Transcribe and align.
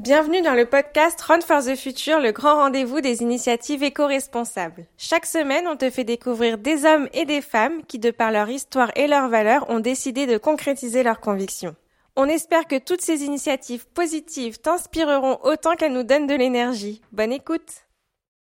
Bienvenue 0.00 0.42
dans 0.42 0.54
le 0.54 0.66
podcast 0.66 1.20
Run 1.20 1.40
for 1.40 1.62
the 1.62 1.76
Future, 1.76 2.18
le 2.18 2.32
grand 2.32 2.56
rendez-vous 2.56 3.00
des 3.00 3.22
initiatives 3.22 3.84
éco-responsables. 3.84 4.86
Chaque 4.98 5.24
semaine, 5.24 5.66
on 5.68 5.76
te 5.76 5.88
fait 5.88 6.02
découvrir 6.02 6.58
des 6.58 6.84
hommes 6.84 7.08
et 7.14 7.24
des 7.24 7.40
femmes 7.40 7.84
qui, 7.86 8.00
de 8.00 8.10
par 8.10 8.32
leur 8.32 8.48
histoire 8.48 8.90
et 8.96 9.06
leurs 9.06 9.28
valeurs, 9.28 9.70
ont 9.70 9.78
décidé 9.78 10.26
de 10.26 10.36
concrétiser 10.36 11.04
leurs 11.04 11.20
convictions. 11.20 11.76
On 12.16 12.26
espère 12.26 12.66
que 12.66 12.76
toutes 12.78 13.02
ces 13.02 13.22
initiatives 13.22 13.86
positives 13.86 14.58
t'inspireront 14.58 15.38
autant 15.44 15.76
qu'elles 15.76 15.92
nous 15.92 16.02
donnent 16.02 16.26
de 16.26 16.34
l'énergie. 16.34 17.00
Bonne 17.12 17.32
écoute 17.32 17.84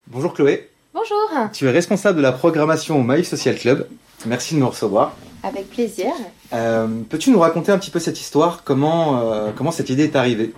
Bonjour 0.07 0.34
Chloé. 0.34 0.71
Bonjour. 0.96 1.30
Tu 1.54 1.68
es 1.68 1.71
responsable 1.71 2.18
de 2.18 2.23
la 2.23 2.32
programmation 2.32 2.98
au 3.00 3.04
Maïf 3.04 3.27
Social 3.27 3.55
Club. 3.55 3.88
Merci 4.25 4.55
de 4.55 4.62
nous 4.62 4.70
recevoir. 4.70 5.16
Avec 5.43 5.70
plaisir. 5.70 6.12
Euh, 6.54 6.88
Peux-tu 7.07 7.30
nous 7.30 7.39
raconter 7.39 7.71
un 7.71 7.77
petit 7.77 7.91
peu 7.91 8.00
cette 8.00 8.20
histoire? 8.20 8.64
Comment, 8.64 9.20
euh, 9.32 9.52
comment 9.55 9.71
cette 9.71 9.89
idée 9.89 10.05
est 10.05 10.16
arrivée? 10.16 10.54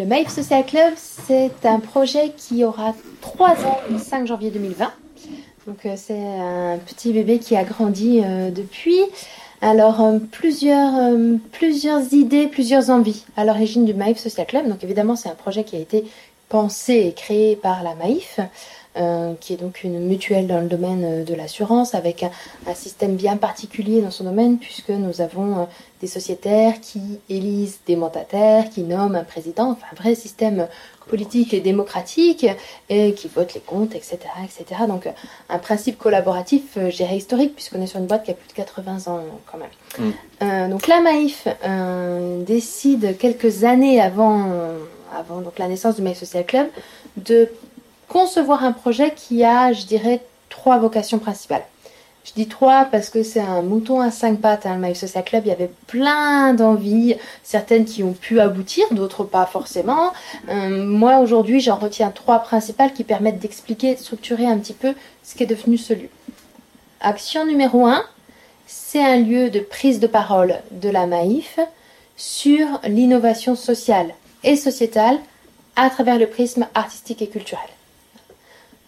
Le 0.00 0.06
Maïf 0.06 0.30
Social 0.30 0.64
Club, 0.64 0.94
c'est 0.96 1.66
un 1.66 1.78
projet 1.78 2.32
qui 2.34 2.64
aura 2.64 2.94
3 3.20 3.48
ans 3.66 3.80
le 3.90 3.98
5 3.98 4.26
janvier 4.26 4.50
2020. 4.50 4.90
Donc 5.66 5.84
euh, 5.84 5.92
c'est 5.94 6.18
un 6.18 6.78
petit 6.78 7.12
bébé 7.12 7.38
qui 7.38 7.54
a 7.54 7.64
grandi 7.64 8.22
euh, 8.24 8.50
depuis. 8.50 8.98
Alors 9.60 10.00
euh, 10.00 10.18
plusieurs, 10.32 12.14
idées, 12.14 12.46
plusieurs 12.46 12.88
envies 12.88 13.26
à 13.36 13.44
l'origine 13.44 13.84
du 13.84 13.92
Maïf 13.92 14.16
Social 14.16 14.46
Club. 14.46 14.70
Donc 14.70 14.82
évidemment 14.82 15.16
c'est 15.16 15.28
un 15.28 15.34
projet 15.34 15.64
qui 15.64 15.76
a 15.76 15.80
été 15.80 16.06
pensé 16.48 16.94
et 16.94 17.12
créé 17.12 17.54
par 17.54 17.82
la 17.82 17.94
Maïf. 17.94 18.40
Euh, 18.96 19.34
qui 19.38 19.52
est 19.52 19.56
donc 19.56 19.84
une 19.84 20.00
mutuelle 20.00 20.48
dans 20.48 20.58
le 20.58 20.66
domaine 20.66 21.04
euh, 21.04 21.24
de 21.24 21.32
l'assurance 21.32 21.94
avec 21.94 22.24
un, 22.24 22.30
un 22.66 22.74
système 22.74 23.14
bien 23.14 23.36
particulier 23.36 24.00
dans 24.00 24.10
son 24.10 24.24
domaine 24.24 24.58
puisque 24.58 24.88
nous 24.88 25.20
avons 25.20 25.60
euh, 25.60 25.64
des 26.00 26.08
sociétaires 26.08 26.80
qui 26.80 27.20
élisent 27.28 27.78
des 27.86 27.94
mandataires, 27.94 28.68
qui 28.68 28.82
nomment 28.82 29.14
un 29.14 29.22
président, 29.22 29.70
enfin 29.70 29.86
un 29.92 29.94
vrai 29.94 30.16
système 30.16 30.66
politique 31.06 31.54
et 31.54 31.60
démocratique 31.60 32.44
et 32.88 33.14
qui 33.14 33.28
votent 33.28 33.54
les 33.54 33.60
comptes, 33.60 33.94
etc. 33.94 34.18
etc. 34.42 34.82
Donc 34.88 35.08
un 35.48 35.58
principe 35.58 35.96
collaboratif, 35.96 36.76
euh, 36.76 36.90
dirais 36.90 37.16
historique 37.16 37.54
puisqu'on 37.54 37.80
est 37.80 37.86
sur 37.86 38.00
une 38.00 38.06
boîte 38.06 38.24
qui 38.24 38.32
a 38.32 38.34
plus 38.34 38.48
de 38.48 38.54
80 38.54 39.06
ans 39.06 39.20
quand 39.46 39.58
même. 39.58 40.10
Mm. 40.40 40.70
Donc 40.70 40.88
la 40.88 41.00
Maïf 41.00 41.46
décide 42.44 43.16
quelques 43.18 43.62
années 43.62 44.00
avant, 44.00 44.50
avant 45.16 45.42
donc 45.42 45.60
la 45.60 45.68
naissance 45.68 45.94
du 45.94 46.02
Maïf 46.02 46.18
Social 46.18 46.44
Club 46.44 46.66
de 47.16 47.50
concevoir 48.10 48.64
un 48.64 48.72
projet 48.72 49.14
qui 49.14 49.44
a, 49.44 49.72
je 49.72 49.86
dirais, 49.86 50.20
trois 50.48 50.78
vocations 50.78 51.20
principales. 51.20 51.64
Je 52.24 52.32
dis 52.34 52.48
trois 52.48 52.84
parce 52.84 53.08
que 53.08 53.22
c'est 53.22 53.40
un 53.40 53.62
mouton 53.62 54.00
à 54.00 54.10
cinq 54.10 54.40
pattes, 54.40 54.66
hein, 54.66 54.74
le 54.74 54.80
Maïf 54.80 54.98
Social 54.98 55.24
Club. 55.24 55.44
Il 55.46 55.48
y 55.48 55.52
avait 55.52 55.70
plein 55.86 56.52
d'envies, 56.52 57.14
certaines 57.42 57.86
qui 57.86 58.02
ont 58.02 58.12
pu 58.12 58.40
aboutir, 58.40 58.84
d'autres 58.90 59.24
pas 59.24 59.46
forcément. 59.46 60.12
Euh, 60.50 60.84
moi, 60.84 61.20
aujourd'hui, 61.20 61.60
j'en 61.60 61.76
retiens 61.76 62.10
trois 62.10 62.40
principales 62.40 62.92
qui 62.92 63.04
permettent 63.04 63.38
d'expliquer, 63.38 63.94
de 63.94 64.00
structurer 64.00 64.46
un 64.46 64.58
petit 64.58 64.74
peu 64.74 64.94
ce 65.22 65.36
qu'est 65.36 65.46
devenu 65.46 65.78
ce 65.78 65.94
lieu. 65.94 66.10
Action 67.00 67.46
numéro 67.46 67.86
un, 67.86 68.04
c'est 68.66 69.02
un 69.02 69.20
lieu 69.20 69.50
de 69.50 69.60
prise 69.60 70.00
de 70.00 70.08
parole 70.08 70.56
de 70.72 70.90
la 70.90 71.06
Maïf 71.06 71.58
sur 72.16 72.66
l'innovation 72.84 73.54
sociale 73.54 74.12
et 74.42 74.56
sociétale 74.56 75.18
à 75.76 75.88
travers 75.88 76.18
le 76.18 76.26
prisme 76.26 76.66
artistique 76.74 77.22
et 77.22 77.28
culturel. 77.28 77.68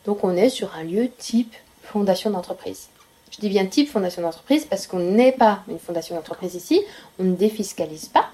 Donc 0.06 0.24
on 0.24 0.36
est 0.36 0.48
sur 0.48 0.74
un 0.76 0.84
lieu 0.84 1.08
type 1.18 1.54
fondation 1.82 2.30
d'entreprise. 2.30 2.88
Je 3.30 3.40
dis 3.40 3.48
bien 3.48 3.64
type 3.64 3.90
fondation 3.90 4.22
d'entreprise 4.22 4.66
parce 4.66 4.86
qu'on 4.86 4.98
n'est 4.98 5.32
pas 5.32 5.60
une 5.68 5.78
fondation 5.78 6.14
d'entreprise 6.14 6.54
ici, 6.54 6.82
on 7.18 7.24
ne 7.24 7.34
défiscalise 7.34 8.08
pas, 8.08 8.26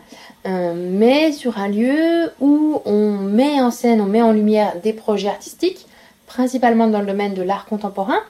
euh, 0.47 0.75
mais 0.75 1.31
sur 1.33 1.59
un 1.59 1.69
lieu 1.69 2.33
où 2.41 2.83
on 2.85 3.13
met 3.13 3.61
en 3.61 3.71
scène, 3.71 4.01
on 4.01 4.07
met 4.07 4.23
en 4.23 4.33
lumière 4.33 4.75
des 4.83 4.93
projets 4.93 5.29
artistiques, 5.29 5.87
principalement 6.27 6.89
dans 6.89 7.01
le 7.01 7.07
domaine 7.07 7.35
de 7.35 7.43
l'art 7.43 7.67
contemporain, 7.67 8.21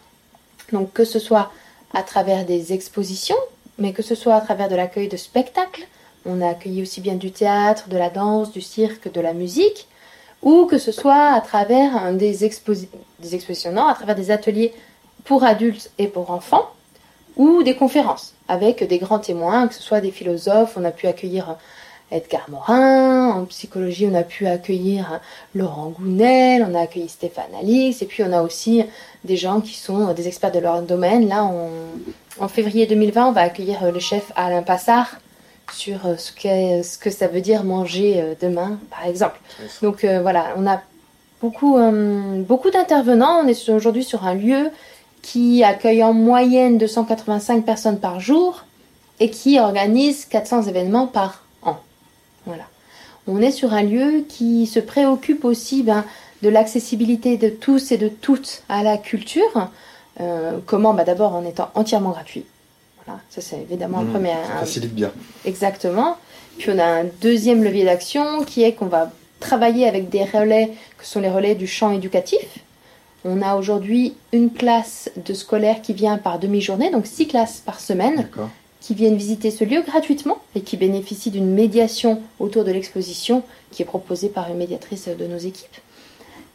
donc 0.73 0.93
que 0.93 1.05
ce 1.05 1.19
soit 1.19 1.51
à 1.95 2.03
travers 2.03 2.45
des 2.45 2.75
expositions, 2.75 3.37
mais 3.79 3.93
que 3.95 4.03
ce 4.03 4.15
soit 4.15 4.35
à 4.35 4.41
travers 4.43 4.69
de 4.69 4.77
l'accueil 4.77 5.09
de 5.09 5.17
spectacles, 5.17 5.87
on 6.27 6.43
a 6.43 6.51
accueilli 6.51 6.83
aussi 6.83 7.01
bien 7.01 7.15
du 7.15 7.31
théâtre, 7.31 7.89
de 7.89 7.97
la 7.97 8.11
danse, 8.11 8.53
du 8.53 8.61
cirque, 8.61 9.11
de 9.11 9.21
la 9.23 9.33
musique, 9.33 9.88
ou 10.43 10.67
que 10.67 10.79
ce 10.79 10.93
soit 10.93 11.33
à 11.33 11.41
travers 11.41 12.13
des, 12.13 12.47
exposi- 12.49 12.89
des 13.19 13.35
expositions, 13.35 13.77
à 13.87 13.95
travers 13.95 14.15
des 14.15 14.31
ateliers 14.31 14.73
pour 15.25 15.45
adultes 15.45 15.91
et 15.99 16.07
pour 16.07 16.31
enfants, 16.31 16.69
ou 17.37 17.63
des 17.63 17.75
conférences 17.77 18.35
avec 18.49 18.87
des 18.87 18.99
grands 18.99 19.19
témoins, 19.19 19.69
que 19.69 19.75
ce 19.75 19.83
soit 19.83 20.01
des 20.01 20.11
philosophes, 20.11 20.75
on 20.77 20.85
a 20.85 20.91
pu 20.91 21.07
accueillir 21.07 21.57
Edgar 22.11 22.47
Morin, 22.49 23.31
en 23.33 23.45
psychologie 23.45 24.09
on 24.11 24.15
a 24.15 24.23
pu 24.23 24.47
accueillir 24.47 25.21
Laurent 25.55 25.89
Gounel, 25.91 26.67
on 26.69 26.75
a 26.75 26.81
accueilli 26.81 27.09
Stéphane 27.09 27.55
Alix, 27.61 28.01
et 28.01 28.07
puis 28.07 28.23
on 28.25 28.33
a 28.33 28.41
aussi 28.43 28.83
des 29.25 29.37
gens 29.37 29.61
qui 29.61 29.75
sont 29.75 30.15
des 30.15 30.27
experts 30.27 30.53
de 30.53 30.59
leur 30.61 30.81
domaine. 30.81 31.29
Là, 31.29 31.45
on- 31.45 31.69
en 32.43 32.49
février 32.49 32.87
2020, 32.87 33.27
on 33.29 33.33
va 33.33 33.43
accueillir 33.43 33.93
le 33.93 33.99
chef 34.01 34.33
Alain 34.37 34.63
Passard 34.63 35.19
sur 35.73 36.07
euh, 36.07 36.17
ce, 36.17 36.99
que 36.99 37.11
ça 37.11 37.29
veut 37.29 37.41
dire 37.41 37.65
manger 37.65 38.21
euh, 38.21 38.35
demain, 38.41 38.79
par 38.91 39.07
exemple. 39.07 39.41
Donc 39.83 40.05
euh, 40.05 40.21
voilà, 40.21 40.55
on 40.57 40.67
a 40.67 40.81
beaucoup, 41.41 41.79
beaucoup 42.49 42.71
d'intervenants. 42.71 43.43
On 43.45 43.47
est 43.47 43.69
aujourd'hui 43.69 44.03
sur 44.03 44.25
un 44.25 44.35
lieu 44.35 44.71
qui 45.23 45.63
accueille 45.63 46.03
en 46.03 46.13
moyenne 46.13 46.79
285 46.79 47.65
personnes 47.65 48.01
par 48.01 48.19
jour 48.19 48.65
et 49.21 49.31
qui 49.31 49.61
organise 49.61 50.25
400 50.25 50.65
événements 50.65 51.07
par 51.07 51.45
an. 51.63 51.77
Voilà. 52.45 52.65
On 53.29 53.41
est 53.43 53.51
sur 53.51 53.73
un 53.73 53.83
lieu 53.83 54.25
qui 54.29 54.67
se 54.67 54.81
préoccupe 54.81 55.45
aussi 55.45 55.83
ben, 55.83 56.05
de 56.43 56.49
l'accessibilité 56.49 57.37
de 57.37 57.49
tous 57.49 57.93
et 57.93 57.99
de 57.99 58.09
toutes 58.09 58.63
à 58.69 58.83
la 58.83 58.97
culture. 58.97 59.69
Euh, 60.21 60.59
comment? 60.67 60.95
Bah, 60.95 61.05
D'abord 61.05 61.35
en 61.35 61.45
étant 61.45 61.71
entièrement 61.75 62.11
gratuit. 62.11 62.45
Voilà, 63.09 63.23
ça 63.31 63.41
c'est 63.41 63.57
évidemment 63.63 63.99
un 63.99 64.03
Mmh, 64.05 64.11
premier. 64.13 64.29
Ça 64.47 64.55
un- 64.57 64.61
facilite 64.61 64.95
bien. 64.95 65.11
Exactement. 65.47 66.17
Puis 66.59 66.71
on 66.71 66.79
a 66.79 66.85
un 66.85 67.05
deuxième 67.23 67.65
levier 67.65 67.85
d'action 67.85 68.45
qui 68.45 68.63
est 68.63 68.73
qu'on 68.75 68.87
va 68.87 69.11
travailler 69.41 69.87
avec 69.89 70.11
des 70.11 70.25
relais 70.25 70.71
que 70.99 71.07
sont 71.07 71.21
les 71.21 71.31
relais 71.31 71.55
du 71.55 71.67
champ 71.67 71.91
éducatif. 71.93 72.41
On 73.25 73.41
a 73.43 73.57
aujourd'hui 73.57 74.15
une 74.33 74.51
classe 74.53 75.11
de 75.25 75.33
scolaires 75.35 75.81
qui 75.83 75.93
vient 75.95 76.19
par 76.19 76.39
demi-journée, 76.39 76.91
donc 76.91 77.07
six 77.07 77.27
classes 77.27 77.63
par 77.65 77.81
semaine, 77.81 78.29
qui 78.81 78.95
viennent 78.95 79.17
visiter 79.17 79.51
ce 79.51 79.65
lieu 79.65 79.83
gratuitement 79.83 80.39
et 80.55 80.61
qui 80.61 80.77
bénéficient 80.77 81.31
d'une 81.31 81.51
médiation 81.53 82.21
autour 82.39 82.65
de 82.65 82.73
l'exposition 82.73 83.43
qui 83.71 83.83
est 83.83 83.87
proposée 83.87 84.29
par 84.29 84.49
une 84.51 84.57
médiatrice 84.59 85.09
de 85.09 85.27
nos 85.27 85.39
équipes. 85.39 85.77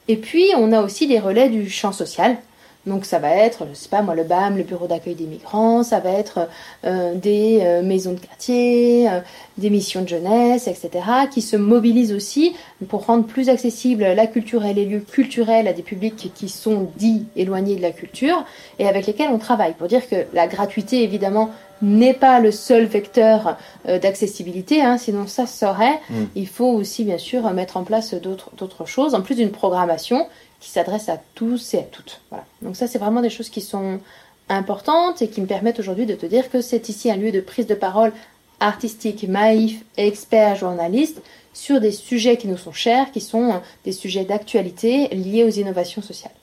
Et 0.07 0.17
puis 0.17 0.47
on 0.57 0.71
a 0.71 0.81
aussi 0.81 1.07
des 1.07 1.19
relais 1.19 1.49
du 1.49 1.69
champ 1.69 1.91
social. 1.91 2.37
Donc 2.85 3.05
ça 3.05 3.19
va 3.19 3.29
être, 3.29 3.65
je 3.69 3.75
sais 3.75 3.87
pas 3.87 4.01
moi, 4.01 4.13
le 4.13 4.23
BAM, 4.23 4.57
le 4.57 4.63
bureau 4.63 4.87
d'accueil 4.87 5.15
des 5.15 5.25
migrants, 5.25 5.83
ça 5.83 5.99
va 6.01 6.11
être 6.11 6.49
euh, 6.83 7.15
des 7.15 7.59
euh, 7.61 7.81
maisons 7.81 8.11
de 8.11 8.19
quartier, 8.19 9.09
euh, 9.09 9.21
des 9.57 9.69
missions 9.69 10.01
de 10.01 10.09
jeunesse, 10.09 10.67
etc., 10.67 10.89
qui 11.31 11.41
se 11.41 11.55
mobilisent 11.55 12.11
aussi 12.11 12.53
pour 12.89 13.05
rendre 13.05 13.25
plus 13.25 13.47
accessible 13.47 14.03
la 14.03 14.27
culture 14.27 14.65
et 14.65 14.73
les 14.73 14.85
lieux 14.85 14.99
culturels 14.99 15.67
à 15.69 15.73
des 15.73 15.81
publics 15.81 16.31
qui 16.35 16.49
sont 16.49 16.89
dits 16.97 17.25
éloignés 17.37 17.77
de 17.77 17.81
la 17.81 17.91
culture 17.91 18.43
et 18.79 18.87
avec 18.87 19.07
lesquels 19.07 19.29
on 19.31 19.39
travaille. 19.39 19.73
Pour 19.73 19.87
dire 19.87 20.09
que 20.09 20.25
la 20.33 20.47
gratuité, 20.47 21.03
évidemment, 21.03 21.51
n'est 21.83 22.13
pas 22.13 22.39
le 22.39 22.51
seul 22.51 22.85
vecteur 22.85 23.57
euh, 23.87 23.99
d'accessibilité, 23.99 24.81
hein, 24.81 24.97
sinon 24.97 25.27
ça 25.27 25.45
serait. 25.45 25.99
Mm. 26.09 26.23
Il 26.35 26.47
faut 26.47 26.71
aussi, 26.71 27.03
bien 27.03 27.17
sûr, 27.17 27.49
mettre 27.51 27.77
en 27.77 27.83
place 27.83 28.13
d'autres 28.13 28.51
d'autres 28.57 28.85
choses, 28.85 29.13
en 29.13 29.21
plus 29.21 29.35
d'une 29.35 29.51
programmation 29.51 30.27
qui 30.63 30.69
s'adresse 30.69 31.09
à 31.09 31.19
tous 31.35 31.73
et 31.73 31.79
à 31.79 31.83
toutes. 31.83 32.21
Voilà. 32.29 32.45
Donc 32.61 32.77
ça, 32.77 32.87
c'est 32.87 32.97
vraiment 32.97 33.19
des 33.19 33.29
choses 33.29 33.49
qui 33.49 33.59
sont 33.59 33.99
importantes 34.47 35.21
et 35.21 35.27
qui 35.27 35.41
me 35.41 35.45
permettent 35.45 35.79
aujourd'hui 35.79 36.05
de 36.05 36.15
te 36.15 36.25
dire 36.25 36.49
que 36.49 36.61
c'est 36.61 36.87
ici 36.87 37.11
un 37.11 37.17
lieu 37.17 37.33
de 37.33 37.41
prise 37.41 37.67
de 37.67 37.75
parole 37.75 38.13
artistique, 38.61 39.27
maïf, 39.27 39.83
expert, 39.97 40.55
journaliste, 40.55 41.21
sur 41.53 41.81
des 41.81 41.91
sujets 41.91 42.37
qui 42.37 42.47
nous 42.47 42.55
sont 42.57 42.71
chers, 42.71 43.11
qui 43.11 43.19
sont 43.19 43.51
euh, 43.51 43.57
des 43.83 43.91
sujets 43.91 44.23
d'actualité 44.23 45.09
liés 45.09 45.43
aux 45.43 45.49
innovations 45.49 46.01
sociales. 46.01 46.33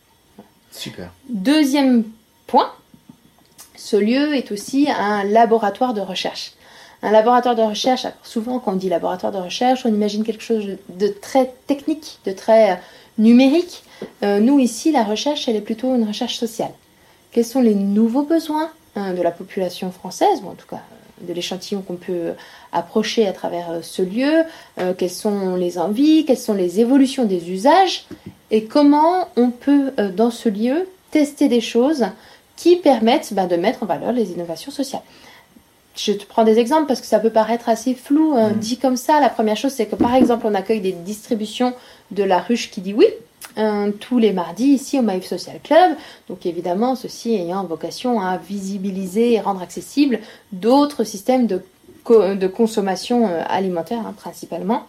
Super. 0.71 1.11
Deuxième 1.31 2.05
point, 2.47 2.71
ce 3.75 3.97
lieu 3.97 4.37
est 4.37 4.53
aussi 4.53 4.87
un 4.91 5.25
laboratoire 5.25 5.95
de 5.95 6.03
recherche. 6.03 6.53
Un 7.03 7.11
laboratoire 7.11 7.57
de 7.57 7.63
recherche, 7.63 8.07
souvent 8.23 8.59
quand 8.59 8.75
on 8.75 8.77
dit 8.77 8.91
laboratoire 8.91 9.33
de 9.33 9.39
recherche, 9.39 9.87
on 9.87 9.89
imagine 9.89 10.25
quelque 10.25 10.45
chose 10.45 10.77
de 10.91 11.09
très 11.09 11.55
technique, 11.67 12.19
de 12.27 12.33
très 12.33 12.73
euh, 12.73 12.77
numérique. 13.19 13.85
Euh, 14.23 14.41
nous 14.41 14.59
ici, 14.59 14.93
la 14.93 15.05
recherche, 15.05 15.49
elle 15.49 15.57
est 15.57 15.61
plutôt 15.61 15.95
une 15.95 16.07
recherche 16.07 16.37
sociale. 16.37 16.73
Quels 17.33 17.45
sont 17.45 17.61
les 17.61 17.75
nouveaux 17.75 18.23
besoins 18.23 18.71
hein, 18.97 19.13
de 19.15 19.23
la 19.23 19.31
population 19.31 19.91
française, 19.91 20.41
ou 20.45 20.49
en 20.49 20.55
tout 20.55 20.67
cas 20.67 20.77
euh, 20.77 21.29
de 21.29 21.33
l'échantillon 21.33 21.83
qu'on 21.83 21.97
peut 21.97 22.33
approcher 22.73 23.27
à 23.27 23.33
travers 23.33 23.71
euh, 23.71 23.79
ce 23.83 24.03
lieu, 24.03 24.45
quelles 24.97 25.11
sont 25.11 25.57
les 25.57 25.79
envies, 25.79 26.25
quelles 26.25 26.39
sont 26.39 26.55
les 26.55 26.81
évolutions 26.81 27.25
des 27.25 27.51
usages, 27.51 28.07
et 28.51 28.65
comment 28.65 29.29
on 29.37 29.51
peut, 29.51 29.93
dans 30.17 30.31
ce 30.31 30.49
lieu, 30.49 30.89
tester 31.11 31.49
des 31.49 31.61
choses 31.61 32.07
qui 32.57 32.77
permettent 32.77 33.33
ben, 33.33 33.47
de 33.47 33.57
mettre 33.57 33.83
en 33.83 33.87
valeur 33.87 34.13
les 34.13 34.33
innovations 34.33 34.71
sociales. 34.71 35.03
Je 36.05 36.13
te 36.13 36.25
prends 36.25 36.45
des 36.45 36.59
exemples 36.59 36.87
parce 36.87 37.01
que 37.01 37.07
ça 37.07 37.19
peut 37.19 37.31
paraître 37.31 37.69
assez 37.69 37.95
flou 37.95 38.35
hein. 38.37 38.53
dit 38.57 38.79
comme 38.79 38.97
ça. 38.97 39.21
La 39.21 39.29
première 39.29 39.57
chose, 39.57 39.73
c'est 39.73 39.87
que 39.87 39.97
par 39.97 40.15
exemple, 40.15 40.47
on 40.47 40.55
accueille 40.55 40.81
des 40.81 40.93
distributions 40.93 41.75
de 42.11 42.23
la 42.23 42.39
ruche 42.39 42.71
qui 42.71 42.81
dit 42.81 42.95
oui. 42.95 43.07
tous 44.01 44.19
les 44.19 44.33
mardis 44.33 44.69
ici 44.69 44.99
au 44.99 45.03
Maïf 45.03 45.27
Social 45.27 45.61
Club. 45.63 45.93
Donc 46.29 46.47
évidemment, 46.47 46.95
ceci 46.95 47.35
ayant 47.35 47.65
vocation 47.65 48.21
à 48.21 48.39
visibiliser 48.39 49.35
et 49.35 49.41
rendre 49.41 49.63
accessible 49.63 50.21
d'autres 50.53 51.05
systèmes 51.05 51.47
de, 51.47 51.63
de 52.09 52.47
consommation 52.47 53.29
alimentaire 53.49 54.01
hein, 54.07 54.15
principalement. 54.17 54.87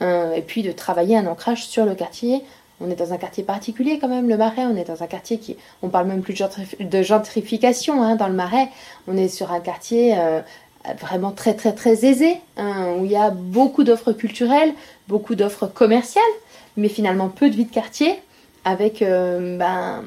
et 0.00 0.42
puis 0.46 0.62
de 0.62 0.72
travailler 0.72 1.16
un 1.16 1.26
ancrage 1.26 1.66
sur 1.66 1.84
le 1.84 1.94
quartier 1.94 2.42
on 2.84 2.90
est 2.90 2.96
dans 2.96 3.12
un 3.12 3.16
quartier 3.16 3.42
particulier 3.42 3.98
quand 3.98 4.08
même, 4.08 4.28
le 4.28 4.36
Marais. 4.36 4.64
On 4.64 4.76
est 4.76 4.86
dans 4.86 5.02
un 5.02 5.06
quartier 5.06 5.38
qui, 5.38 5.56
on 5.82 5.88
parle 5.88 6.06
même 6.06 6.22
plus 6.22 6.34
de 6.80 7.02
gentrification 7.02 8.02
hein, 8.02 8.16
dans 8.16 8.28
le 8.28 8.34
Marais. 8.34 8.68
On 9.08 9.16
est 9.16 9.28
sur 9.28 9.52
un 9.52 9.60
quartier 9.60 10.18
euh, 10.18 10.40
vraiment 11.00 11.30
très 11.30 11.54
très 11.54 11.72
très 11.72 12.04
aisé, 12.04 12.36
hein, 12.56 12.94
où 12.98 13.04
il 13.04 13.10
y 13.10 13.16
a 13.16 13.30
beaucoup 13.30 13.84
d'offres 13.84 14.12
culturelles, 14.12 14.72
beaucoup 15.08 15.34
d'offres 15.34 15.66
commerciales, 15.66 16.24
mais 16.76 16.88
finalement 16.88 17.28
peu 17.28 17.48
de 17.50 17.54
vie 17.54 17.64
de 17.64 17.72
quartier, 17.72 18.14
avec 18.64 19.02
euh, 19.02 19.58
ben, 19.58 20.02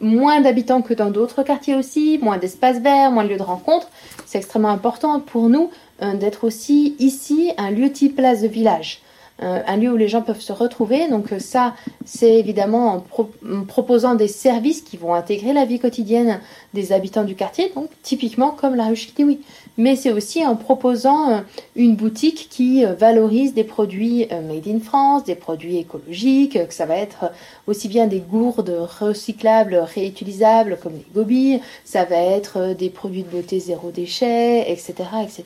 moins 0.00 0.40
d'habitants 0.40 0.82
que 0.82 0.94
dans 0.94 1.10
d'autres 1.10 1.42
quartiers 1.42 1.74
aussi, 1.74 2.18
moins 2.20 2.36
d'espaces 2.36 2.80
verts, 2.80 3.10
moins 3.10 3.24
de 3.24 3.30
lieux 3.30 3.38
de 3.38 3.42
rencontre. 3.42 3.88
C'est 4.26 4.38
extrêmement 4.38 4.70
important 4.70 5.20
pour 5.20 5.48
nous 5.48 5.70
euh, 6.02 6.14
d'être 6.14 6.44
aussi 6.44 6.96
ici 6.98 7.52
un 7.56 7.70
lieu 7.70 7.90
type 7.90 8.16
place 8.16 8.42
de 8.42 8.48
village. 8.48 9.00
Euh, 9.42 9.60
un 9.66 9.76
lieu 9.76 9.92
où 9.92 9.96
les 9.96 10.08
gens 10.08 10.22
peuvent 10.22 10.40
se 10.40 10.52
retrouver. 10.52 11.08
Donc 11.08 11.32
euh, 11.32 11.38
ça, 11.38 11.74
c'est 12.04 12.38
évidemment 12.38 12.94
en, 12.94 13.64
proposant 13.64 14.14
des 14.14 14.28
services 14.28 14.82
qui 14.82 14.96
vont 14.96 15.14
intégrer 15.14 15.52
la 15.52 15.64
vie 15.64 15.80
quotidienne 15.80 16.40
des 16.74 16.92
habitants 16.92 17.24
du 17.24 17.34
quartier, 17.34 17.72
donc 17.74 17.90
typiquement 18.02 18.50
comme 18.50 18.76
la 18.76 18.86
ruche 18.86 19.08
Kitiwi. 19.08 19.40
Mais 19.78 19.96
c'est 19.96 20.12
aussi 20.12 20.46
en 20.46 20.54
proposant 20.54 21.30
euh, 21.30 21.38
une 21.74 21.96
boutique 21.96 22.48
qui 22.50 22.84
valorise 22.84 23.52
des 23.54 23.64
produits 23.64 24.28
made 24.30 24.68
in 24.68 24.80
France, 24.80 25.24
des 25.24 25.34
produits 25.34 25.78
écologiques, 25.78 26.68
que 26.68 26.74
ça 26.74 26.86
va 26.86 26.96
être 26.96 27.32
aussi 27.66 27.88
bien 27.88 28.06
des 28.06 28.20
gourdes 28.20 28.74
recyclables, 29.00 29.74
réutilisables 29.74 30.78
comme 30.82 30.92
les 30.92 31.06
gobies, 31.14 31.60
ça 31.84 32.04
va 32.04 32.16
être 32.16 32.74
des 32.74 32.90
produits 32.90 33.22
de 33.22 33.28
beauté 33.28 33.58
zéro 33.58 33.90
déchet, 33.90 34.70
etc., 34.70 34.94
etc. 35.22 35.44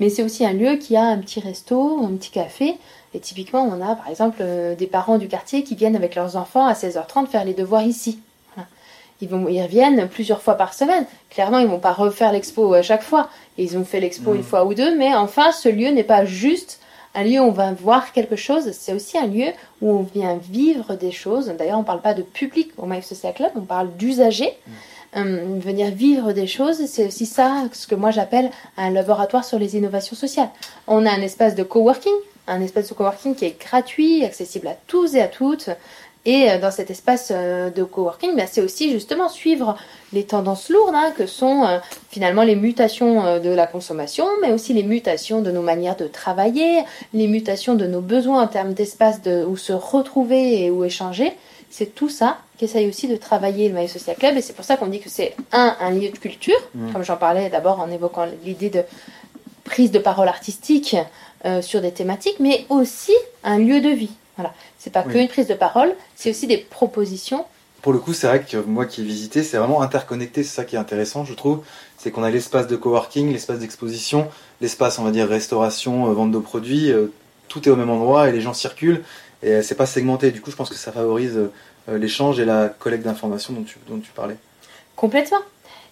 Mais 0.00 0.08
c'est 0.08 0.22
aussi 0.22 0.44
un 0.46 0.54
lieu 0.54 0.76
qui 0.76 0.96
a 0.96 1.04
un 1.04 1.18
petit 1.18 1.40
resto, 1.40 2.00
un 2.02 2.16
petit 2.16 2.30
café, 2.30 2.76
et 3.12 3.20
typiquement, 3.20 3.62
on 3.62 3.80
a 3.80 3.96
par 3.96 4.08
exemple 4.08 4.38
euh, 4.40 4.74
des 4.74 4.86
parents 4.86 5.18
du 5.18 5.28
quartier 5.28 5.64
qui 5.64 5.74
viennent 5.74 5.96
avec 5.96 6.14
leurs 6.14 6.36
enfants 6.36 6.66
à 6.66 6.74
16h30 6.74 7.26
faire 7.26 7.44
les 7.44 7.54
devoirs 7.54 7.82
ici. 7.82 8.20
Ils, 9.22 9.28
vont, 9.28 9.48
ils 9.48 9.62
reviennent 9.62 10.08
plusieurs 10.08 10.40
fois 10.40 10.54
par 10.54 10.72
semaine. 10.72 11.04
Clairement, 11.28 11.58
ils 11.58 11.66
vont 11.66 11.78
pas 11.78 11.92
refaire 11.92 12.32
l'expo 12.32 12.72
à 12.72 12.80
chaque 12.80 13.02
fois. 13.02 13.28
Ils 13.58 13.76
ont 13.76 13.84
fait 13.84 14.00
l'expo 14.00 14.32
une 14.32 14.40
mmh. 14.40 14.44
fois 14.44 14.64
ou 14.64 14.72
deux, 14.72 14.96
mais 14.96 15.14
enfin, 15.14 15.52
ce 15.52 15.68
lieu 15.68 15.88
n'est 15.90 16.04
pas 16.04 16.24
juste 16.24 16.80
un 17.14 17.24
lieu 17.24 17.40
où 17.40 17.44
on 17.44 17.50
va 17.50 17.72
voir 17.72 18.12
quelque 18.12 18.36
chose, 18.36 18.70
c'est 18.70 18.92
aussi 18.92 19.18
un 19.18 19.26
lieu 19.26 19.48
où 19.82 19.90
on 19.90 20.02
vient 20.02 20.36
vivre 20.36 20.94
des 20.94 21.10
choses. 21.10 21.48
D'ailleurs, 21.58 21.78
on 21.78 21.82
ne 21.82 21.86
parle 21.86 22.00
pas 22.00 22.14
de 22.14 22.22
public 22.22 22.70
au 22.78 22.86
Social 23.02 23.34
Club, 23.34 23.50
on 23.56 23.62
parle 23.62 23.94
d'usagers. 23.96 24.56
Mmh. 24.66 24.70
Euh, 25.16 25.58
venir 25.58 25.90
vivre 25.90 26.32
des 26.32 26.46
choses, 26.46 26.86
c'est 26.86 27.08
aussi 27.08 27.26
ça, 27.26 27.64
ce 27.72 27.88
que 27.88 27.96
moi 27.96 28.12
j'appelle 28.12 28.48
un 28.76 28.90
laboratoire 28.90 29.44
sur 29.44 29.58
les 29.58 29.76
innovations 29.76 30.14
sociales. 30.14 30.50
On 30.86 31.04
a 31.04 31.10
un 31.10 31.20
espace 31.20 31.56
de 31.56 31.64
coworking 31.64 32.12
un 32.50 32.60
espace 32.60 32.88
de 32.88 32.94
coworking 32.94 33.34
qui 33.34 33.44
est 33.46 33.60
gratuit, 33.60 34.24
accessible 34.24 34.68
à 34.68 34.76
tous 34.86 35.14
et 35.14 35.20
à 35.20 35.28
toutes. 35.28 35.70
Et 36.26 36.50
euh, 36.50 36.58
dans 36.58 36.70
cet 36.70 36.90
espace 36.90 37.32
euh, 37.34 37.70
de 37.70 37.82
coworking, 37.82 38.36
ben, 38.36 38.46
c'est 38.50 38.60
aussi 38.60 38.92
justement 38.92 39.28
suivre 39.28 39.76
les 40.12 40.24
tendances 40.24 40.68
lourdes 40.68 40.94
hein, 40.94 41.12
que 41.16 41.26
sont 41.26 41.64
euh, 41.64 41.78
finalement 42.10 42.42
les 42.42 42.56
mutations 42.56 43.40
de 43.40 43.48
la 43.50 43.66
consommation, 43.66 44.26
mais 44.42 44.52
aussi 44.52 44.74
les 44.74 44.82
mutations 44.82 45.40
de 45.40 45.50
nos 45.50 45.62
manières 45.62 45.96
de 45.96 46.06
travailler, 46.06 46.82
les 47.14 47.26
mutations 47.26 47.74
de 47.74 47.86
nos 47.86 48.02
besoins 48.02 48.42
en 48.42 48.48
termes 48.48 48.74
d'espace 48.74 49.22
de, 49.22 49.44
où 49.44 49.56
se 49.56 49.72
retrouver 49.72 50.64
et 50.64 50.70
où 50.70 50.84
échanger. 50.84 51.32
C'est 51.70 51.94
tout 51.94 52.08
ça 52.08 52.38
qu'essaye 52.58 52.88
aussi 52.88 53.06
de 53.06 53.16
travailler 53.16 53.68
le 53.68 53.74
Maïs 53.74 53.92
Social 53.92 54.16
Club 54.16 54.36
et 54.36 54.42
c'est 54.42 54.52
pour 54.52 54.64
ça 54.64 54.76
qu'on 54.76 54.88
dit 54.88 55.00
que 55.00 55.08
c'est 55.08 55.34
un, 55.52 55.76
un 55.80 55.90
lieu 55.90 56.10
de 56.10 56.18
culture, 56.18 56.58
mmh. 56.74 56.92
comme 56.92 57.04
j'en 57.04 57.16
parlais 57.16 57.48
d'abord 57.48 57.80
en 57.80 57.90
évoquant 57.90 58.26
l'idée 58.44 58.70
de 58.70 58.82
prise 59.64 59.92
de 59.92 60.00
parole 60.00 60.28
artistique 60.28 60.96
euh, 61.44 61.62
sur 61.62 61.80
des 61.80 61.92
thématiques, 61.92 62.38
mais 62.38 62.66
aussi 62.68 63.14
un 63.44 63.58
lieu 63.58 63.80
de 63.80 63.88
vie. 63.88 64.10
Voilà, 64.36 64.54
c'est 64.78 64.92
pas 64.92 65.02
que 65.02 65.18
une 65.18 65.28
prise 65.28 65.46
de 65.46 65.54
parole, 65.54 65.94
c'est 66.16 66.30
aussi 66.30 66.46
des 66.46 66.58
propositions. 66.58 67.44
Pour 67.82 67.92
le 67.92 67.98
coup, 67.98 68.12
c'est 68.12 68.26
vrai 68.26 68.42
que 68.42 68.58
moi 68.58 68.84
qui 68.84 69.00
ai 69.00 69.04
visité, 69.04 69.42
c'est 69.42 69.56
vraiment 69.56 69.80
interconnecté. 69.80 70.42
C'est 70.42 70.54
ça 70.54 70.64
qui 70.64 70.76
est 70.76 70.78
intéressant, 70.78 71.24
je 71.24 71.32
trouve. 71.32 71.62
C'est 71.96 72.10
qu'on 72.10 72.22
a 72.22 72.30
l'espace 72.30 72.66
de 72.66 72.76
coworking, 72.76 73.32
l'espace 73.32 73.58
d'exposition, 73.58 74.28
l'espace, 74.60 74.98
on 74.98 75.04
va 75.04 75.10
dire, 75.10 75.28
restauration, 75.28 76.08
euh, 76.08 76.12
vente 76.12 76.30
de 76.30 76.38
produits. 76.38 76.92
Euh, 76.92 77.06
tout 77.48 77.66
est 77.66 77.70
au 77.70 77.76
même 77.76 77.90
endroit 77.90 78.28
et 78.28 78.32
les 78.32 78.40
gens 78.40 78.52
circulent. 78.52 79.02
Et 79.42 79.62
c'est 79.62 79.74
pas 79.74 79.86
segmenté. 79.86 80.30
Du 80.30 80.42
coup, 80.42 80.50
je 80.50 80.56
pense 80.56 80.68
que 80.68 80.76
ça 80.76 80.92
favorise 80.92 81.38
l'échange 81.88 82.38
et 82.38 82.44
la 82.44 82.68
collecte 82.68 83.04
d'informations 83.04 83.54
dont 83.54 83.62
tu, 83.62 83.78
dont 83.88 83.98
tu 83.98 84.10
parlais. 84.12 84.36
Complètement. 84.94 85.40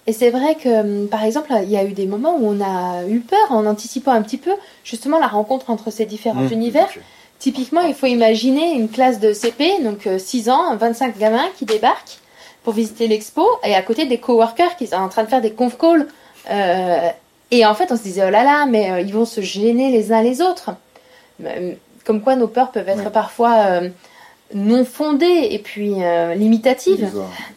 Et 0.09 0.15
c'est 0.15 0.31
vrai 0.31 0.55
que, 0.55 0.71
hum, 1.03 1.07
par 1.07 1.23
exemple, 1.23 1.53
il 1.63 1.71
y 1.71 1.77
a 1.77 1.85
eu 1.85 1.93
des 1.93 2.07
moments 2.07 2.35
où 2.41 2.49
on 2.49 2.63
a 2.63 3.07
eu 3.07 3.21
peur 3.21 3.53
en 3.53 3.67
anticipant 3.67 4.13
un 4.13 4.23
petit 4.23 4.39
peu 4.39 4.53
justement 4.83 5.19
la 5.19 5.27
rencontre 5.27 5.69
entre 5.69 5.91
ces 5.91 6.07
différents 6.07 6.45
mmh, 6.45 6.53
univers. 6.53 6.89
Typiquement, 7.39 7.83
il 7.83 7.95
faut 7.95 8.07
imaginer 8.07 8.73
une 8.73 8.89
classe 8.89 9.21
de 9.21 9.35
CP, 9.35 9.83
donc 9.83 10.09
6 10.17 10.49
euh, 10.49 10.53
ans, 10.53 10.75
25 10.77 11.19
gamins 11.19 11.45
qui 11.59 11.67
débarquent 11.67 12.21
pour 12.65 12.73
visiter 12.73 13.07
l'expo, 13.07 13.47
et 13.65 13.75
à 13.75 13.83
côté 13.83 14.07
des 14.07 14.17
coworkers 14.17 14.77
qui 14.77 14.87
sont 14.87 14.97
en 14.97 15.11
train 15.11 15.25
de 15.25 15.29
faire 15.29 15.43
des 15.43 15.53
conf 15.53 15.77
calls. 15.77 16.07
Euh, 16.51 17.11
et 17.51 17.67
en 17.67 17.75
fait, 17.75 17.93
on 17.93 17.97
se 17.99 18.03
disait, 18.03 18.25
oh 18.27 18.31
là 18.31 18.45
là, 18.45 18.65
mais 18.65 18.91
euh, 18.91 19.01
ils 19.03 19.13
vont 19.13 19.27
se 19.27 19.43
gêner 19.43 19.93
les 19.93 20.11
uns 20.11 20.23
les 20.23 20.41
autres. 20.41 20.71
Comme 22.07 22.23
quoi 22.23 22.35
nos 22.35 22.49
peurs 22.49 22.71
peuvent 22.71 22.89
être 22.89 23.11
parfois 23.11 23.83
non 24.55 24.85
fondée 24.85 25.49
et 25.51 25.59
puis 25.59 26.03
euh, 26.03 26.35
limitative. 26.35 27.11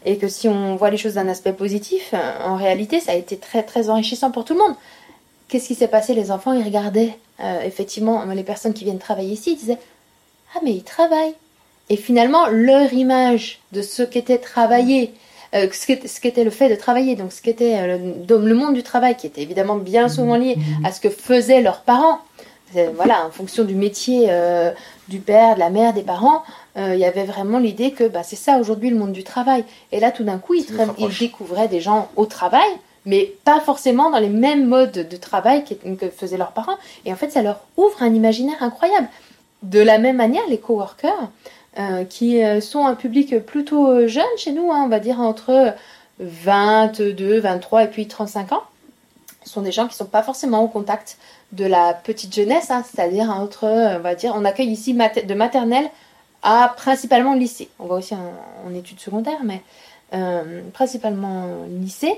Et 0.05 0.17
que 0.17 0.27
si 0.27 0.47
on 0.47 0.75
voit 0.75 0.89
les 0.89 0.97
choses 0.97 1.13
d'un 1.13 1.27
aspect 1.27 1.53
positif 1.53 2.13
euh, 2.13 2.17
en 2.45 2.55
réalité 2.55 2.99
ça 2.99 3.13
a 3.13 3.15
été 3.15 3.37
très 3.37 3.63
très 3.63 3.89
enrichissant 3.89 4.31
pour 4.31 4.45
tout 4.45 4.53
le 4.53 4.59
monde. 4.59 4.75
Qu'est-ce 5.47 5.67
qui 5.67 5.75
s'est 5.75 5.87
passé? 5.87 6.13
Les 6.13 6.31
enfants 6.31 6.53
ils 6.53 6.63
regardaient 6.63 7.17
euh, 7.39 7.61
effectivement 7.61 8.25
les 8.25 8.43
personnes 8.43 8.73
qui 8.73 8.83
viennent 8.83 8.99
travailler 8.99 9.33
ici 9.33 9.53
ils 9.53 9.57
disaient 9.57 9.79
ah 10.55 10.59
mais 10.63 10.71
ils 10.71 10.83
travaillent 10.83 11.35
et 11.89 11.95
finalement 11.95 12.47
leur 12.47 12.93
image 12.93 13.59
de 13.71 13.81
ce 13.81 14.03
qu'était 14.03 14.37
travailler 14.37 15.13
ce 15.53 16.21
qu'était 16.21 16.45
le 16.45 16.49
fait 16.49 16.69
de 16.69 16.75
travailler 16.75 17.15
donc 17.15 17.33
ce 17.33 17.41
qu'était 17.41 17.85
le, 17.97 18.37
le 18.47 18.53
monde 18.53 18.73
du 18.73 18.83
travail 18.83 19.17
qui 19.17 19.27
était 19.27 19.41
évidemment 19.41 19.75
bien 19.75 20.07
souvent 20.07 20.37
lié 20.37 20.57
à 20.85 20.93
ce 20.93 21.01
que 21.01 21.09
faisaient 21.09 21.61
leurs 21.61 21.81
parents 21.81 22.19
voilà, 22.95 23.25
en 23.25 23.31
fonction 23.31 23.63
du 23.63 23.75
métier 23.75 24.29
du 25.11 25.19
père, 25.19 25.55
de 25.55 25.59
la 25.59 25.69
mère, 25.69 25.93
des 25.93 26.01
parents, 26.01 26.41
euh, 26.77 26.95
il 26.95 26.99
y 26.99 27.05
avait 27.05 27.25
vraiment 27.25 27.59
l'idée 27.59 27.91
que 27.91 28.07
bah, 28.07 28.23
c'est 28.23 28.37
ça 28.37 28.57
aujourd'hui 28.57 28.89
le 28.89 28.97
monde 28.97 29.11
du 29.11 29.23
travail. 29.23 29.65
Et 29.91 29.99
là, 29.99 30.09
tout 30.09 30.23
d'un 30.23 30.39
coup, 30.39 30.55
ils, 30.55 30.65
découvraient 31.19 31.67
des 31.67 31.81
gens 31.81 32.09
au 32.15 32.25
travail, 32.25 32.69
mais 33.05 33.33
pas 33.43 33.59
forcément 33.59 34.09
dans 34.09 34.19
les 34.19 34.29
mêmes 34.29 34.67
modes 34.67 35.07
de 35.09 35.17
travail 35.17 35.63
que, 35.65 36.09
faisaient 36.09 36.37
leurs 36.37 36.53
parents. 36.53 36.77
Et 37.05 37.11
en 37.11 37.15
fait, 37.15 37.29
ça 37.29 37.41
leur 37.41 37.59
ouvre 37.77 38.01
un 38.01 38.13
imaginaire 38.13 38.61
incroyable. 38.63 39.09
De 39.63 39.79
la 39.79 39.99
même 39.99 40.15
manière, 40.15 40.43
les 40.49 40.57
coworkers, 40.57 41.29
euh, 41.77 42.03
qui 42.05 42.43
euh, 42.43 42.61
sont 42.61 42.85
un 42.85 42.95
public 42.95 43.37
plutôt 43.45 44.07
jeune 44.07 44.23
chez 44.37 44.51
nous, 44.53 44.71
hein, 44.71 44.83
on 44.85 44.89
va 44.89 44.99
dire 44.99 45.19
entre 45.19 45.73
22, 46.19 47.39
23 47.39 47.83
et 47.83 47.87
puis 47.87 48.07
35 48.07 48.53
ans, 48.53 48.63
sont 49.43 49.61
des 49.61 49.71
gens 49.71 49.83
qui 49.83 49.93
ne 49.93 49.97
sont 49.97 50.05
pas 50.05 50.23
forcément 50.23 50.63
au 50.63 50.67
contact 50.67 51.17
de 51.51 51.65
la 51.65 51.93
petite 51.93 52.33
jeunesse, 52.33 52.71
hein, 52.71 52.83
c'est-à-dire 52.89 53.29
entre, 53.29 53.65
on 53.65 53.99
va 53.99 54.15
dire, 54.15 54.33
on 54.35 54.45
accueille 54.45 54.69
ici 54.71 54.93
de 54.93 55.33
maternelle 55.33 55.89
à 56.43 56.73
principalement 56.75 57.33
lycée. 57.33 57.69
On 57.79 57.85
va 57.85 57.95
aussi 57.95 58.15
en, 58.15 58.73
études 58.73 58.99
secondaires, 58.99 59.43
mais 59.43 59.61
euh, 60.13 60.61
principalement 60.73 61.65
lycée. 61.69 62.15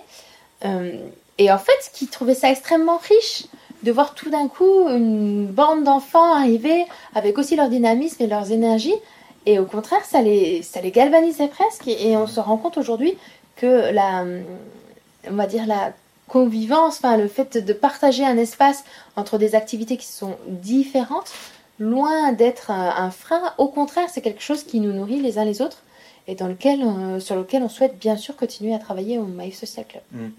Euh, 0.65 0.97
et 1.37 1.51
en 1.51 1.57
fait, 1.57 1.91
qui 1.93 2.07
trouvait 2.07 2.35
ça 2.35 2.49
extrêmement 2.49 2.97
riche 2.97 3.45
de 3.83 3.91
voir 3.91 4.13
tout 4.13 4.29
d'un 4.29 4.47
coup 4.47 4.87
une 4.87 5.45
bande 5.45 5.83
d'enfants 5.83 6.35
arriver 6.35 6.85
avec 7.15 7.37
aussi 7.37 7.55
leur 7.55 7.69
dynamisme 7.69 8.23
et 8.23 8.27
leurs 8.27 8.51
énergies. 8.51 8.95
Et 9.45 9.59
au 9.59 9.65
contraire, 9.65 10.05
ça 10.05 10.21
les, 10.21 10.61
ça 10.61 10.79
les 10.79 10.91
galvanisait 10.91 11.49
presque. 11.49 11.87
Et, 11.87 12.15
on 12.15 12.27
se 12.27 12.39
rend 12.39 12.57
compte 12.57 12.77
aujourd'hui 12.77 13.17
que 13.57 13.91
la, 13.91 14.25
on 15.29 15.33
va 15.33 15.47
dire 15.47 15.65
la 15.65 15.91
convivence, 16.33 16.97
enfin 16.97 17.15
le 17.15 17.27
fait 17.27 17.57
de 17.63 17.73
partager 17.73 18.25
un 18.25 18.37
espace 18.37 18.83
entre 19.15 19.37
des 19.37 19.53
activités 19.53 19.97
qui 19.97 20.07
sont 20.07 20.35
différentes, 20.47 21.31
loin 21.77 22.31
d'être 22.33 22.71
un, 22.71 23.11
frein. 23.11 23.53
Au 23.59 23.67
contraire, 23.67 24.09
c'est 24.11 24.21
quelque 24.21 24.41
chose 24.41 24.63
qui 24.63 24.79
nous 24.79 24.91
nourrit 24.91 25.21
les 25.21 25.37
uns 25.37 25.45
les 25.45 25.61
autres 25.61 25.83
et 26.25 26.33
dans 26.33 26.47
lequel, 26.47 26.81
euh, 26.81 27.19
sur 27.19 27.35
lequel 27.35 27.61
on 27.61 27.69
souhaite 27.69 27.99
bien 27.99 28.17
sûr 28.17 28.35
continuer 28.35 28.73
à 28.73 28.79
travailler 28.79 29.19
au 29.19 29.25
Maïf 29.25 29.55
Social 29.59 29.85
Club. 29.85 30.01
Hmm. 30.11 30.29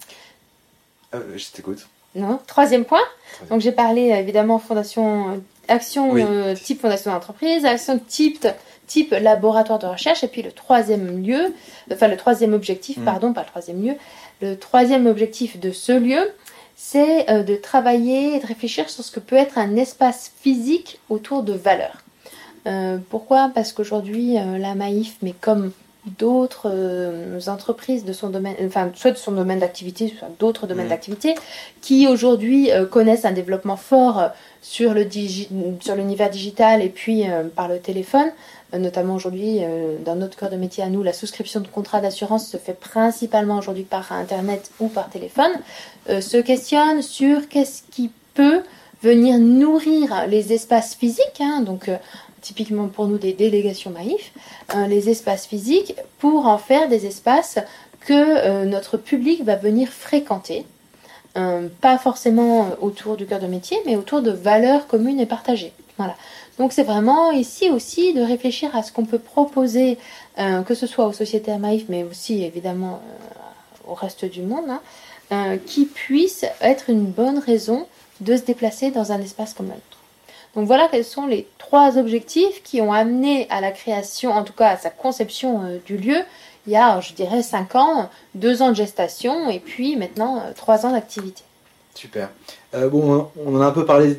Euh, 1.14 1.38
je 1.38 1.46
t'écoute. 1.52 1.86
Non. 2.16 2.40
Troisième 2.44 2.84
point. 2.84 3.06
Donc 3.48 3.60
j'ai 3.60 3.72
parlé 3.72 4.08
évidemment 4.08 4.58
fondation 4.58 5.40
euh, 5.71 5.75
action 5.75 6.54
type 6.54 6.80
fondation 6.80 7.12
d'entreprise, 7.12 7.64
action 7.64 7.99
type 7.99 8.47
type 8.87 9.12
laboratoire 9.12 9.78
de 9.78 9.87
recherche 9.87 10.25
et 10.25 10.28
puis 10.28 10.42
le 10.42 10.52
troisième 10.52 11.23
lieu, 11.23 11.54
enfin 11.90 12.09
le 12.09 12.16
troisième 12.16 12.52
objectif, 12.52 12.99
hmm. 12.99 13.04
pardon, 13.04 13.33
pas 13.33 13.40
le 13.40 13.47
troisième 13.47 13.83
lieu, 13.83 13.94
le 14.42 14.56
troisième 14.56 15.06
objectif 15.06 15.59
de 15.59 15.71
ce 15.71 15.92
lieu, 15.92 16.30
c'est 16.76 17.30
euh, 17.30 17.42
de 17.42 17.54
travailler 17.54 18.37
et 18.37 18.40
de 18.40 18.47
réfléchir 18.47 18.90
sur 18.90 19.04
ce 19.04 19.11
que 19.11 19.21
peut 19.21 19.37
être 19.37 19.59
un 19.59 19.76
espace 19.76 20.33
physique 20.40 21.00
autour 21.09 21.42
de 21.42 21.52
valeurs. 21.52 22.02
Euh, 22.66 22.99
pourquoi? 23.11 23.50
Parce 23.54 23.73
qu'aujourd'hui, 23.73 24.38
euh, 24.38 24.59
la 24.59 24.75
Maïf, 24.75 25.16
mais 25.23 25.35
comme 25.40 25.73
d'autres 26.18 26.70
entreprises 27.49 28.04
de 28.04 28.12
son 28.12 28.28
domaine, 28.28 28.56
enfin 28.66 28.90
soit 28.94 29.12
de 29.12 29.16
son 29.16 29.32
domaine 29.32 29.61
d'activité, 29.61 30.12
soit 30.18 30.28
d'autres 30.38 30.66
domaines 30.66 30.88
d'activité, 30.88 31.34
qui 31.80 32.06
aujourd'hui 32.06 32.70
connaissent 32.90 33.25
un 33.25 33.32
développement 33.32 33.76
fort 33.76 34.30
sur 34.61 34.94
le 34.94 35.06
sur 35.80 35.94
l'univers 35.96 36.30
digital 36.30 36.82
et 36.82 36.88
puis 36.88 37.25
par 37.56 37.68
le 37.68 37.78
téléphone, 37.78 38.30
notamment 38.73 39.14
aujourd'hui 39.14 39.61
dans 40.04 40.14
notre 40.14 40.37
cœur 40.37 40.50
de 40.50 40.56
métier 40.56 40.84
à 40.84 40.88
nous, 40.88 41.02
la 41.02 41.12
souscription 41.12 41.61
de 41.61 41.68
contrats 41.68 42.00
d'assurance 42.00 42.49
se 42.49 42.56
fait 42.56 42.78
principalement 42.78 43.58
aujourd'hui 43.58 43.84
par 43.84 44.12
internet 44.12 44.70
ou 44.80 44.88
par 44.88 45.08
téléphone. 45.08 45.52
Euh, 46.11 46.20
se 46.20 46.37
questionne 46.37 47.02
sur 47.02 47.49
qu'est-ce 47.49 47.82
qui 47.90 48.11
peut 48.34 48.62
venir 49.02 49.38
nourrir 49.38 50.26
les 50.28 50.52
espaces 50.52 50.94
physiques, 50.94 51.40
hein, 51.40 51.61
donc 51.61 51.88
euh, 51.88 51.96
typiquement 52.44 52.88
pour 52.88 53.08
nous 53.08 53.18
des 53.18 53.32
délégations 53.32 53.90
Maïf, 53.90 54.32
euh, 54.74 54.86
les 54.86 55.08
espaces 55.08 55.46
physiques 55.46 55.94
pour 56.18 56.46
en 56.46 56.58
faire 56.58 56.88
des 56.88 57.06
espaces 57.06 57.58
que 58.00 58.64
notre 58.66 58.98
public 58.98 59.42
va 59.44 59.56
venir 59.56 59.88
fréquenter. 59.88 60.66
pas 61.80 61.96
forcément 61.96 62.68
autour 62.82 63.16
du 63.16 63.24
cœur 63.24 63.40
de 63.40 63.46
métier, 63.46 63.78
mais 63.86 63.96
autour 63.96 64.20
de 64.20 64.30
valeurs 64.30 64.86
communes 64.86 65.20
et 65.20 65.26
partagées. 65.26 65.72
Voilà. 65.96 66.14
Donc 66.58 66.74
c'est 66.74 66.82
vraiment 66.82 67.32
ici 67.32 67.70
aussi 67.70 68.12
de 68.12 68.20
réfléchir 68.20 68.76
à 68.76 68.82
ce 68.82 68.92
qu'on 68.92 69.06
peut 69.06 69.18
proposer, 69.18 69.96
que 70.36 70.74
ce 70.74 70.86
soit 70.86 71.06
aux 71.06 71.14
sociétés 71.14 71.56
Maïf, 71.56 71.86
mais 71.88 72.04
aussi 72.04 72.44
évidemment 72.44 73.00
au 73.88 73.94
reste 73.94 74.24
du 74.24 74.42
monde, 74.42 74.68
hein, 74.68 74.80
euh, 75.32 75.56
qui 75.56 75.86
puisse 75.86 76.44
être 76.60 76.90
une 76.90 77.06
bonne 77.06 77.38
raison 77.38 77.86
de 78.20 78.36
se 78.36 78.42
déplacer 78.42 78.90
dans 78.90 79.12
un 79.12 79.20
espace 79.20 79.54
comme. 79.54 79.72
Donc 80.54 80.66
voilà 80.66 80.88
quels 80.90 81.04
sont 81.04 81.26
les 81.26 81.46
trois 81.58 81.99
objectifs 81.99 82.62
qui 82.62 82.80
ont 82.80 82.92
amené 82.92 83.46
à 83.50 83.61
la 83.61 83.70
création, 83.70 84.30
en 84.32 84.44
tout 84.44 84.52
cas 84.52 84.70
à 84.70 84.76
sa 84.76 84.90
conception 84.90 85.64
euh, 85.64 85.78
du 85.84 85.96
lieu, 85.96 86.18
il 86.66 86.73
y 86.73 86.76
a, 86.76 87.00
je 87.00 87.12
dirais, 87.12 87.42
cinq 87.42 87.75
ans, 87.75 88.08
deux 88.34 88.62
ans 88.62 88.70
de 88.70 88.76
gestation 88.76 89.50
et 89.50 89.58
puis 89.58 89.96
maintenant 89.96 90.38
euh, 90.38 90.52
trois 90.54 90.87
ans 90.87 90.92
d'activité. 90.92 91.42
Super. 91.94 92.30
bon, 92.73 93.28
on 93.44 93.56
en 93.56 93.61
a 93.61 93.66
un 93.66 93.70
peu 93.70 93.84
parlé 93.84 94.18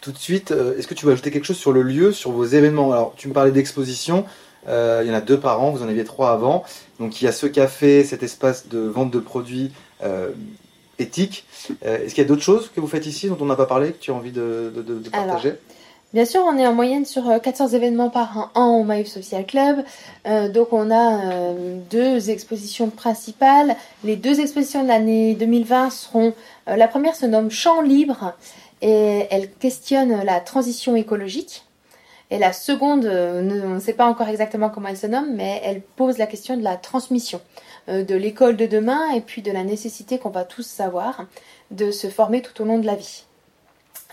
tout 0.00 0.12
de 0.12 0.18
suite. 0.18 0.52
Est-ce 0.52 0.86
que 0.86 0.94
tu 0.94 1.04
veux 1.04 1.12
ajouter 1.12 1.32
quelque 1.32 1.44
chose 1.44 1.58
sur 1.58 1.72
le 1.72 1.82
lieu, 1.82 2.12
sur 2.12 2.30
vos 2.30 2.44
événements? 2.44 2.92
Alors, 2.92 3.14
tu 3.16 3.26
me 3.26 3.32
parlais 3.32 3.50
d'exposition. 3.50 4.24
il 4.68 5.06
y 5.06 5.10
en 5.10 5.14
a 5.14 5.20
deux 5.20 5.38
par 5.38 5.60
an, 5.60 5.70
vous 5.70 5.82
en 5.82 5.88
aviez 5.88 6.04
trois 6.04 6.30
avant. 6.30 6.64
Donc 7.00 7.20
il 7.20 7.24
y 7.24 7.28
a 7.28 7.32
ce 7.32 7.46
café, 7.46 8.04
cet 8.04 8.22
espace 8.22 8.68
de 8.68 8.78
vente 8.78 9.10
de 9.10 9.18
produits 9.18 9.72
euh, 10.04 10.30
éthique. 11.02 11.44
Euh, 11.84 12.04
est-ce 12.04 12.14
qu'il 12.14 12.22
y 12.22 12.26
a 12.26 12.28
d'autres 12.28 12.42
choses 12.42 12.70
que 12.74 12.80
vous 12.80 12.86
faites 12.86 13.06
ici 13.06 13.28
dont 13.28 13.36
on 13.40 13.44
n'a 13.44 13.56
pas 13.56 13.66
parlé, 13.66 13.92
que 13.92 13.98
tu 13.98 14.10
as 14.10 14.14
envie 14.14 14.32
de, 14.32 14.72
partager? 15.10 15.54
Bien 16.14 16.24
sûr, 16.26 16.42
on 16.46 16.58
est 16.58 16.66
en 16.66 16.74
moyenne 16.74 17.06
sur 17.06 17.24
400 17.40 17.64
euh, 17.64 17.76
événements 17.76 18.10
par 18.10 18.50
an 18.54 18.78
au 18.78 18.84
Maïf 18.84 19.06
Social 19.06 19.46
Club. 19.46 19.82
donc 20.52 20.72
on 20.72 20.90
a 20.90 21.54
deux 21.90 22.30
expositions 22.30 22.90
principales. 22.90 23.76
Les 24.04 24.16
deux 24.16 24.40
expositions 24.40 24.82
de 24.82 24.88
l'année 24.88 25.34
2020 25.34 25.90
seront... 25.90 26.34
la 26.66 26.88
première 26.88 27.14
se 27.14 27.26
nomme 27.26 27.50
Champ 27.50 27.80
libre 27.80 28.34
et 28.82 29.26
elle 29.30 29.50
questionne 29.50 30.22
la 30.24 30.40
transition 30.40 30.96
écologique. 30.96 31.64
Et 32.32 32.38
la 32.38 32.54
seconde, 32.54 33.04
on 33.04 33.74
ne 33.74 33.78
sait 33.78 33.92
pas 33.92 34.06
encore 34.06 34.28
exactement 34.28 34.70
comment 34.70 34.88
elle 34.88 34.96
se 34.96 35.06
nomme, 35.06 35.34
mais 35.34 35.60
elle 35.64 35.82
pose 35.82 36.16
la 36.16 36.26
question 36.26 36.56
de 36.56 36.62
la 36.62 36.76
transmission. 36.76 37.42
Euh, 37.88 38.04
de 38.04 38.14
l'école 38.14 38.56
de 38.56 38.66
demain 38.66 39.10
et 39.10 39.20
puis 39.20 39.42
de 39.42 39.50
la 39.50 39.64
nécessité 39.64 40.18
qu'on 40.18 40.30
va 40.30 40.44
tous 40.44 40.64
savoir 40.64 41.26
de 41.72 41.90
se 41.90 42.06
former 42.06 42.40
tout 42.40 42.62
au 42.62 42.64
long 42.64 42.78
de 42.78 42.86
la 42.86 42.94
vie. 42.94 43.24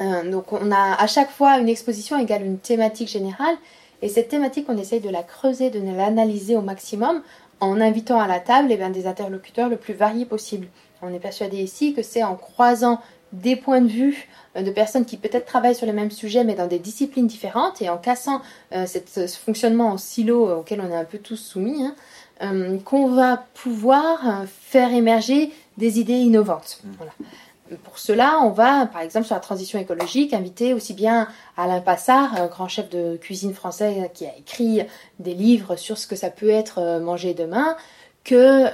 Euh, 0.01 0.27
donc 0.31 0.53
on 0.53 0.71
a 0.71 0.95
à 0.99 1.05
chaque 1.05 1.29
fois 1.29 1.59
une 1.59 1.69
exposition 1.69 2.17
égale 2.17 2.43
une 2.43 2.57
thématique 2.57 3.09
générale 3.09 3.55
et 4.01 4.09
cette 4.09 4.29
thématique 4.29 4.65
on 4.69 4.77
essaye 4.77 5.01
de 5.01 5.09
la 5.09 5.21
creuser, 5.21 5.69
de 5.69 5.79
l'analyser 5.79 6.55
au 6.55 6.61
maximum 6.61 7.21
en 7.59 7.79
invitant 7.79 8.19
à 8.19 8.25
la 8.25 8.39
table 8.39 8.69
eh 8.71 8.77
bien, 8.77 8.89
des 8.89 9.05
interlocuteurs 9.05 9.69
le 9.69 9.77
plus 9.77 9.93
variés 9.93 10.25
possible. 10.25 10.67
On 11.03 11.13
est 11.13 11.19
persuadé 11.19 11.57
ici 11.57 11.93
que 11.93 12.01
c'est 12.01 12.23
en 12.23 12.35
croisant 12.35 12.99
des 13.33 13.55
points 13.55 13.81
de 13.81 13.87
vue 13.87 14.29
euh, 14.55 14.63
de 14.63 14.71
personnes 14.71 15.05
qui 15.05 15.17
peut-être 15.17 15.45
travaillent 15.45 15.75
sur 15.75 15.85
les 15.85 15.93
mêmes 15.93 16.09
sujets 16.09 16.43
mais 16.43 16.55
dans 16.55 16.65
des 16.65 16.79
disciplines 16.79 17.27
différentes 17.27 17.83
et 17.83 17.89
en 17.89 17.99
cassant 17.99 18.41
ce 18.71 19.27
fonctionnement 19.27 19.89
en 19.89 19.97
silo 19.97 20.57
auquel 20.57 20.81
on 20.81 20.91
est 20.91 20.97
un 20.97 21.05
peu 21.05 21.19
tous 21.19 21.37
soumis, 21.37 21.83
hein, 21.83 21.93
euh, 22.41 22.77
qu'on 22.79 23.07
va 23.07 23.45
pouvoir 23.53 24.27
euh, 24.27 24.45
faire 24.47 24.93
émerger 24.93 25.51
des 25.77 25.99
idées 25.99 26.13
innovantes. 26.13 26.81
Mm. 26.83 27.75
Pour 27.83 27.99
cela, 27.99 28.39
on 28.41 28.49
va, 28.49 28.87
par 28.87 29.01
exemple, 29.01 29.27
sur 29.27 29.35
la 29.35 29.41
transition 29.41 29.77
écologique, 29.77 30.33
inviter 30.33 30.73
aussi 30.73 30.93
bien 30.93 31.27
Alain 31.55 31.81
Passard, 31.81 32.33
un 32.41 32.47
grand 32.47 32.67
chef 32.67 32.89
de 32.89 33.17
cuisine 33.17 33.53
français 33.53 34.09
qui 34.13 34.25
a 34.25 34.35
écrit 34.35 34.81
des 35.19 35.35
livres 35.35 35.75
sur 35.75 35.97
ce 35.97 36.07
que 36.07 36.15
ça 36.15 36.31
peut 36.31 36.49
être 36.49 36.79
euh, 36.79 36.99
manger 36.99 37.35
demain, 37.35 37.77
que 38.23 38.65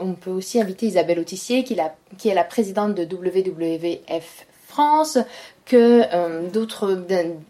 on 0.00 0.14
peut 0.14 0.30
aussi 0.30 0.60
inviter 0.60 0.86
Isabelle 0.86 1.18
Autissier, 1.18 1.62
qui, 1.62 1.76
qui 2.18 2.28
est 2.28 2.34
la 2.34 2.44
présidente 2.44 2.94
de 2.94 3.04
WWF 3.04 4.46
France, 4.76 5.16
que 5.64 6.02
euh, 6.12 6.50
d'autres 6.50 7.02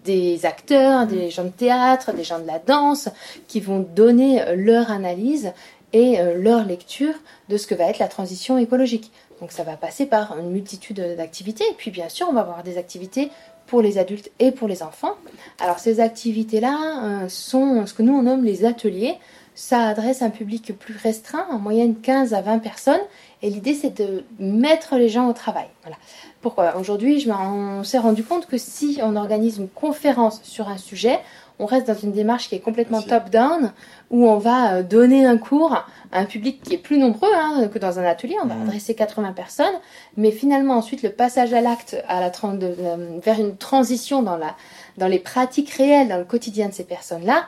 des 0.05 0.47
acteurs, 0.47 1.09
des 1.09 1.29
gens 1.31 1.43
de 1.43 1.49
théâtre, 1.49 2.13
des 2.13 2.23
gens 2.23 2.39
de 2.39 2.47
la 2.47 2.61
danse, 2.61 3.09
qui 3.49 3.59
vont 3.59 3.81
donner 3.81 4.43
euh, 4.43 4.55
leur 4.55 4.93
analyse 4.93 5.53
et 5.93 6.21
euh, 6.21 6.41
leur 6.41 6.65
lecture 6.65 7.15
de 7.49 7.57
ce 7.57 7.67
que 7.67 7.75
va 7.75 7.87
être 7.87 7.99
la 7.99 8.07
transition 8.07 8.59
écologique. 8.59 9.11
Donc 9.41 9.51
ça 9.51 9.65
va 9.65 9.77
passer 9.77 10.07
par 10.07 10.39
une 10.39 10.53
multitude 10.53 11.17
d'activités. 11.17 11.65
Et 11.69 11.75
puis 11.77 11.91
bien 11.91 12.09
sûr, 12.09 12.29
on 12.31 12.33
va 12.33 12.43
avoir 12.43 12.63
des 12.63 12.79
activités 12.79 13.33
pour 13.67 13.83
les 13.83 13.99
adultes 13.99 14.31
et 14.39 14.53
pour 14.53 14.69
les 14.69 14.85
enfants. 14.85 15.17
Alors 15.59 15.81
ces 15.81 15.99
activités-là 15.99 17.27
sont 17.29 17.85
ce 17.87 17.93
que 17.93 18.05
nous 18.05 18.15
on 18.15 18.23
nomme 18.23 18.45
les 18.45 18.65
ateliers. 18.65 19.17
Ça 19.57 19.89
adresse 19.89 20.21
un 20.21 20.29
public 20.29 20.79
plus 20.79 20.95
restreint, 21.03 21.47
en 21.51 21.59
moyenne 21.59 21.97
15 21.99 22.35
à 22.35 22.43
20 22.43 22.59
personnes. 22.59 23.01
Et 23.43 23.49
l'idée 23.49 23.73
c'est 23.75 23.99
de 23.99 24.23
mettre 24.39 24.97
les 24.97 25.09
gens 25.09 25.29
au 25.29 25.33
travail. 25.33 25.67
Voilà. 25.83 25.97
Pourquoi? 26.43 26.77
Aujourd'hui, 26.77 27.27
on 27.31 27.83
s'est 27.83 27.99
rendu 27.99 28.23
compte 28.23 28.47
que 28.47 28.59
si 28.59 29.01
on 29.03 29.17
organise 29.17 29.57
une 29.57 29.69
conférence 29.69 30.41
sur 30.43 30.69
un 30.69 30.77
sujet, 30.77 31.19
on 31.59 31.65
reste 31.65 31.87
dans 31.87 31.95
une 31.95 32.13
démarche 32.13 32.49
qui 32.49 32.55
est 32.55 32.61
complètement 32.61 33.01
top-down, 33.01 33.73
où 34.11 34.29
on 34.29 34.37
va 34.37 34.75
euh, 34.75 34.83
donner 34.83 35.25
un 35.25 35.39
cours 35.39 35.73
à 36.13 36.21
un 36.21 36.27
public 36.27 36.63
qui 36.63 36.75
est 36.75 36.79
plus 36.79 36.99
nombreux 36.99 37.33
hein, 37.35 37.69
que 37.73 37.79
dans 37.79 37.99
un 37.99 38.05
atelier. 38.05 38.37
On 38.43 38.47
va 38.47 38.55
mmh. 38.55 38.63
adresser 38.63 38.95
80 38.95 39.33
personnes, 39.33 39.75
mais 40.17 40.33
finalement 40.33 40.75
ensuite 40.75 41.03
le 41.03 41.11
passage 41.11 41.55
à 41.55 41.63
l'acte, 41.63 41.97
à 42.09 42.21
la 42.21 42.31
euh, 42.45 43.19
vers 43.23 43.41
une 43.41 43.57
transition 43.57 44.23
dans 44.23 44.37
la 44.37 44.55
dans 44.99 45.09
les 45.09 45.19
pratiques 45.19 45.71
réelles, 45.71 46.09
dans 46.09 46.19
le 46.19 46.25
quotidien 46.25 46.69
de 46.69 46.73
ces 46.73 46.85
personnes-là, 46.85 47.47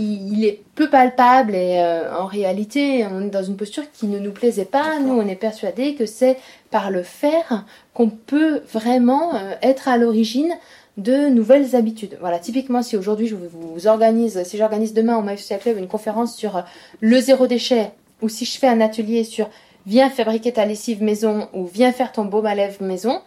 il, 0.00 0.44
est 0.44 0.62
peu 0.74 0.88
palpable 0.88 1.54
et 1.54 1.78
euh, 1.78 2.14
en 2.16 2.26
réalité, 2.26 3.06
on 3.10 3.26
est 3.26 3.30
dans 3.30 3.42
une 3.42 3.56
posture 3.56 3.84
qui 3.92 4.06
ne 4.06 4.18
nous 4.18 4.32
plaisait 4.32 4.64
pas. 4.64 4.98
Nous, 4.98 5.12
on 5.12 5.26
est 5.26 5.36
persuadés 5.36 5.94
que 5.94 6.06
c'est 6.06 6.36
par 6.70 6.90
le 6.90 7.02
faire 7.02 7.64
qu'on 7.94 8.08
peut 8.08 8.62
vraiment 8.72 9.34
euh, 9.34 9.54
être 9.62 9.88
à 9.88 9.98
l'origine 9.98 10.52
de 10.96 11.28
nouvelles 11.28 11.76
habitudes. 11.76 12.16
Voilà, 12.20 12.38
typiquement, 12.38 12.82
si 12.82 12.96
aujourd'hui 12.96 13.26
je 13.26 13.36
vous 13.36 13.86
organise, 13.86 14.42
si 14.44 14.56
j'organise 14.56 14.92
demain 14.92 15.16
au 15.16 15.22
My 15.22 15.36
Social 15.38 15.60
Club 15.60 15.78
une 15.78 15.88
conférence 15.88 16.36
sur 16.36 16.56
euh, 16.56 16.62
le 17.00 17.20
zéro 17.20 17.46
déchet, 17.46 17.90
ou 18.22 18.28
si 18.28 18.44
je 18.44 18.58
fais 18.58 18.68
un 18.68 18.80
atelier 18.80 19.24
sur 19.24 19.48
viens 19.86 20.10
fabriquer 20.10 20.52
ta 20.52 20.66
lessive 20.66 21.02
maison 21.02 21.48
ou 21.54 21.66
viens 21.66 21.92
faire 21.92 22.12
ton 22.12 22.26
baume 22.26 22.46
à 22.46 22.54
lèvres 22.54 22.82
maison, 22.82 23.20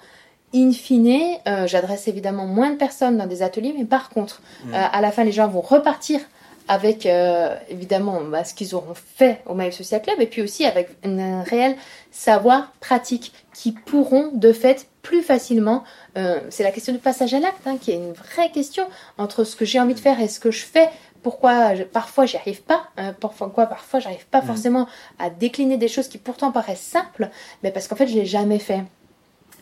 in 0.54 0.72
fine, 0.72 1.20
euh, 1.48 1.66
j'adresse 1.66 2.08
évidemment 2.08 2.46
moins 2.46 2.70
de 2.70 2.78
personnes 2.78 3.18
dans 3.18 3.26
des 3.26 3.42
ateliers, 3.42 3.74
mais 3.76 3.86
par 3.86 4.10
contre, 4.10 4.42
mm. 4.66 4.74
à 4.76 5.02
la 5.02 5.12
fin, 5.12 5.24
les 5.24 5.32
gens 5.32 5.48
vont 5.48 5.62
repartir 5.62 6.20
avec 6.68 7.06
euh, 7.06 7.56
évidemment 7.70 8.22
bah, 8.22 8.44
ce 8.44 8.54
qu'ils 8.54 8.76
auront 8.76 8.94
fait 8.94 9.42
au 9.46 9.54
Mail 9.54 9.74
Social 9.74 10.02
Club 10.02 10.20
et 10.20 10.28
puis 10.28 10.42
aussi 10.42 10.66
avec 10.66 10.90
un 11.04 11.44
réel 11.44 11.76
savoir 12.12 12.72
pratique 12.80 13.34
qui 13.54 13.72
pourront 13.72 14.32
de 14.34 14.54
fait 14.54 14.88
plus 15.02 15.22
facilement. 15.22 15.84
Euh, 16.18 16.40
c'est 16.50 16.64
la 16.64 16.72
question 16.72 16.94
du 16.94 17.00
passage 17.00 17.34
à 17.34 17.40
l'acte 17.40 17.66
hein, 17.66 17.78
qui 17.80 17.92
est 17.92 17.96
une 17.96 18.14
vraie 18.14 18.52
question 18.52 18.88
entre 19.18 19.44
ce 19.44 19.56
que 19.56 19.66
j'ai 19.66 19.80
envie 19.80 19.94
de 19.94 20.00
faire 20.00 20.20
et 20.20 20.28
ce 20.28 20.40
que 20.40 20.52
je 20.52 20.64
fais. 20.64 20.90
Pourquoi 21.22 21.72
parfois 21.92 22.26
j'y 22.26 22.36
arrive 22.36 22.64
pas, 22.64 22.90
hein, 22.98 23.14
pourquoi 23.20 23.66
parfois 23.66 24.00
j'arrive 24.00 24.26
pas 24.28 24.42
mm. 24.42 24.46
forcément 24.46 24.88
à 25.20 25.30
décliner 25.30 25.78
des 25.78 25.88
choses 25.88 26.10
qui 26.10 26.18
pourtant 26.18 26.52
paraissent 26.52 26.82
simples, 26.82 27.30
mais 27.64 27.72
parce 27.72 27.88
qu'en 27.88 27.96
fait 27.96 28.08
je 28.08 28.16
l'ai 28.16 28.26
jamais 28.26 28.60
fait. 28.60 28.84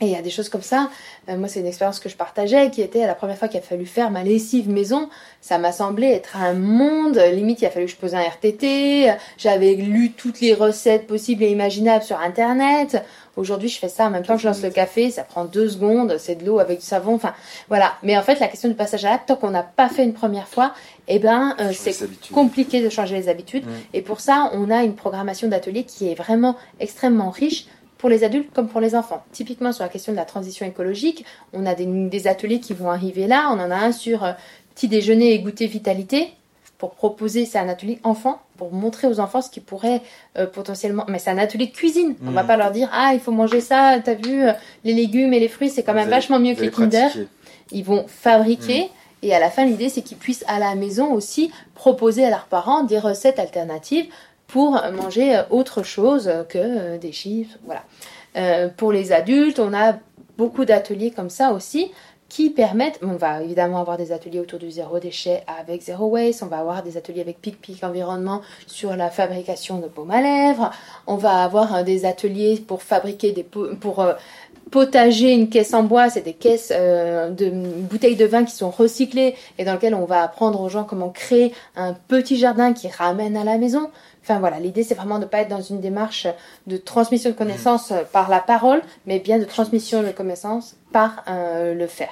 Et 0.02 0.06
il 0.06 0.12
y 0.12 0.16
a 0.16 0.22
des 0.24 0.32
choses 0.32 0.50
comme 0.50 0.64
ça. 0.64 0.90
Euh, 1.30 1.38
moi, 1.38 1.48
c'est 1.48 1.60
une 1.60 1.68
expérience 1.68 2.00
que 2.00 2.10
je 2.10 2.16
partageais, 2.16 2.72
qui 2.72 2.82
était 2.82 3.06
la 3.06 3.14
première 3.14 3.38
fois 3.38 3.48
qu'il 3.48 3.60
a 3.60 3.62
fallu 3.62 3.86
faire 3.86 4.10
ma 4.10 4.24
lessive 4.24 4.68
maison. 4.68 5.10
Ça 5.42 5.60
m'a 5.60 5.72
semblé 5.72 6.08
être 6.08 6.38
un 6.38 6.54
monde. 6.54 7.18
Limite, 7.18 7.62
il 7.62 7.68
a 7.68 7.70
fallu 7.70 7.86
que 7.86 7.92
je 7.92 7.98
pose 7.98 8.16
un 8.16 8.22
RTT. 8.22 9.12
J'avais 9.38 9.76
lu 9.76 10.12
toutes 10.12 10.42
les 10.42 10.56
recettes 10.56 11.06
possibles 11.06 11.44
et 11.44 11.52
imaginables 11.52 12.04
sur 12.04 12.20
Internet. 12.20 13.04
Aujourd'hui, 13.38 13.70
je 13.70 13.78
fais 13.78 13.90
ça 13.90 14.08
en 14.08 14.10
même 14.10 14.24
temps 14.24 14.36
que 14.36 14.42
je 14.42 14.48
lance 14.48 14.64
le 14.64 14.72
café. 14.72 15.12
Ça 15.12 15.24
prend 15.24 15.46
deux 15.46 15.70
secondes. 15.70 16.16
C'est 16.18 16.36
de 16.36 16.46
l'eau 16.48 16.58
avec 16.58 16.80
du 16.80 16.86
savon. 16.86 17.14
Enfin, 17.14 17.36
voilà. 17.70 17.94
Mais 18.02 18.18
en 18.18 18.24
fait, 18.24 18.40
la 18.40 18.48
question 18.48 18.70
du 18.70 18.76
passage 18.76 19.06
à 19.06 19.12
l'acte, 19.12 19.28
tant 19.28 19.36
qu'on 19.36 19.52
n'a 19.52 19.64
pas 19.64 19.88
fait 19.88 20.04
une 20.04 20.14
première 20.14 20.48
fois, 20.48 20.74
eh 21.08 21.20
ben, 21.20 21.56
euh, 21.60 21.72
c'est 21.74 21.96
compliqué 22.32 22.82
de 22.82 22.90
changer 22.90 23.16
les 23.16 23.30
habitudes. 23.30 23.66
Et 23.94 24.02
pour 24.02 24.20
ça, 24.20 24.50
on 24.54 24.72
a 24.72 24.84
une 24.84 24.96
programmation 24.96 25.48
d'ateliers 25.48 25.84
qui 25.84 26.12
est 26.12 26.16
vraiment 26.16 26.56
extrêmement 26.80 27.30
riche 27.30 27.68
pour 28.02 28.10
les 28.10 28.24
adultes 28.24 28.52
comme 28.52 28.68
pour 28.68 28.82
les 28.82 28.96
enfants. 28.96 29.24
Typiquement 29.32 29.72
sur 29.72 29.84
la 29.84 29.90
question 29.90 30.12
de 30.12 30.18
la 30.18 30.26
transition 30.26 30.66
écologique, 30.66 31.24
on 31.54 31.68
a 31.68 31.76
des, 31.76 32.28
ateliers 32.28 32.60
qui 32.60 32.74
vont 32.74 32.90
arriver 32.90 33.28
là. 33.28 33.50
On 33.52 33.60
en 33.60 33.70
a 33.70 33.76
un 33.76 33.92
sur 33.92 34.24
euh, 34.24 34.32
petit 34.74 34.88
déjeuner 34.88 35.34
et 35.34 35.40
goûter 35.40 35.68
vitalité 35.68 36.34
pour 36.80 36.96
proposer, 36.96 37.46
c'est 37.46 37.60
un 37.60 37.70
atelier 37.70 38.00
enfant, 38.04 38.42
pour 38.58 38.74
montrer 38.74 39.08
aux 39.08 39.20
enfants 39.20 39.44
ce 39.44 39.52
qui 39.52 39.60
pourrait 39.60 40.02
euh, 40.36 40.48
potentiellement. 40.48 41.06
Mais 41.10 41.20
c'est 41.20 41.30
un 41.30 41.38
atelier 41.38 41.68
de 41.68 41.72
cuisine. 41.72 42.16
On 42.26 42.32
va 42.32 42.42
mmh. 42.42 42.48
pas 42.48 42.58
leur 42.58 42.72
dire 42.72 42.90
ah 42.92 43.12
il 43.14 43.20
faut 43.20 43.32
manger 43.32 43.62
ça. 43.62 44.00
T'as 44.04 44.16
vu 44.16 44.42
euh, 44.42 44.54
les 44.84 44.96
légumes 44.96 45.32
et 45.34 45.40
les 45.40 45.48
fruits, 45.48 45.70
c'est 45.70 45.84
quand 45.84 45.94
même 45.94 46.10
vachement 46.10 46.40
mieux 46.40 46.56
que 46.56 46.62
les 46.62 46.72
Kinder. 46.72 47.10
Ils 47.72 47.84
vont 47.84 48.06
fabriquer. 48.08 48.86
Mmh. 48.86 49.26
Et 49.28 49.36
à 49.36 49.40
la 49.40 49.52
fin, 49.52 49.64
l'idée, 49.64 49.90
c'est 49.90 50.02
qu'ils 50.02 50.18
puissent 50.18 50.44
à 50.48 50.58
la 50.58 50.74
maison 50.74 51.14
aussi 51.14 51.52
proposer 51.76 52.26
à 52.26 52.32
leurs 52.32 52.48
parents 52.48 52.84
des 52.84 52.98
recettes 52.98 53.38
alternatives 53.38 54.08
pour 54.52 54.82
manger 54.94 55.38
euh, 55.38 55.44
autre 55.50 55.84
chose 55.84 56.30
que 56.50 56.98
des 56.98 57.12
chips. 57.12 57.58
Voilà. 57.66 57.84
pour 58.78 58.92
les 58.92 59.12
adultes, 59.12 59.60
on 59.60 59.74
a 59.74 59.96
beaucoup 60.38 60.66
d'ateliers 60.66 61.12
comme 61.12 61.30
ça 61.30 61.52
aussi 61.52 61.92
qui 62.32 62.50
permettent, 62.50 62.98
on 63.04 63.18
va 63.18 63.44
évidemment 63.44 63.82
avoir 63.82 63.98
des 63.98 64.14
ateliers 64.14 64.40
autour 64.40 64.58
du 64.58 64.72
zéro 64.72 65.00
déchet 65.00 65.44
avec 65.60 65.82
zéro 65.82 66.06
waste, 66.06 66.44
on 66.44 66.46
va 66.46 66.60
avoir 66.60 66.82
des 66.82 66.96
ateliers 66.96 67.20
avec 67.20 67.42
Pic 67.42 67.60
Pic 67.60 67.84
Environnement 67.84 68.40
sur 68.68 68.96
la 68.96 69.10
fabrication 69.10 69.80
de 69.80 69.90
baume 69.90 70.12
à 70.12 70.22
lèvres, 70.22 70.72
on 71.08 71.18
va 71.18 71.44
avoir 71.44 71.76
euh, 71.76 71.84
des 71.84 72.06
ateliers 72.06 72.64
pour 72.66 72.84
fabriquer 72.84 73.34
des 73.34 73.44
pour 73.44 74.00
euh, 74.00 74.14
potager 74.72 75.34
une 75.34 75.50
caisse 75.50 75.74
en 75.74 75.84
bois, 75.84 76.10
c'est 76.10 76.22
des 76.22 76.32
caisses 76.32 76.72
euh, 76.74 77.32
de 77.32 77.50
bouteilles 77.50 78.16
de 78.16 78.26
vin 78.26 78.46
qui 78.46 78.56
sont 78.56 78.72
recyclées 78.72 79.36
et 79.58 79.66
dans 79.66 79.74
lesquelles 79.74 79.94
on 79.94 80.06
va 80.06 80.24
apprendre 80.24 80.62
aux 80.62 80.70
gens 80.70 80.86
comment 80.86 81.10
créer 81.10 81.52
un 81.76 81.94
petit 81.94 82.38
jardin 82.38 82.72
qui 82.72 82.88
ramène 82.88 83.36
à 83.36 83.44
la 83.44 83.58
maison. 83.58 83.90
Enfin 84.24 84.40
voilà, 84.40 84.60
l'idée 84.60 84.84
c'est 84.84 84.96
vraiment 84.96 85.18
de 85.18 85.24
ne 85.24 85.30
pas 85.30 85.40
être 85.40 85.50
dans 85.50 85.62
une 85.62 85.80
démarche 85.80 86.28
de 86.68 86.78
transmission 86.78 87.32
de 87.32 87.36
connaissances 87.36 87.92
par 88.12 88.30
la 88.30 88.40
parole, 88.40 88.82
mais 89.06 89.20
bien 89.20 89.40
de 89.40 89.46
transmission 89.46 90.04
de 90.04 90.12
connaissances 90.12 90.76
par 90.92 91.24
euh, 91.28 91.74
le 91.74 91.88
faire. 91.88 92.12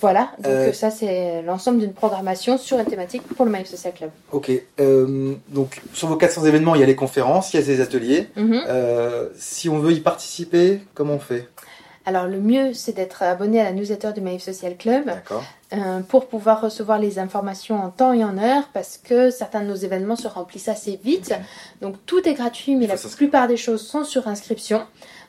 Voilà, 0.00 0.30
donc 0.38 0.46
euh, 0.46 0.72
ça 0.72 0.92
c'est 0.92 1.42
l'ensemble 1.42 1.80
d'une 1.80 1.92
programmation 1.92 2.56
sur 2.56 2.78
une 2.78 2.84
thématique 2.84 3.22
pour 3.36 3.44
le 3.44 3.50
Maïf 3.50 3.66
Social 3.66 3.92
Club. 3.92 4.10
Ok, 4.30 4.52
euh, 4.78 5.34
donc 5.48 5.82
sur 5.92 6.06
vos 6.06 6.16
400 6.16 6.44
événements, 6.44 6.76
il 6.76 6.80
y 6.80 6.84
a 6.84 6.86
les 6.86 6.94
conférences, 6.94 7.52
il 7.52 7.58
y 7.58 7.62
a 7.62 7.66
ces 7.66 7.80
ateliers. 7.80 8.28
Mhm. 8.36 8.62
si 9.34 9.68
on 9.68 9.80
veut 9.80 9.92
y 9.92 10.00
participer, 10.00 10.80
comment 10.94 11.14
on 11.14 11.18
fait? 11.18 11.48
Alors 12.08 12.26
le 12.26 12.40
mieux, 12.40 12.72
c'est 12.72 12.94
d'être 12.94 13.22
abonné 13.22 13.60
à 13.60 13.64
la 13.64 13.72
newsletter 13.72 14.14
du 14.14 14.22
Maïf 14.22 14.42
Social 14.42 14.78
Club 14.78 15.10
euh, 15.74 16.00
pour 16.00 16.26
pouvoir 16.26 16.62
recevoir 16.62 16.98
les 16.98 17.18
informations 17.18 17.76
en 17.76 17.90
temps 17.90 18.14
et 18.14 18.24
en 18.24 18.38
heure 18.38 18.70
parce 18.72 18.96
que 18.96 19.28
certains 19.28 19.60
de 19.60 19.66
nos 19.66 19.74
événements 19.74 20.16
se 20.16 20.26
remplissent 20.26 20.68
assez 20.68 20.98
vite. 21.04 21.34
Donc 21.82 21.96
tout 22.06 22.26
est 22.26 22.32
gratuit, 22.32 22.76
mais 22.76 22.86
la 22.86 22.96
plupart 22.96 23.46
des 23.46 23.58
choses 23.58 23.86
sont 23.86 24.04
sur 24.04 24.26
inscription. 24.26 24.86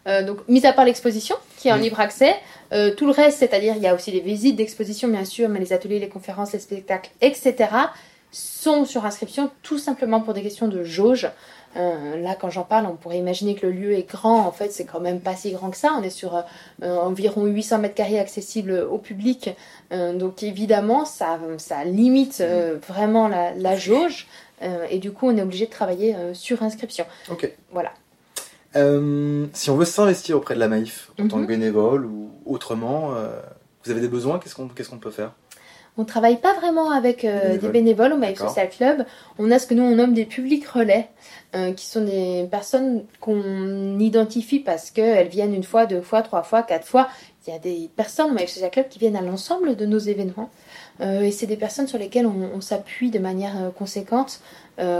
Euh, 0.08 0.24
donc, 0.24 0.38
mis 0.48 0.66
à 0.66 0.72
part 0.72 0.86
l'exposition, 0.86 1.36
qui 1.58 1.68
est 1.68 1.74
en 1.74 1.76
libre 1.76 2.00
accès, 2.00 2.34
euh, 2.72 2.96
tout 2.96 3.06
le 3.06 3.12
reste, 3.12 3.40
c'est-à-dire 3.40 3.74
il 3.76 3.84
y 3.84 3.88
a 3.88 3.94
aussi 3.94 4.12
les 4.12 4.22
visites 4.22 4.56
d'exposition, 4.56 5.10
bien 5.10 5.26
sûr, 5.26 5.50
mais 5.50 5.60
les 5.60 5.74
ateliers, 5.74 6.00
les 6.00 6.08
conférences, 6.08 6.54
les 6.54 6.60
spectacles, 6.60 7.12
etc., 7.20 7.68
sont 8.32 8.86
sur 8.86 9.06
inscription 9.06 9.52
tout 9.64 9.80
simplement 9.80 10.22
pour 10.22 10.34
des 10.34 10.44
questions 10.44 10.70
de 10.70 10.86
jauge. 10.86 11.30
Euh, 11.76 12.18
là, 12.18 12.36
quand 12.40 12.50
j'en 12.50 12.64
parle, 12.64 12.88
on 12.88 12.96
pourrait 12.96 13.20
imaginer 13.20 13.56
que 13.56 13.66
le 13.66 13.72
lieu 13.72 13.94
est 13.94 14.10
grand. 14.10 14.46
En 14.46 14.52
fait, 14.52 14.72
c'est 14.72 14.86
quand 14.86 15.00
même 15.00 15.20
pas 15.20 15.36
si 15.36 15.52
grand 15.52 15.70
que 15.70 15.78
ça. 15.78 15.96
On 15.98 16.04
est 16.04 16.10
sur 16.10 16.36
euh, 16.36 16.98
environ 16.98 17.46
800 17.46 17.80
mètres 17.80 17.96
carrés 17.96 18.20
accessibles 18.20 18.88
au 18.90 18.98
public. 18.98 19.52
Euh, 19.92 20.14
donc, 20.14 20.44
évidemment, 20.44 21.06
ça, 21.06 21.40
ça 21.58 21.84
limite 21.84 22.44
vraiment 22.88 23.28
la, 23.28 23.76
jauge. 23.76 24.28
et 24.62 24.98
du 25.00 25.12
coup, 25.12 25.28
on 25.28 25.38
est 25.38 25.42
obligé 25.42 25.66
de 25.66 25.72
travailler 25.72 26.16
sur 26.34 26.64
inscription. 26.64 27.06
Ok. 27.30 27.52
Voilà. 27.72 27.92
si 29.54 29.70
on 29.70 29.76
veut 29.76 29.86
s'investir 29.86 30.38
auprès 30.38 30.56
de 30.56 30.60
la 30.60 30.68
Maïf 30.68 31.12
en 31.20 31.28
tant 31.28 31.38
que 31.38 31.42
mhm. 31.42 31.48
bénévole 31.48 32.06
ou 32.06 32.32
autrement, 32.46 33.14
vous 33.84 33.92
avez 33.92 34.02
des 34.02 34.08
besoins 34.08 34.40
Qu'est-ce 34.40 34.56
qu'on 34.56 34.68
qu'est-ce 34.68 34.90
qu'on 34.90 34.98
peut 34.98 35.12
faire? 35.12 35.34
On 36.00 36.06
travaille 36.06 36.38
pas 36.38 36.54
vraiment 36.54 36.92
avec 36.92 37.26
des 37.26 37.68
bénévoles 37.68 38.14
au 38.14 38.18
Maïf 38.18 38.40
Social 38.40 38.70
Club. 38.70 39.06
On 39.38 39.52
a 39.52 39.60
ce 39.60 39.68
que 39.68 39.74
nous 39.74 39.84
on 39.84 39.96
nomme 39.96 40.14
des 40.14 40.26
publics 40.26 40.66
relais. 40.66 41.10
Euh, 41.56 41.74
qui 41.74 41.88
sont 41.88 42.06
des 42.06 42.48
personnes 42.52 43.06
qu'on 43.20 43.98
identifie 43.98 44.60
parce 44.60 44.92
qu'elles 44.92 45.30
viennent 45.30 45.56
une 45.56 45.64
fois, 45.64 45.88
deux 45.88 46.02
fois, 46.02 46.22
trois 46.22 46.44
fois, 46.44 46.62
quatre 46.62 46.86
fois. 46.86 47.10
Il 47.48 47.52
y 47.52 47.56
a 47.56 47.58
des 47.58 47.90
personnes 47.96 48.30
au 48.30 48.34
My 48.36 48.48
Social 48.48 48.70
Club 48.70 48.88
qui 48.88 49.00
viennent 49.00 49.16
à 49.16 49.24
l'ensemble 49.24 49.76
de 49.76 49.88
nos 49.88 49.98
événements. 49.98 50.52
Euh, 51.02 51.22
et 51.22 51.32
c'est 51.32 51.48
des 51.48 51.56
personnes 51.56 51.88
sur 51.88 51.98
lesquelles 51.98 52.28
on, 52.28 52.62
s'appuie 52.62 53.10
de 53.10 53.18
manière 53.18 53.58
euh, 53.58 53.70
conséquente 53.72 54.42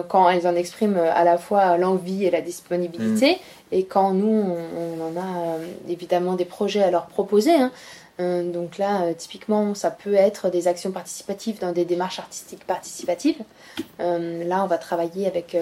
quand 0.10 0.30
elles 0.30 0.46
en 0.46 0.56
expriment 0.56 0.98
à 0.98 1.24
la 1.24 1.38
fois 1.38 1.78
l'envie 1.78 2.26
et 2.26 2.32
la 2.32 2.42
disponibilité. 2.42 3.34
Mm. 3.34 3.76
Et 3.76 3.84
quand 3.86 4.12
nous, 4.12 4.28
on, 4.28 5.02
en 5.02 5.18
a 5.18 5.58
évidemment 5.88 6.34
des 6.34 6.44
projets 6.44 6.84
à 6.84 6.92
leur 6.92 7.06
proposer. 7.06 7.54
Hein. 7.54 7.72
Donc 8.20 8.78
là, 8.78 9.14
typiquement, 9.14 9.74
ça 9.74 9.92
peut 9.92 10.14
être 10.14 10.50
des 10.50 10.68
actions 10.68 10.92
participatives 10.92 11.60
dans 11.60 11.72
des 11.72 11.86
démarches 11.86 12.20
artistiques 12.20 12.66
participatives. 12.66 13.38
là, 14.00 14.64
on 14.64 14.68
va 14.68 14.78
travailler 14.78 15.26
avec 15.26 15.56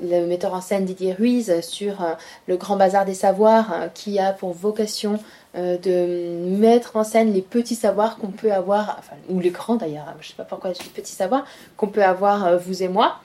le 0.00 0.26
metteur 0.26 0.54
en 0.54 0.60
scène 0.60 0.84
Didier 0.84 1.12
Ruiz 1.12 1.60
sur 1.62 2.02
euh, 2.02 2.14
le 2.46 2.56
Grand 2.56 2.76
Bazar 2.76 3.04
des 3.04 3.14
Savoirs 3.14 3.72
euh, 3.72 3.88
qui 3.92 4.18
a 4.18 4.32
pour 4.32 4.52
vocation 4.52 5.18
euh, 5.56 5.76
de 5.78 6.56
mettre 6.58 6.96
en 6.96 7.04
scène 7.04 7.32
les 7.32 7.42
petits 7.42 7.74
savoirs 7.74 8.16
qu'on 8.18 8.28
peut 8.28 8.52
avoir, 8.52 8.96
enfin, 8.98 9.16
ou 9.28 9.40
les 9.40 9.50
grands 9.50 9.76
d'ailleurs, 9.76 10.06
je 10.20 10.26
ne 10.26 10.30
sais 10.30 10.36
pas 10.36 10.44
pourquoi 10.44 10.72
je 10.72 10.78
dis 10.78 10.88
petits 10.88 11.12
savoirs, 11.12 11.44
qu'on 11.76 11.88
peut 11.88 12.04
avoir 12.04 12.58
vous 12.58 12.82
et 12.82 12.88
moi, 12.88 13.16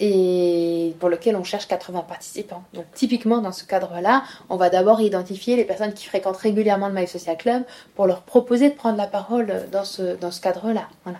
et 0.00 0.94
pour 1.00 1.08
lequel 1.08 1.36
on 1.36 1.44
cherche 1.44 1.66
80 1.66 2.04
participants. 2.08 2.62
Donc 2.74 2.84
typiquement 2.94 3.38
dans 3.38 3.52
ce 3.52 3.64
cadre-là, 3.64 4.22
on 4.48 4.56
va 4.56 4.70
d'abord 4.70 5.00
identifier 5.00 5.56
les 5.56 5.64
personnes 5.64 5.92
qui 5.92 6.06
fréquentent 6.06 6.36
régulièrement 6.36 6.88
le 6.88 6.94
My 6.94 7.06
Social 7.06 7.36
Club 7.36 7.62
pour 7.94 8.06
leur 8.06 8.22
proposer 8.22 8.70
de 8.70 8.74
prendre 8.74 8.98
la 8.98 9.06
parole 9.06 9.66
dans 9.72 9.84
ce, 9.84 10.16
dans 10.16 10.30
ce 10.30 10.40
cadre-là. 10.40 10.88
Voilà. 11.04 11.18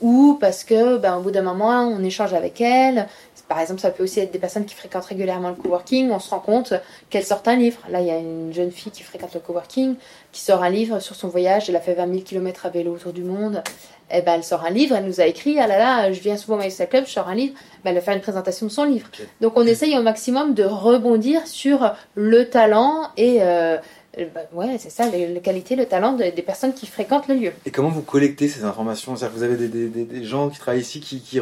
ou 0.00 0.38
parce 0.40 0.64
que 0.64 0.96
ben, 0.98 1.16
au 1.16 1.20
bout 1.20 1.30
d'un 1.30 1.42
moment 1.42 1.88
on 1.88 2.02
échange 2.02 2.34
avec 2.34 2.60
elles 2.60 3.06
par 3.48 3.60
exemple, 3.60 3.80
ça 3.80 3.90
peut 3.90 4.02
aussi 4.02 4.20
être 4.20 4.32
des 4.32 4.38
personnes 4.38 4.64
qui 4.64 4.74
fréquentent 4.74 5.04
régulièrement 5.04 5.50
le 5.50 5.54
coworking. 5.54 6.10
On 6.10 6.18
se 6.18 6.30
rend 6.30 6.40
compte 6.40 6.74
qu'elles 7.10 7.24
sortent 7.24 7.46
un 7.46 7.56
livre. 7.56 7.78
Là, 7.88 8.00
il 8.00 8.06
y 8.06 8.10
a 8.10 8.18
une 8.18 8.52
jeune 8.52 8.72
fille 8.72 8.90
qui 8.90 9.04
fréquente 9.04 9.34
le 9.34 9.40
coworking, 9.40 9.94
qui 10.32 10.40
sort 10.40 10.62
un 10.62 10.70
livre 10.70 10.98
sur 10.98 11.14
son 11.14 11.28
voyage. 11.28 11.68
Elle 11.68 11.76
a 11.76 11.80
fait 11.80 11.94
20 11.94 12.08
000 12.08 12.20
km 12.22 12.66
à 12.66 12.70
vélo 12.70 12.94
autour 12.94 13.12
du 13.12 13.22
monde. 13.22 13.62
Eh 14.10 14.22
ben, 14.22 14.34
elle 14.34 14.44
sort 14.44 14.64
un 14.64 14.70
livre. 14.70 14.96
Elle 14.96 15.06
nous 15.06 15.20
a 15.20 15.26
écrit 15.26 15.58
Ah 15.58 15.66
là 15.66 15.78
là, 15.78 16.12
je 16.12 16.20
viens 16.20 16.36
souvent 16.36 16.54
au 16.54 16.58
Maïs 16.58 16.80
Club, 16.88 17.04
je 17.06 17.12
sors 17.12 17.28
un 17.28 17.34
livre. 17.34 17.54
Ben, 17.84 17.90
elle 17.90 17.96
va 17.96 18.00
faire 18.00 18.14
une 18.14 18.20
présentation 18.20 18.66
de 18.66 18.72
son 18.72 18.84
livre. 18.84 19.08
Donc, 19.40 19.54
on 19.56 19.66
essaye 19.66 19.96
au 19.98 20.02
maximum 20.02 20.54
de 20.54 20.64
rebondir 20.64 21.46
sur 21.46 21.94
le 22.14 22.48
talent 22.48 23.10
et. 23.16 23.38
Euh, 23.40 23.78
ben, 24.16 24.46
ouais, 24.54 24.76
c'est 24.78 24.90
ça, 24.90 25.06
les, 25.10 25.40
qualités, 25.40 25.76
le 25.76 25.84
talent 25.84 26.14
des 26.14 26.32
personnes 26.42 26.72
qui 26.72 26.86
fréquentent 26.86 27.28
le 27.28 27.34
lieu. 27.34 27.52
Et 27.66 27.70
comment 27.70 27.90
vous 27.90 28.00
collectez 28.00 28.48
ces 28.48 28.64
informations? 28.64 29.14
C'est-à-dire 29.14 29.34
que 29.34 29.38
vous 29.38 29.44
avez 29.44 29.68
des, 29.68 30.24
gens 30.24 30.48
qui 30.48 30.58
travaillent 30.58 30.80
ici 30.80 31.00
qui, 31.00 31.20
qui, 31.20 31.38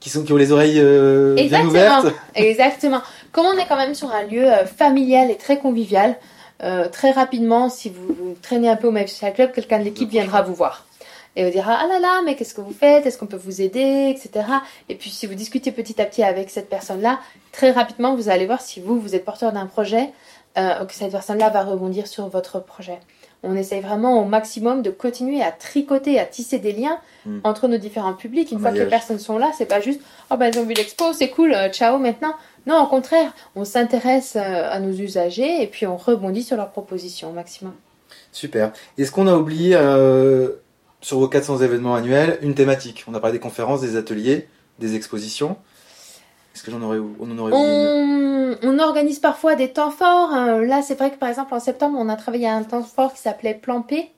qui, 0.00 0.10
sont, 0.10 0.22
qui 0.22 0.32
ont 0.34 0.36
les 0.36 0.52
oreilles 0.52 0.78
euh, 0.78 1.34
bien 1.34 1.64
ouvertes? 1.64 2.08
Exactement. 2.34 3.00
Comme 3.32 3.46
on 3.46 3.56
est 3.56 3.66
quand 3.66 3.76
même 3.76 3.94
sur 3.94 4.10
un 4.10 4.24
lieu 4.24 4.44
euh, 4.44 4.66
familial 4.66 5.30
et 5.30 5.36
très 5.38 5.58
convivial, 5.58 6.16
euh, 6.62 6.88
très 6.88 7.10
rapidement, 7.12 7.70
si 7.70 7.88
vous, 7.88 8.36
traînez 8.42 8.68
un 8.68 8.76
peu 8.76 8.88
au 8.88 8.96
Social 9.06 9.32
Club, 9.32 9.52
quelqu'un 9.52 9.78
de 9.78 9.84
l'équipe 9.84 10.10
viendra 10.10 10.42
vous 10.42 10.54
voir. 10.54 10.84
Et 11.36 11.44
vous 11.44 11.50
dira, 11.50 11.78
ah 11.80 11.86
là 11.86 12.00
là, 12.00 12.22
mais 12.24 12.34
qu'est-ce 12.34 12.54
que 12.54 12.60
vous 12.60 12.72
faites? 12.72 13.06
Est-ce 13.06 13.16
qu'on 13.18 13.26
peut 13.26 13.36
vous 13.36 13.60
aider? 13.60 14.14
Etc. 14.14 14.44
Et 14.88 14.94
puis 14.94 15.10
si 15.10 15.26
vous 15.26 15.34
discutez 15.34 15.72
petit 15.72 16.00
à 16.00 16.04
petit 16.04 16.22
avec 16.22 16.50
cette 16.50 16.68
personne-là, 16.68 17.20
très 17.52 17.70
rapidement, 17.70 18.16
vous 18.16 18.28
allez 18.28 18.46
voir 18.46 18.60
si 18.60 18.80
vous, 18.80 19.00
vous 19.00 19.14
êtes 19.14 19.24
porteur 19.24 19.52
d'un 19.52 19.66
projet, 19.66 20.10
que 20.56 20.92
cette 20.92 21.12
personne-là 21.12 21.48
va 21.48 21.62
rebondir 21.62 22.08
sur 22.08 22.28
votre 22.28 22.58
projet 22.58 22.98
on 23.42 23.56
essaye 23.56 23.80
vraiment 23.80 24.20
au 24.20 24.24
maximum 24.24 24.82
de 24.82 24.90
continuer 24.90 25.42
à 25.42 25.50
tricoter, 25.50 26.18
à 26.18 26.26
tisser 26.26 26.58
des 26.58 26.72
liens 26.72 26.98
hmm. 27.24 27.38
entre 27.44 27.68
nos 27.68 27.78
différents 27.78 28.12
publics. 28.12 28.50
Une 28.50 28.58
fois 28.58 28.70
que 28.70 28.78
les 28.78 28.86
personnes 28.86 29.18
sont 29.18 29.38
là, 29.38 29.50
c'est 29.56 29.66
pas 29.66 29.80
juste 29.80 30.00
oh 30.30 30.36
ben 30.36 30.50
ils 30.52 30.58
ont 30.58 30.64
vu 30.64 30.74
l'expo, 30.74 31.12
c'est 31.12 31.30
cool, 31.30 31.54
euh, 31.54 31.68
ciao 31.70 31.98
maintenant. 31.98 32.34
Non, 32.66 32.82
au 32.82 32.86
contraire, 32.86 33.32
on 33.56 33.64
s'intéresse 33.64 34.36
euh, 34.36 34.70
à 34.70 34.78
nos 34.80 34.92
usagers 34.92 35.62
et 35.62 35.66
puis 35.66 35.86
on 35.86 35.96
rebondit 35.96 36.42
sur 36.42 36.56
leurs 36.56 36.70
propositions 36.70 37.30
au 37.30 37.32
maximum. 37.32 37.72
Super. 38.32 38.72
Est-ce 38.98 39.10
qu'on 39.10 39.26
a 39.26 39.34
oublié 39.34 39.74
euh, 39.74 40.50
sur 41.00 41.18
vos 41.18 41.28
400 41.28 41.58
événements 41.58 41.94
annuels 41.94 42.38
une 42.42 42.54
thématique 42.54 43.04
On 43.08 43.14
a 43.14 43.20
parlé 43.20 43.38
des 43.38 43.42
conférences, 43.42 43.80
des 43.80 43.96
ateliers, 43.96 44.48
des 44.78 44.96
expositions. 44.96 45.56
Est-ce 46.54 46.64
que 46.64 46.70
j'en 46.70 46.82
aurais, 46.82 46.98
on 46.98 47.30
en 47.30 47.38
aurait 47.38 47.52
on, 47.54 48.56
on, 48.62 48.78
organise 48.80 49.20
parfois 49.20 49.54
des 49.54 49.68
temps 49.68 49.90
forts. 49.90 50.32
Hein. 50.32 50.60
Là, 50.62 50.82
c'est 50.82 50.96
vrai 50.96 51.10
que 51.10 51.16
par 51.16 51.28
exemple 51.28 51.54
en 51.54 51.60
septembre, 51.60 51.96
on 51.98 52.08
a 52.08 52.16
travaillé 52.16 52.48
à 52.48 52.54
un 52.54 52.64
temps 52.64 52.82
fort 52.82 53.14
qui 53.14 53.20
s'appelait 53.20 53.54
Plan 53.54 53.82
P. 53.82 54.10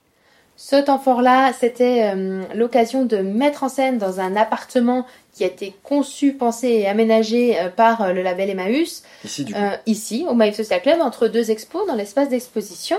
Ce 0.56 0.76
temps 0.76 0.98
fort-là, 0.98 1.52
c'était 1.58 2.12
euh, 2.14 2.42
l'occasion 2.54 3.04
de 3.04 3.16
mettre 3.16 3.64
en 3.64 3.68
scène 3.68 3.98
dans 3.98 4.20
un 4.20 4.36
appartement 4.36 5.06
qui 5.32 5.44
a 5.44 5.46
été 5.46 5.74
conçu, 5.82 6.34
pensé 6.34 6.68
et 6.68 6.86
aménagé 6.86 7.58
euh, 7.58 7.68
par 7.68 8.02
euh, 8.02 8.12
le 8.12 8.22
label 8.22 8.50
Emmaüs. 8.50 9.02
Ici, 9.24 9.44
du 9.44 9.54
coup. 9.54 9.60
ici, 9.86 10.24
au 10.28 10.34
Maïf 10.34 10.54
Social 10.54 10.82
Club, 10.82 11.00
entre 11.00 11.26
deux 11.28 11.50
expos, 11.50 11.86
dans 11.86 11.94
l'espace 11.94 12.28
d'exposition. 12.28 12.98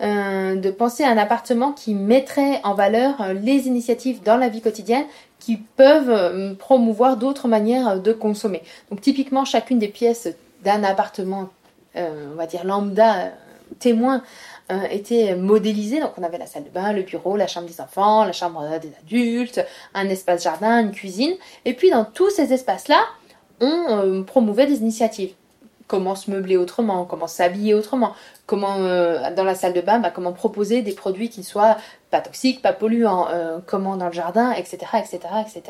De 0.00 0.70
penser 0.70 1.02
à 1.02 1.10
un 1.10 1.18
appartement 1.18 1.72
qui 1.72 1.94
mettrait 1.94 2.60
en 2.62 2.74
valeur 2.74 3.34
les 3.34 3.66
initiatives 3.66 4.22
dans 4.22 4.36
la 4.36 4.48
vie 4.48 4.60
quotidienne 4.60 5.04
qui 5.38 5.56
peuvent 5.56 6.10
euh, 6.10 6.54
promouvoir 6.54 7.16
d'autres 7.16 7.48
manières 7.48 8.00
de 8.00 8.12
consommer. 8.12 8.62
Donc 8.90 9.00
typiquement, 9.00 9.44
chacune 9.44 9.78
des 9.78 9.88
pièces 9.88 10.28
d'un 10.64 10.84
appartement 10.84 11.48
on 11.96 12.36
va 12.36 12.46
dire 12.46 12.64
lambda, 12.64 13.32
témoin, 13.80 14.22
était 14.92 15.34
modélisé. 15.34 15.98
Donc 15.98 16.12
on 16.16 16.22
avait 16.22 16.38
la 16.38 16.46
salle 16.46 16.62
de 16.62 16.68
bain, 16.68 16.92
le 16.92 17.02
bureau, 17.02 17.36
la 17.36 17.48
chambre 17.48 17.66
des 17.66 17.80
enfants, 17.80 18.22
la 18.22 18.30
chambre 18.30 18.62
des 18.80 18.92
adultes, 19.02 19.64
un 19.94 20.08
espace 20.08 20.44
jardin, 20.44 20.80
une 20.80 20.92
cuisine. 20.92 21.32
Et 21.64 21.74
puis 21.74 21.90
dans 21.90 22.04
tous 22.04 22.30
ces 22.30 22.52
espaces-là, 22.52 23.00
on 23.60 24.22
promouvait 24.24 24.66
des 24.66 24.78
initiatives 24.78 25.32
comment 25.88 26.14
se 26.14 26.30
meubler 26.30 26.56
autrement, 26.56 27.04
comment 27.06 27.26
s'habiller 27.26 27.74
autrement, 27.74 28.12
comment 28.46 28.76
euh, 28.78 29.34
dans 29.34 29.42
la 29.42 29.54
salle 29.54 29.72
de 29.72 29.80
bain, 29.80 29.98
bah, 29.98 30.10
comment 30.14 30.32
proposer 30.32 30.82
des 30.82 30.92
produits 30.92 31.30
qui 31.30 31.42
soient 31.42 31.78
pas 32.10 32.20
toxiques, 32.20 32.62
pas 32.62 32.72
polluants, 32.72 33.28
euh, 33.30 33.58
comment 33.66 33.96
dans 33.96 34.06
le 34.06 34.12
jardin, 34.12 34.52
etc., 34.52 34.78
etc., 34.98 35.20
etc. 35.40 35.62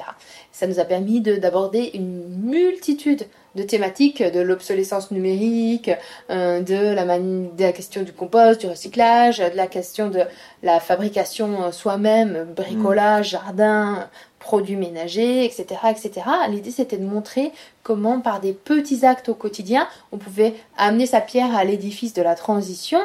Ça 0.52 0.66
nous 0.66 0.78
a 0.78 0.84
permis 0.84 1.20
d'aborder 1.20 1.90
une 1.94 2.28
multitude 2.44 3.26
de 3.54 3.62
thématiques, 3.62 4.22
de 4.22 4.40
l'obsolescence 4.40 5.10
numérique, 5.10 5.90
euh, 6.30 6.60
de, 6.60 6.94
la 6.94 7.18
de 7.18 7.62
la 7.62 7.72
question 7.72 8.02
du 8.02 8.12
compost, 8.12 8.60
du 8.60 8.66
recyclage, 8.66 9.38
de 9.38 9.56
la 9.56 9.66
question 9.66 10.10
de 10.10 10.22
la 10.62 10.78
fabrication 10.78 11.72
soi-même, 11.72 12.46
bricolage, 12.54 13.30
jardin, 13.30 14.08
produits 14.48 14.76
ménagers, 14.76 15.44
etc. 15.44 15.66
etc. 15.90 16.26
L'idée 16.48 16.70
c'était 16.70 16.96
de 16.96 17.04
montrer 17.04 17.52
comment 17.82 18.18
par 18.20 18.40
des 18.40 18.54
petits 18.54 19.04
actes 19.04 19.28
au 19.28 19.34
quotidien, 19.34 19.86
on 20.10 20.16
pouvait 20.16 20.54
amener 20.78 21.04
sa 21.04 21.20
pierre 21.20 21.54
à 21.54 21.64
l'édifice 21.64 22.14
de 22.14 22.22
la 22.22 22.34
transition 22.34 22.98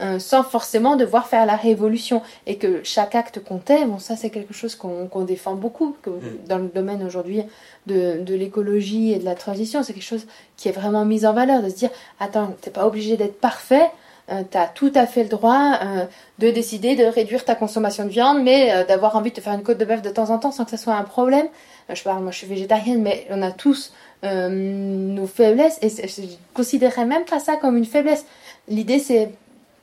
euh, 0.00 0.20
sans 0.20 0.44
forcément 0.44 0.94
devoir 0.94 1.26
faire 1.26 1.46
la 1.46 1.56
révolution 1.56 2.22
et 2.46 2.58
que 2.58 2.80
chaque 2.84 3.16
acte 3.16 3.42
comptait. 3.42 3.84
Bon, 3.86 3.98
ça 3.98 4.14
c'est 4.14 4.30
quelque 4.30 4.54
chose 4.54 4.76
qu'on 4.76 5.24
défend 5.24 5.54
beaucoup 5.56 5.96
que, 6.02 6.10
mm. 6.10 6.22
dans 6.48 6.58
le 6.58 6.68
domaine 6.68 7.02
aujourd'hui 7.02 7.42
de, 7.86 8.20
de 8.20 8.34
l'écologie 8.36 9.12
et 9.12 9.18
de 9.18 9.24
la 9.24 9.34
transition. 9.34 9.82
C'est 9.82 9.94
quelque 9.94 10.12
chose 10.14 10.26
qui 10.56 10.68
est 10.68 10.72
vraiment 10.72 11.04
mis 11.04 11.26
en 11.26 11.32
valeur, 11.32 11.60
de 11.60 11.70
se 11.70 11.74
dire, 11.74 11.90
attends, 12.20 12.54
t'es 12.60 12.70
pas 12.70 12.86
obligé 12.86 13.16
d'être 13.16 13.40
parfait, 13.40 13.90
euh, 14.30 14.42
tu 14.50 14.56
as 14.56 14.66
tout 14.66 14.92
à 14.94 15.06
fait 15.06 15.22
le 15.22 15.28
droit 15.28 15.78
euh, 15.82 16.06
de 16.38 16.50
décider 16.50 16.96
de 16.96 17.04
réduire 17.04 17.44
ta 17.44 17.54
consommation 17.54 18.04
de 18.04 18.08
viande, 18.08 18.42
mais 18.42 18.72
euh, 18.72 18.84
d'avoir 18.84 19.16
envie 19.16 19.30
de 19.30 19.36
te 19.36 19.40
faire 19.42 19.52
une 19.52 19.62
côte 19.62 19.76
de 19.76 19.84
bœuf 19.84 20.00
de 20.00 20.08
temps 20.08 20.30
en 20.30 20.38
temps 20.38 20.50
sans 20.50 20.64
que 20.64 20.70
ça 20.70 20.78
soit 20.78 20.94
un 20.94 21.02
problème. 21.02 21.46
je 21.92 22.02
parle, 22.02 22.22
moi 22.22 22.30
je 22.32 22.38
suis 22.38 22.46
végétarienne, 22.46 23.02
mais 23.02 23.26
on 23.30 23.42
a 23.42 23.52
tous 23.52 23.92
nos 24.22 25.26
faiblesses 25.26 25.78
et 25.82 25.90
je 25.90 26.22
considérerais 26.54 27.04
même 27.04 27.26
pas 27.26 27.40
ça 27.40 27.56
comme 27.56 27.76
une 27.76 27.84
faiblesse. 27.84 28.24
L'idée 28.68 28.98
c'est 28.98 29.30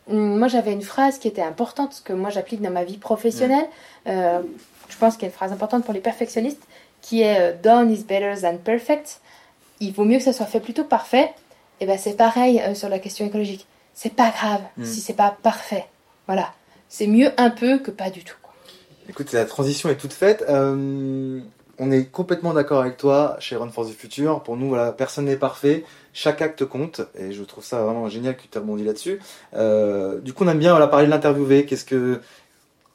hum, 0.10 0.40
moi 0.40 0.48
j'avais 0.48 0.74
une 0.74 0.82
phrase 0.82 1.20
qui 1.20 1.28
était 1.28 1.44
importante 1.44 2.02
que 2.04 2.12
moi 2.12 2.32
j'applique 2.32 2.60
dans 2.60 2.72
ma 2.72 2.84
vie 2.84 2.98
professionnelle. 2.98 3.68
je 4.08 4.98
pense 5.00 5.14
qu'il 5.14 5.24
y 5.24 5.26
a 5.26 5.28
une 5.28 5.36
phrase 5.36 5.52
importante 5.52 5.86
pour 5.86 5.94
les 5.94 6.00
perfectionnistes 6.00 6.64
qui 7.04 7.22
est 7.22 7.54
done 7.62 7.92
is 7.92 8.04
better 8.04 8.34
than 8.42 8.58
perfect. 8.58 9.22
Il 9.80 9.94
vaut 9.94 10.06
mieux 10.06 10.18
que 10.18 10.24
ça 10.24 10.34
soit 10.34 10.48
fait 10.48 10.60
plutôt 10.60 10.86
parfait. 10.86 11.32
Et 11.80 11.86
ben 11.86 12.00
c'est 12.00 12.18
pareil 12.18 12.60
sur 12.74 12.90
la 12.90 12.98
question 12.98 13.28
écologique 13.28 13.68
c'est 13.94 14.16
pas 14.16 14.30
grave 14.32 14.62
mm. 14.78 14.86
si 14.86 15.02
c'est 15.02 15.14
pas 15.14 15.36
parfait. 15.42 15.86
Voilà. 16.28 16.54
C'est 16.90 17.08
mieux 17.08 17.32
un 17.38 17.50
peu 17.50 17.80
que 17.80 17.92
pas 17.92 18.10
du 18.10 18.24
tout. 18.24 18.36
Écoute, 19.10 19.32
la 19.34 19.46
transition 19.46 19.90
est 19.90 19.96
toute 19.96 20.14
faite. 20.14 20.44
Euh, 20.50 21.40
on 21.80 21.92
est 21.92 22.06
complètement 22.06 22.54
d'accord 22.54 22.82
avec 22.82 22.98
toi 22.98 23.36
chez 23.40 23.56
Run 23.56 23.70
for 23.70 23.86
the 23.86 23.92
Future. 23.92 24.44
Pour 24.44 24.58
nous, 24.58 24.70
voilà, 24.70 24.92
personne 24.92 25.26
n'est 25.26 25.38
parfait. 25.38 25.84
Chaque 26.14 26.42
acte 26.42 26.66
compte. 26.66 27.02
Et 27.18 27.32
je 27.32 27.44
trouve 27.44 27.64
ça 27.64 27.82
vraiment 27.84 28.08
génial 28.10 28.36
que 28.36 28.44
tu 28.50 28.58
as 28.58 28.62
rebondi 28.62 28.84
là-dessus. 28.84 29.20
Euh, 29.54 30.20
du 30.20 30.34
coup, 30.34 30.44
on 30.44 30.48
aime 30.48 30.60
bien 30.60 30.72
voilà, 30.72 30.88
parler 30.88 31.06
de 31.08 31.12
l'interviewer. 31.12 31.66
Qu'est-ce 31.66 31.86
que, 31.86 32.22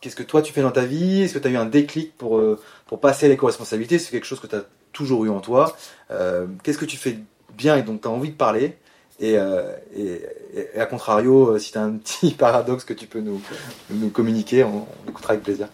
qu'est-ce 0.00 0.16
que 0.16 0.22
toi 0.22 0.42
tu 0.42 0.52
fais 0.52 0.62
dans 0.62 0.70
ta 0.70 0.84
vie? 0.84 1.22
Est-ce 1.22 1.34
que 1.34 1.38
tu 1.38 1.48
as 1.48 1.50
eu 1.50 1.56
un 1.56 1.66
déclic 1.66 2.16
pour, 2.16 2.38
euh, 2.38 2.60
pour 2.86 3.00
passer 3.00 3.26
à 3.26 3.28
l'éco-responsabilité? 3.28 3.98
C'est 3.98 4.10
quelque 4.10 4.26
chose 4.26 4.40
que 4.40 4.46
tu 4.46 4.56
as 4.56 4.64
toujours 4.92 5.24
eu 5.24 5.30
en 5.30 5.40
toi. 5.40 5.76
Qu'est-ce 6.62 6.78
que 6.78 6.84
tu 6.84 6.96
fais 6.96 7.18
bien 7.54 7.76
et 7.76 7.82
dont 7.82 7.98
tu 7.98 8.08
as 8.08 8.10
envie 8.10 8.30
de 8.30 8.36
parler? 8.36 8.76
Euh, 9.22 9.76
et, 9.96 10.78
à 10.78 10.86
contrario, 10.86 11.50
euh, 11.50 11.58
si 11.58 11.72
tu 11.72 11.78
as 11.78 11.82
un 11.82 11.92
petit 12.04 12.32
paradoxe 12.32 12.84
que 12.84 12.92
tu 12.92 13.06
peux 13.06 13.20
nous, 13.20 13.40
communiquer, 14.10 14.64
on, 14.64 14.86
écoutera 15.08 15.32
avec 15.32 15.44
plaisir. 15.44 15.68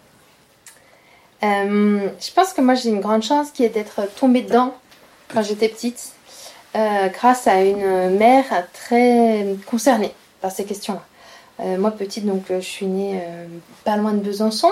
Euh, 1.43 2.07
je 2.21 2.31
pense 2.33 2.53
que 2.53 2.61
moi 2.61 2.73
j'ai 2.73 2.89
une 2.89 3.01
grande 3.01 3.23
chance 3.23 3.51
qui 3.51 3.65
est 3.65 3.69
d'être 3.69 4.01
tombée 4.15 4.43
dedans 4.43 4.73
quand 5.33 5.41
j'étais 5.41 5.67
petite, 5.67 6.13
grâce 6.73 7.47
à 7.47 7.61
une 7.61 8.17
mère 8.17 8.45
très 8.71 9.45
concernée 9.65 10.13
par 10.41 10.51
ces 10.51 10.63
questions-là. 10.63 11.77
moi 11.77 11.91
petite, 11.91 12.25
donc 12.25 12.45
je 12.49 12.59
suis 12.59 12.85
née 12.85 13.19
pas 13.83 13.97
loin 13.97 14.13
de 14.13 14.19
Besançon, 14.19 14.71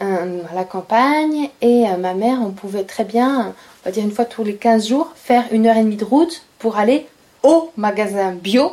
à 0.00 0.54
la 0.54 0.64
campagne, 0.64 1.50
et 1.60 1.84
ma 1.98 2.14
mère, 2.14 2.38
on 2.42 2.52
pouvait 2.52 2.84
très 2.84 3.04
bien, 3.04 3.48
on 3.48 3.84
va 3.84 3.90
dire 3.90 4.04
une 4.04 4.12
fois 4.12 4.24
tous 4.24 4.44
les 4.44 4.54
15 4.54 4.88
jours, 4.88 5.12
faire 5.16 5.44
une 5.50 5.66
heure 5.66 5.76
et 5.76 5.82
demie 5.82 5.96
de 5.96 6.04
route 6.04 6.44
pour 6.58 6.78
aller 6.78 7.06
au 7.42 7.72
magasin 7.76 8.32
bio 8.32 8.72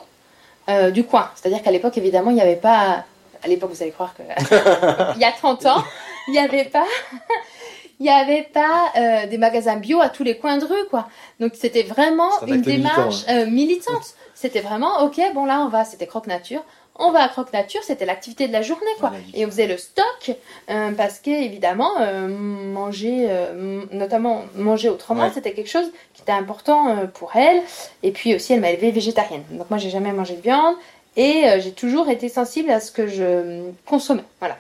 euh, 0.70 0.92
du 0.92 1.04
coin. 1.04 1.30
C'est-à-dire 1.36 1.62
qu'à 1.62 1.72
l'époque, 1.72 1.98
évidemment, 1.98 2.32
il 2.32 2.36
n'y 2.36 2.42
avait 2.42 2.56
pas. 2.56 3.06
À 3.44 3.48
l'époque, 3.48 3.72
vous 3.72 3.82
allez 3.82 3.92
croire 3.92 4.14
que. 4.16 4.24
il 5.16 5.22
y 5.22 5.26
a 5.26 5.32
30 5.32 5.66
ans, 5.68 5.84
il 6.28 6.32
n'y 6.32 6.40
avait 6.40 6.66
pas. 6.66 6.86
il 8.00 8.04
n'y 8.04 8.10
avait 8.10 8.44
pas 8.44 8.92
euh, 8.98 9.28
des 9.28 9.38
magasins 9.38 9.78
bio 9.78 10.02
à 10.02 10.10
tous 10.10 10.24
les 10.24 10.38
coins 10.38 10.58
de 10.58 10.66
rue, 10.66 10.88
quoi. 10.90 11.08
Donc 11.40 11.54
c'était 11.56 11.84
vraiment 11.84 12.32
une 12.46 12.62
démarche 12.62 13.24
hein. 13.28 13.42
euh, 13.42 13.46
militante. 13.46 14.16
C'était 14.34 14.62
vraiment, 14.62 15.04
ok, 15.04 15.22
bon 15.34 15.46
là 15.46 15.62
on 15.62 15.70
va, 15.70 15.86
c'était 15.86 16.08
croque 16.08 16.28
nature, 16.28 16.64
on 16.98 17.12
va 17.12 17.24
à 17.24 17.28
Croque 17.28 17.52
Nature, 17.52 17.82
c'était 17.84 18.06
l'activité 18.06 18.48
de 18.48 18.54
la 18.54 18.62
journée, 18.62 18.86
quoi. 19.00 19.12
Et 19.34 19.46
on 19.46 19.50
faisait 19.50 19.68
le 19.68 19.78
stock, 19.78 20.32
euh, 20.70 20.92
parce 20.92 21.20
que 21.20 21.30
évidemment, 21.30 21.92
euh, 22.00 22.28
manger, 22.28 23.28
euh, 23.30 23.84
notamment 23.92 24.44
manger 24.56 24.90
autrement, 24.90 25.30
c'était 25.34 25.54
quelque 25.54 25.70
chose 25.70 25.92
qui 26.14 26.22
était 26.22 26.32
important 26.32 27.08
pour 27.14 27.36
elle. 27.36 27.62
Et 28.02 28.12
puis 28.12 28.34
aussi, 28.36 28.54
elle 28.54 28.62
m'a 28.62 28.72
élevée 28.72 28.92
végétarienne. 28.92 29.44
Donc 29.52 29.70
moi, 29.70 29.78
j'ai 29.78 29.90
jamais 29.90 30.14
mangé 30.14 30.36
de 30.36 30.42
viande, 30.42 30.76
et 31.18 31.46
j'ai 31.60 31.72
toujours 31.72 32.10
été 32.10 32.30
sensible 32.30 32.70
à 32.72 32.80
ce 32.80 32.92
que 32.92 33.08
je 33.08 33.70
consommais. 33.86 34.24
Voilà. 34.40 34.58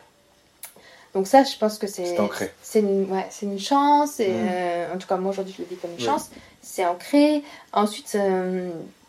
Donc 1.13 1.27
ça, 1.27 1.45
je 1.45 1.57
pense 1.57 1.77
que 1.77 1.87
c'est 1.87 2.17
c'est 2.61 2.79
une, 2.79 3.09
ouais, 3.09 3.25
une 3.41 3.59
chance. 3.59 4.19
Et, 4.19 4.27
mm. 4.27 4.93
en 4.93 4.97
tout 4.97 5.07
cas, 5.07 5.15
moi 5.15 5.31
aujourd'hui, 5.31 5.55
je 5.57 5.63
le 5.63 5.69
vis 5.69 5.77
comme 5.77 5.91
une 5.97 6.03
chance. 6.03 6.29
C'est 6.61 6.85
ancré. 6.85 7.43
Ensuite, 7.71 8.17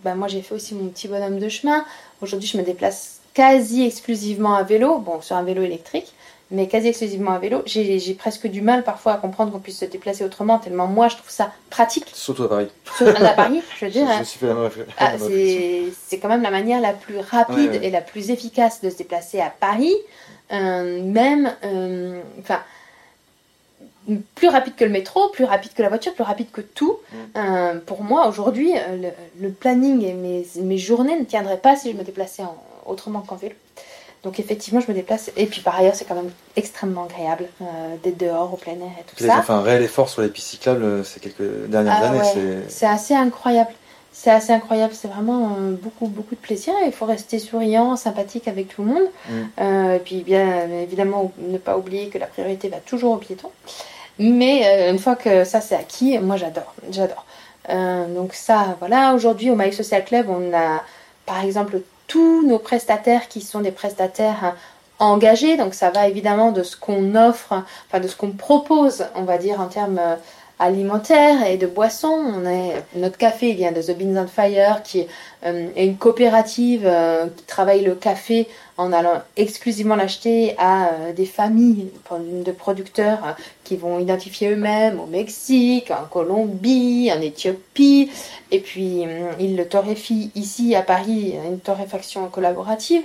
bah, 0.04 0.14
moi, 0.14 0.28
j'ai 0.28 0.42
fait 0.42 0.54
aussi 0.54 0.76
mon 0.76 0.88
petit 0.88 1.08
bonhomme 1.08 1.40
de 1.40 1.48
chemin. 1.48 1.84
Aujourd'hui, 2.22 2.48
je 2.48 2.56
me 2.56 2.62
déplace 2.62 3.15
quasi 3.36 3.84
exclusivement 3.84 4.54
à 4.54 4.62
vélo, 4.62 4.96
bon, 4.96 5.20
sur 5.20 5.36
un 5.36 5.42
vélo 5.42 5.62
électrique, 5.62 6.14
mais 6.50 6.68
quasi 6.68 6.88
exclusivement 6.88 7.32
à 7.32 7.38
vélo. 7.38 7.62
J'ai 7.66 8.14
presque 8.14 8.46
du 8.46 8.62
mal 8.62 8.82
parfois 8.82 9.12
à 9.12 9.16
comprendre 9.18 9.52
qu'on 9.52 9.58
puisse 9.58 9.80
se 9.80 9.84
déplacer 9.84 10.24
autrement, 10.24 10.58
tellement 10.58 10.86
moi 10.86 11.08
je 11.08 11.16
trouve 11.16 11.28
ça 11.28 11.52
pratique. 11.68 12.06
Surtout 12.14 12.44
à 12.44 12.48
Paris. 12.48 12.68
Surtout 12.96 13.22
à 13.22 13.30
Paris, 13.34 13.62
je 13.78 13.84
veux 13.84 13.90
dire. 13.90 14.08
Ah, 14.98 15.12
c'est 15.18 16.18
quand 16.18 16.28
même 16.28 16.42
la 16.42 16.50
manière 16.50 16.80
la 16.80 16.94
plus 16.94 17.18
rapide 17.18 17.78
et 17.82 17.90
la 17.90 18.00
plus 18.00 18.30
efficace 18.30 18.80
de 18.80 18.88
se 18.88 18.96
déplacer 18.96 19.38
à 19.38 19.50
Paris. 19.50 19.94
Euh, 20.52 21.02
même, 21.02 21.52
euh, 21.64 22.22
enfin, 22.40 22.60
plus 24.36 24.48
rapide 24.48 24.76
que 24.76 24.84
le 24.84 24.90
métro, 24.90 25.28
plus 25.30 25.44
rapide 25.44 25.74
que 25.74 25.82
la 25.82 25.88
voiture, 25.90 26.14
plus 26.14 26.24
rapide 26.24 26.50
que 26.52 26.62
tout. 26.62 27.00
Mm. 27.12 27.16
Euh, 27.36 27.80
pour 27.84 28.02
moi, 28.02 28.28
aujourd'hui, 28.28 28.72
le, 29.38 29.50
planning 29.50 30.04
et 30.04 30.14
mes, 30.14 30.46
mes 30.62 30.78
journées 30.78 31.18
ne 31.18 31.24
tiendraient 31.24 31.58
pas 31.58 31.76
si 31.76 31.92
je 31.92 31.96
me 31.96 32.04
déplaçais 32.04 32.42
en, 32.42 32.56
autrement 32.86 33.20
qu'en 33.20 33.36
vélo. 33.36 33.54
Donc 34.26 34.40
effectivement, 34.40 34.80
je 34.80 34.88
me 34.88 34.94
déplace. 34.94 35.30
Et 35.36 35.46
puis 35.46 35.60
par 35.60 35.76
ailleurs, 35.76 35.94
c'est 35.94 36.04
quand 36.04 36.16
même 36.16 36.32
extrêmement 36.56 37.04
agréable 37.04 37.46
euh, 37.62 37.94
d'être 38.02 38.18
dehors 38.18 38.52
au 38.52 38.56
plein 38.56 38.72
air 38.72 38.90
et 38.98 39.04
tout 39.06 39.24
ça. 39.24 39.36
Vous 39.36 39.42
fait 39.42 39.52
un 39.52 39.62
réel 39.62 39.82
effort 39.84 40.08
sur 40.08 40.20
les 40.20 40.28
pistes 40.28 40.48
cyclables 40.48 40.82
euh, 40.82 41.04
ces 41.04 41.20
quelques 41.20 41.68
dernières 41.68 42.00
ah 42.02 42.08
années. 42.08 42.62
C'est 42.66 42.86
assez 42.86 43.14
incroyable. 43.14 43.70
C'est 44.12 44.32
assez 44.32 44.52
incroyable. 44.52 44.94
C'est 44.94 45.06
vraiment 45.06 45.56
euh, 45.60 45.76
beaucoup, 45.80 46.08
beaucoup 46.08 46.34
de 46.34 46.40
plaisir. 46.40 46.74
Il 46.84 46.90
faut 46.90 47.04
rester 47.04 47.38
souriant, 47.38 47.94
sympathique 47.94 48.48
avec 48.48 48.74
tout 48.74 48.82
le 48.82 48.94
monde. 48.94 49.04
Mm. 49.28 49.94
et 49.94 50.00
puis 50.00 50.22
bien 50.22 50.70
évidemment, 50.70 51.32
ne 51.38 51.58
pas 51.58 51.78
oublier 51.78 52.08
que 52.08 52.18
la 52.18 52.26
priorité 52.26 52.68
va 52.68 52.78
toujours 52.78 53.12
aux 53.12 53.18
piétons. 53.18 53.52
Mais 54.18 54.90
une 54.90 54.98
fois 54.98 55.14
que 55.14 55.44
ça 55.44 55.60
c'est 55.60 55.76
acquis, 55.76 56.18
moi 56.18 56.36
j'adore. 56.36 56.74
J'adore. 56.90 57.24
donc 57.68 58.34
ça, 58.34 58.76
voilà. 58.80 59.14
Aujourd'hui, 59.14 59.50
au 59.50 59.54
My 59.54 59.72
Social 59.72 60.04
Club, 60.04 60.26
on 60.30 60.52
a 60.52 60.82
par 61.26 61.44
exemple 61.44 61.80
tous 62.06 62.46
nos 62.46 62.58
prestataires 62.58 63.28
qui 63.28 63.40
sont 63.40 63.60
des 63.60 63.70
prestataires 63.70 64.44
hein, 64.44 64.54
engagés. 64.98 65.56
Donc 65.56 65.74
ça 65.74 65.90
va 65.90 66.08
évidemment 66.08 66.52
de 66.52 66.62
ce 66.62 66.76
qu'on 66.76 67.14
offre, 67.14 67.62
enfin 67.88 68.00
de 68.00 68.08
ce 68.08 68.16
qu'on 68.16 68.30
propose, 68.30 69.06
on 69.14 69.22
va 69.22 69.38
dire 69.38 69.60
en 69.60 69.66
termes 69.66 69.98
euh, 69.98 70.16
alimentaires 70.58 71.46
et 71.46 71.56
de 71.56 71.66
boissons. 71.66 72.08
On 72.08 72.46
est, 72.46 72.82
notre 72.94 73.18
café 73.18 73.52
vient 73.52 73.72
de 73.72 73.82
The 73.82 73.96
Beans 73.96 74.24
on 74.24 74.26
Fire, 74.26 74.82
qui 74.82 75.06
euh, 75.44 75.68
est 75.76 75.86
une 75.86 75.96
coopérative 75.96 76.82
euh, 76.84 77.26
qui 77.36 77.44
travaille 77.44 77.82
le 77.82 77.94
café 77.94 78.48
en 78.78 78.92
allant 78.92 79.22
exclusivement 79.36 79.96
l'acheter 79.96 80.54
à 80.58 80.90
des 81.16 81.26
familles 81.26 81.88
de 82.10 82.52
producteurs 82.52 83.36
qui 83.64 83.76
vont 83.76 83.98
identifier 83.98 84.50
eux-mêmes 84.50 85.00
au 85.00 85.06
Mexique, 85.06 85.90
en 85.90 86.04
Colombie, 86.10 87.10
en 87.16 87.20
Éthiopie, 87.20 88.10
et 88.50 88.60
puis 88.60 89.04
ils 89.40 89.56
le 89.56 89.66
torréfient 89.66 90.30
ici 90.34 90.74
à 90.74 90.82
Paris, 90.82 91.34
une 91.46 91.60
torréfaction 91.60 92.28
collaborative. 92.28 93.02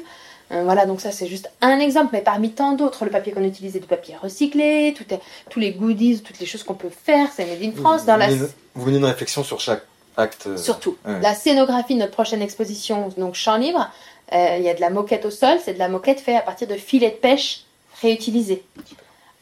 Euh, 0.52 0.64
voilà, 0.66 0.86
donc 0.86 1.00
ça 1.00 1.12
c'est 1.12 1.28
juste 1.28 1.50
un 1.62 1.80
exemple, 1.80 2.10
mais 2.12 2.22
parmi 2.22 2.52
tant 2.52 2.74
d'autres, 2.74 3.06
le 3.06 3.12
papier 3.12 3.32
qu'on 3.32 3.44
utilise 3.44 3.78
est 3.78 3.80
du 3.80 3.88
papier 3.88 4.16
recyclé, 4.22 4.94
tout 4.98 5.06
est, 5.14 5.22
tous 5.50 5.62
les 5.62 5.72
goodies, 5.72 6.22
toutes 6.22 6.40
les 6.40 6.46
choses 6.46 6.64
qu'on 6.64 6.74
peut 6.74 6.90
faire, 6.90 7.30
c'est 7.34 7.46
made 7.46 7.64
in 7.64 7.72
France. 7.72 8.02
Vous, 8.02 8.08
dans 8.08 8.18
la... 8.18 8.28
vous 8.28 8.84
venez 8.84 8.98
une 8.98 9.06
réflexion 9.06 9.46
sur 9.46 9.62
chaque 9.62 9.84
acte. 10.18 10.48
euh, 10.48 10.58
Surtout. 10.58 10.98
ouais. 11.06 11.22
La 11.22 11.36
scénographie 11.36 11.94
de 11.96 12.00
notre 12.00 12.12
prochaine 12.12 12.42
exposition, 12.42 13.08
donc 13.18 13.36
champ 13.36 13.56
libre, 13.56 13.80
euh, 13.80 14.11
il 14.32 14.64
y 14.64 14.70
a 14.70 14.74
de 14.74 14.82
la 14.82 14.90
moquette 14.90 15.26
au 15.26 15.32
sol, 15.32 15.60
c'est 15.64 15.74
de 15.74 15.80
la 15.80 15.90
moquette 15.90 16.20
faite 16.20 16.38
à 16.38 16.42
partir 16.42 16.68
de 16.68 16.76
filets 16.76 17.12
de 17.12 17.16
pêche 17.16 17.66
réutilisés. 18.02 18.64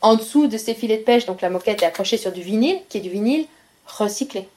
En 0.02 0.16
dessous 0.16 0.48
de 0.48 0.58
ces 0.58 0.74
filets 0.74 0.98
de 0.98 1.04
pêche, 1.04 1.26
donc 1.26 1.42
la 1.42 1.50
moquette 1.50 1.84
est 1.84 1.86
accrochée 1.86 2.18
sur 2.18 2.32
du 2.32 2.42
vinyle, 2.42 2.80
qui 2.90 2.98
est 2.98 3.02
du 3.02 3.10
vinyle 3.10 3.46
recyclé. 3.86 4.48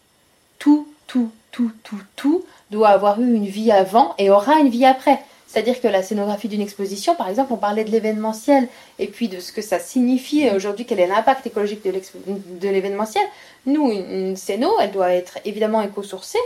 Tout, 0.59 0.87
tout, 1.07 1.31
tout, 1.51 1.73
tout, 1.83 2.01
tout 2.17 2.45
doit 2.71 2.89
avoir 2.89 3.21
eu 3.21 3.35
une 3.35 3.47
vie 3.47 3.73
avant 3.73 4.15
et 4.19 4.31
aura 4.31 4.61
une 4.61 4.69
vie 4.69 4.87
après. 4.87 5.19
C'est-à-dire 5.47 5.81
que 5.83 5.89
la 5.89 6.03
scénographie 6.03 6.49
d'une 6.49 6.63
exposition, 6.63 7.15
par 7.15 7.29
exemple, 7.29 7.53
on 7.53 7.59
parlait 7.59 7.85
de 7.85 7.91
l'événementiel 7.91 8.69
et 8.99 9.07
puis 9.07 9.29
de 9.29 9.39
ce 9.39 9.53
que 9.53 9.61
ça 9.61 9.79
signifie 9.79 10.49
aujourd'hui, 10.49 10.87
quel 10.87 10.99
est 10.99 11.07
l'impact 11.07 11.47
écologique 11.47 11.83
de 11.85 12.69
l'événementiel. 12.69 13.25
Nous, 13.67 13.91
une, 13.91 14.29
une 14.29 14.37
scéno, 14.37 14.71
elle 14.81 14.93
doit 14.93 15.13
être 15.13 15.39
évidemment 15.45 15.83
éco-sourcée, 15.83 16.39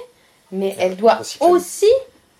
mais 0.51 0.75
elle 0.81 0.97
doit 0.97 1.21
aussi 1.41 1.87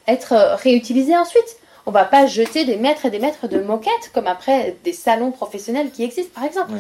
être 0.09 0.33
euh, 0.33 0.55
réutilisée 0.57 1.17
ensuite. 1.17 1.57
On 1.87 1.91
va 1.93 2.05
pas 2.05 2.27
jeter 2.27 2.65
des 2.65 2.77
mètres 2.77 3.07
et 3.07 3.11
des 3.11 3.19
mètres 3.21 3.47
de 3.49 3.61
moquettes 3.61 4.11
comme 4.13 4.27
après 4.27 4.77
des 4.85 4.93
salons 4.93 5.31
professionnels 5.31 5.91
qui 5.91 6.03
existent, 6.03 6.33
par 6.35 6.45
exemple. 6.45 6.73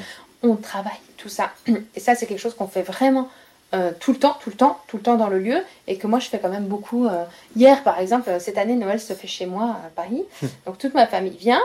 On 0.42 0.56
travaille 0.56 0.92
tout 1.16 1.28
ça. 1.28 1.50
Et 1.94 2.00
ça, 2.00 2.14
c'est 2.14 2.26
quelque 2.26 2.40
chose 2.40 2.54
qu'on 2.54 2.66
fait 2.66 2.82
vraiment 2.82 3.28
euh, 3.74 3.90
tout 3.98 4.12
le 4.12 4.18
temps, 4.18 4.36
tout 4.42 4.50
le 4.50 4.56
temps, 4.56 4.78
tout 4.88 4.96
le 4.96 5.02
temps 5.02 5.16
dans 5.16 5.28
le 5.28 5.38
lieu, 5.40 5.62
et 5.88 5.96
que 5.98 6.06
moi 6.06 6.20
je 6.20 6.28
fais 6.28 6.38
quand 6.38 6.48
même 6.48 6.66
beaucoup. 6.66 7.06
euh, 7.06 7.24
Hier, 7.56 7.82
par 7.82 7.98
exemple, 7.98 8.30
cette 8.38 8.58
année, 8.58 8.74
Noël 8.74 9.00
se 9.00 9.12
fait 9.12 9.26
chez 9.26 9.46
moi 9.46 9.76
à 9.84 9.88
Paris, 9.94 10.24
donc 10.66 10.78
toute 10.78 10.94
ma 10.94 11.06
famille 11.06 11.36
vient. 11.36 11.60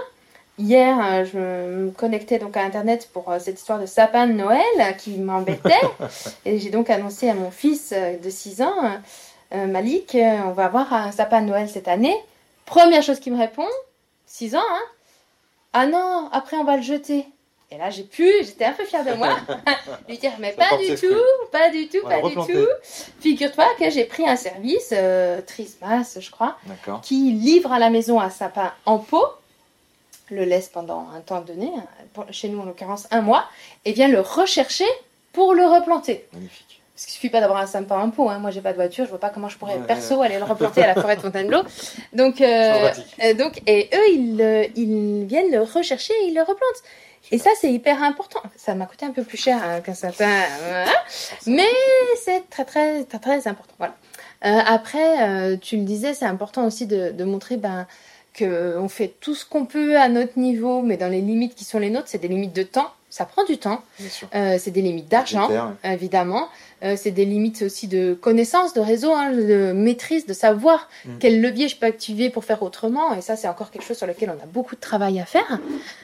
Hier, 0.58 1.26
je 1.26 1.38
me 1.38 1.92
connectais 1.92 2.38
donc 2.40 2.58
à 2.58 2.62
Internet 2.62 3.10
pour 3.14 3.34
cette 3.40 3.58
histoire 3.60 3.80
de 3.80 3.86
sapin 3.86 4.28
de 4.28 4.34
Noël 4.34 4.62
qui 4.98 5.18
m'embêtait, 5.18 5.74
et 6.46 6.60
j'ai 6.60 6.70
donc 6.70 6.90
annoncé 6.90 7.30
à 7.30 7.34
mon 7.34 7.52
fils 7.52 7.94
de 7.94 8.30
6 8.30 8.62
ans, 8.62 8.74
euh, 9.54 9.66
Malik, 9.68 10.16
euh, 10.16 10.38
on 10.46 10.52
va 10.52 10.66
avoir 10.66 10.94
un 10.94 11.12
sapin 11.12 11.42
de 11.42 11.48
Noël 11.48 11.70
cette 11.70 11.88
année. 11.88 12.16
Première 12.66 13.04
chose 13.04 13.20
qu'il 13.20 13.34
me 13.34 13.38
répond, 13.40 13.68
6 14.26 14.56
ans, 14.56 14.64
hein 14.70 14.82
Ah 15.74 15.88
non, 15.88 16.30
après 16.32 16.58
on 16.58 16.64
va 16.64 16.78
le 16.78 16.84
jeter. 16.84 17.26
Et 17.74 17.78
là, 17.78 17.90
j'ai 17.90 18.04
pu, 18.04 18.30
j'étais 18.42 18.66
un 18.66 18.74
peu 18.74 18.84
fière 18.84 19.06
de 19.06 19.14
moi, 19.14 19.38
lui 20.10 20.18
dire, 20.18 20.34
mais 20.40 20.52
pas 20.52 20.78
du 20.78 20.88
tout, 20.96 21.48
pas 21.52 21.70
du 21.70 21.88
tout, 21.88 22.02
pas 22.04 22.22
du 22.30 22.36
tout. 22.54 22.68
Figure-toi 23.22 23.66
que 23.80 23.90
j'ai 23.90 24.04
pris 24.06 24.28
un 24.28 24.36
service, 24.36 24.90
euh, 24.92 25.42
Trismas, 25.42 26.18
je 26.20 26.30
crois, 26.32 26.58
qui 27.02 27.32
livre 27.32 27.72
à 27.72 27.80
la 27.80 27.90
maison 27.90 28.20
un 28.20 28.30
sapin 28.30 28.74
en 28.86 28.98
pot, 29.00 29.26
le 30.30 30.44
laisse 30.44 30.68
pendant 30.70 31.08
un 31.16 31.22
temps 31.22 31.42
donné, 31.42 31.72
pour- 32.14 32.26
chez 32.32 32.50
nous 32.50 32.60
en 32.60 32.66
l'occurrence 32.66 33.08
un 33.12 33.22
mois, 33.22 33.46
et 33.86 33.94
vient 33.94 34.08
le 34.10 34.20
rechercher 34.20 34.88
pour 35.34 35.54
le 35.54 35.66
replanter. 35.66 36.28
Magnifique. 36.34 36.81
Parce 37.02 37.08
qu'il 37.08 37.16
suffit 37.16 37.30
pas 37.32 37.40
d'avoir 37.40 37.60
un 37.60 37.84
en 37.96 38.10
pot, 38.12 38.30
hein. 38.30 38.38
moi 38.38 38.52
j'ai 38.52 38.62
pas 38.62 38.74
de 38.74 38.76
voiture, 38.76 39.06
je 39.06 39.10
vois 39.10 39.20
pas 39.20 39.32
comment 39.32 39.50
je 39.50 39.58
pourrais 39.58 39.74
Ouais, 39.74 39.88
perso 39.88 40.22
aller 40.22 40.38
le 40.38 40.44
replanter 40.44 40.84
à 40.84 40.94
la 40.94 41.02
forêt 41.02 41.16
de 41.16 41.22
Fontainebleau. 41.22 41.64
Donc, 42.14 42.40
euh, 42.42 42.90
euh, 43.24 43.34
donc, 43.34 43.60
et 43.66 43.90
eux, 43.92 44.08
ils, 44.14 44.38
le- 44.38 44.68
ils 44.78 45.26
viennent 45.26 45.50
le 45.52 45.62
rechercher 45.64 46.14
et 46.22 46.28
ils 46.28 46.36
le 46.36 46.42
replantent. 46.42 46.84
Et 47.32 47.40
ça, 47.40 47.50
c'est 47.60 47.72
hyper 47.74 48.04
important. 48.04 48.40
Ça 48.56 48.76
m'a 48.76 48.86
coûté 48.86 49.08
un 49.08 49.10
peu 49.14 49.24
plus 49.24 49.38
cher 49.40 49.58
hein, 49.64 49.82
qu'un 49.82 49.96
sapin, 49.96 50.44
voilà. 50.68 50.92
mais 51.48 51.66
c'est 52.24 52.48
très, 52.52 52.66
très, 52.66 53.04
très, 53.06 53.18
très 53.20 53.48
important. 53.48 53.74
Voilà. 53.80 53.96
Euh, 54.46 54.60
après, 54.68 55.28
euh, 55.28 55.58
tu 55.60 55.78
le 55.78 55.84
disais, 55.84 56.14
c'est 56.14 56.26
important 56.26 56.68
aussi 56.68 56.86
de, 56.86 57.10
de 57.10 57.24
montrer 57.24 57.58
ben, 57.58 57.88
que 58.36 58.78
on 58.78 58.90
fait 58.90 59.16
tout 59.22 59.34
ce 59.34 59.44
qu'on 59.44 59.66
peut 59.66 59.98
à 59.98 60.08
notre 60.08 60.38
niveau, 60.38 60.84
mais 60.84 60.98
dans 60.98 61.10
les 61.10 61.22
limites 61.22 61.56
qui 61.56 61.64
sont 61.66 61.80
les 61.80 61.90
nôtres. 61.90 62.10
C'est 62.10 62.20
des 62.22 62.28
limites 62.28 62.54
de 62.54 62.62
temps. 62.64 62.92
Ça 63.12 63.26
prend 63.26 63.44
du 63.44 63.58
temps. 63.58 63.84
Euh, 64.34 64.56
c'est 64.58 64.72
des 64.72 64.82
limites 64.82 65.10
d'argent 65.10 65.50
ouais. 65.50 65.94
évidemment. 65.94 66.48
Euh, 66.84 66.96
c'est 66.98 67.12
des 67.12 67.26
limites 67.26 67.62
aussi 67.62 67.88
de 67.90 68.14
connaissance, 68.14 68.74
de 68.74 68.80
réseau, 68.80 69.12
hein, 69.14 69.32
de 69.34 69.74
maîtrise, 69.74 70.26
de 70.26 70.34
savoir 70.34 70.88
Mm. 71.06 71.10
quel 71.20 71.42
levier 71.42 71.68
je 71.68 71.76
peux 71.76 71.86
activer 71.86 72.30
pour 72.30 72.46
faire 72.46 72.64
autrement. 72.64 73.14
Et 73.14 73.22
ça, 73.22 73.36
c'est 73.36 73.50
encore 73.50 73.70
quelque 73.70 73.84
chose 73.84 73.98
sur 73.98 74.08
lequel 74.08 74.30
on 74.30 74.42
a 74.42 74.46
beaucoup 74.48 74.76
de 74.76 74.80
travail 74.80 75.20
à 75.20 75.26
faire. 75.26 75.60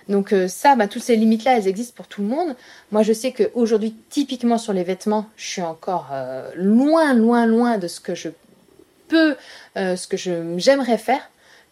Donc 0.09 0.33
euh, 0.33 0.47
ça, 0.49 0.75
bah, 0.75 0.87
toutes 0.87 1.01
ces 1.01 1.15
limites-là, 1.15 1.57
elles 1.57 1.67
existent 1.69 1.93
pour 1.95 2.07
tout 2.07 2.21
le 2.21 2.27
monde. 2.27 2.55
Moi, 2.91 3.03
je 3.03 3.13
sais 3.13 3.31
qu'aujourd'hui, 3.31 3.95
typiquement 4.09 4.57
sur 4.57 4.73
les 4.73 4.83
vêtements, 4.83 5.27
je 5.37 5.47
suis 5.47 5.61
encore 5.61 6.09
euh, 6.11 6.51
loin, 6.55 7.13
loin, 7.13 7.45
loin 7.45 7.77
de 7.77 7.87
ce 7.87 7.99
que 8.01 8.15
je 8.15 8.29
peux, 9.07 9.35
euh, 9.77 9.95
ce 9.95 10.07
que 10.07 10.17
je- 10.17 10.57
j'aimerais 10.57 10.97
faire. 10.97 11.21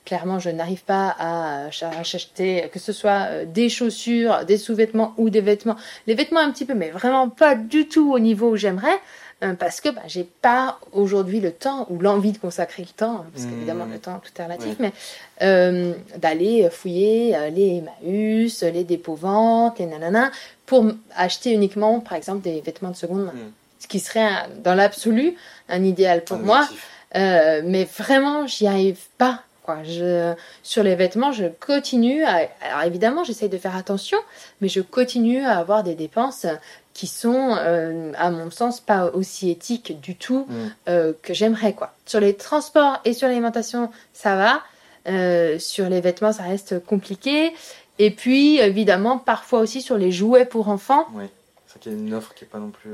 Clairement, 0.05 0.37
je 0.39 0.49
n'arrive 0.51 0.83
pas 0.83 1.15
à 1.17 1.65
ach- 1.67 1.83
acheter 1.99 2.69
que 2.71 2.77
ce 2.79 2.93
soit 2.93 3.27
euh, 3.29 3.45
des 3.45 3.69
chaussures, 3.69 4.45
des 4.45 4.57
sous-vêtements 4.57 5.13
ou 5.17 5.29
des 5.31 5.41
vêtements. 5.41 5.75
Les 6.07 6.13
vêtements 6.13 6.41
un 6.41 6.51
petit 6.51 6.65
peu, 6.65 6.75
mais 6.75 6.89
vraiment 6.91 7.27
pas 7.29 7.55
du 7.55 7.87
tout 7.87 8.11
au 8.13 8.19
niveau 8.19 8.51
où 8.51 8.55
j'aimerais, 8.55 8.99
euh, 9.43 9.53
parce 9.53 9.81
que 9.81 9.89
bah, 9.89 10.03
j'ai 10.07 10.23
pas 10.23 10.79
aujourd'hui 10.93 11.39
le 11.39 11.51
temps 11.51 11.87
ou 11.89 11.99
l'envie 11.99 12.31
de 12.33 12.37
consacrer 12.37 12.83
le 12.83 12.89
temps, 12.89 13.15
hein, 13.21 13.25
parce 13.33 13.45
Mmh. 13.45 13.49
qu'évidemment 13.49 13.85
le 13.91 13.97
temps 13.99 14.21
tout 14.23 14.31
est 14.39 14.43
relatif, 14.43 14.67
Ouais. 14.69 14.75
mais 14.79 14.93
euh, 15.41 15.93
d'aller 16.17 16.69
fouiller 16.71 17.35
euh, 17.35 17.49
les 17.49 17.81
Emmaüs, 17.83 18.61
les 18.61 18.83
dépôts-ventes, 18.83 19.79
les 19.79 19.87
nanana, 19.87 20.29
pour 20.67 20.85
acheter 21.15 21.51
uniquement, 21.51 21.99
par 21.99 22.13
exemple, 22.13 22.41
des 22.43 22.61
vêtements 22.61 22.91
de 22.91 22.95
seconde 22.95 23.25
main. 23.25 23.33
Mm. 23.33 23.51
Ce 23.79 23.87
qui 23.87 23.99
serait 23.99 24.29
dans 24.63 24.73
l'absolu 24.75 25.35
un 25.67 25.83
idéal 25.83 26.23
pour 26.23 26.37
Un 26.37 26.41
moi. 26.41 26.67
Euh, 27.15 27.61
mais 27.65 27.85
vraiment, 27.97 28.45
j'y 28.47 28.67
arrive 28.67 28.99
pas. 29.17 29.41
Quoi. 29.65 29.83
Je, 29.83 30.33
sur 30.63 30.83
les 30.83 30.95
vêtements, 30.95 31.31
je 31.31 31.45
continue 31.65 32.23
à. 32.23 32.47
Alors 32.61 32.83
évidemment, 32.85 33.23
j'essaye 33.23 33.49
de 33.49 33.57
faire 33.57 33.75
attention, 33.75 34.17
mais 34.61 34.67
je 34.69 34.79
continue 34.81 35.43
à 35.43 35.57
avoir 35.57 35.83
des 35.83 35.95
dépenses 35.95 36.45
qui 36.93 37.07
sont, 37.07 37.55
euh, 37.59 38.11
à 38.17 38.29
mon 38.31 38.51
sens, 38.51 38.79
pas 38.79 39.07
aussi 39.13 39.49
éthiques 39.49 39.99
du 39.99 40.15
tout 40.15 40.45
Mm. 40.47 40.53
euh, 40.89 41.13
que 41.21 41.33
j'aimerais. 41.33 41.73
quoi. 41.73 41.93
Sur 42.05 42.19
les 42.21 42.35
transports 42.35 42.99
et 43.03 43.13
sur 43.13 43.27
l'alimentation, 43.27 43.89
ça 44.13 44.35
va. 44.37 44.61
Euh, 45.07 45.59
sur 45.59 45.89
les 45.89 45.99
vêtements, 46.01 46.31
ça 46.31 46.43
reste 46.43 46.83
compliqué. 46.85 47.51
Et 47.99 48.11
puis, 48.11 48.59
évidemment, 48.59 49.17
parfois 49.17 49.59
aussi 49.59 49.81
sur 49.81 49.97
les 49.97 50.11
jouets 50.11 50.45
pour 50.45 50.69
enfants. 50.69 51.05
Ouais. 51.13 51.29
C'est 51.67 51.73
vrai 51.73 51.79
qu'il 51.81 51.91
y 51.91 51.95
a 51.95 51.97
une 52.07 52.13
offre 52.13 52.33
qui 52.33 52.43
est 52.45 52.47
pas 52.47 52.59
non 52.59 52.69
plus 52.71 52.91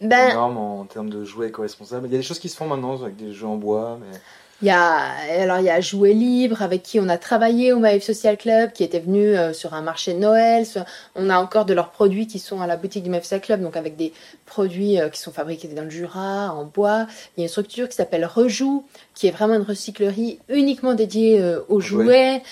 Ben, 0.00 0.30
énorme 0.30 0.56
en, 0.58 0.80
en 0.80 0.84
termes 0.84 1.08
de 1.10 1.24
jouets 1.24 1.48
éco-responsables. 1.48 2.06
Il 2.08 2.12
y 2.12 2.16
a 2.16 2.18
des 2.18 2.24
choses 2.24 2.38
qui 2.40 2.48
se 2.48 2.56
font 2.56 2.66
maintenant 2.66 3.00
avec 3.02 3.14
des 3.16 3.32
jeux 3.32 3.46
en 3.46 3.54
bois, 3.56 3.98
mais 4.00 4.16
Il 4.62 4.68
y 4.68 4.70
a, 4.70 5.08
alors 5.40 5.58
il 5.58 5.64
y 5.64 5.70
a 5.70 5.80
Jouer 5.80 6.14
Libre 6.14 6.62
avec 6.62 6.82
qui 6.84 7.00
on 7.00 7.08
a 7.08 7.18
travaillé 7.18 7.72
au 7.72 7.78
Maïf 7.80 8.04
Social 8.04 8.36
Club, 8.36 8.72
qui 8.72 8.84
était 8.84 9.00
venu 9.00 9.36
euh, 9.36 9.52
sur 9.52 9.74
un 9.74 9.82
marché 9.82 10.14
de 10.14 10.18
Noël. 10.20 10.64
Sur- 10.66 10.84
on 11.16 11.28
a 11.30 11.36
encore 11.38 11.64
de 11.64 11.74
leurs 11.74 11.90
produits 11.90 12.28
qui 12.28 12.38
sont 12.38 12.60
à 12.60 12.66
la 12.68 12.76
boutique 12.76 13.02
du 13.02 13.10
Maïf 13.10 13.24
Social 13.24 13.40
Club, 13.40 13.60
donc 13.62 13.76
avec 13.76 13.96
des 13.96 14.12
produits 14.46 15.00
euh, 15.00 15.08
qui 15.08 15.20
sont 15.20 15.32
fabriqués 15.32 15.66
dans 15.68 15.82
le 15.82 15.90
Jura, 15.90 16.52
en 16.54 16.64
bois. 16.64 17.06
Il 17.36 17.40
y 17.40 17.42
a 17.42 17.46
une 17.46 17.48
structure 17.48 17.88
qui 17.88 17.96
s'appelle 17.96 18.24
Rejoue, 18.24 18.84
qui 19.14 19.26
est 19.26 19.30
vraiment 19.32 19.54
une 19.54 19.62
recyclerie 19.62 20.38
uniquement 20.48 20.94
dédiée 20.94 21.40
euh, 21.40 21.60
aux 21.68 21.80
Jouets. 21.80 22.42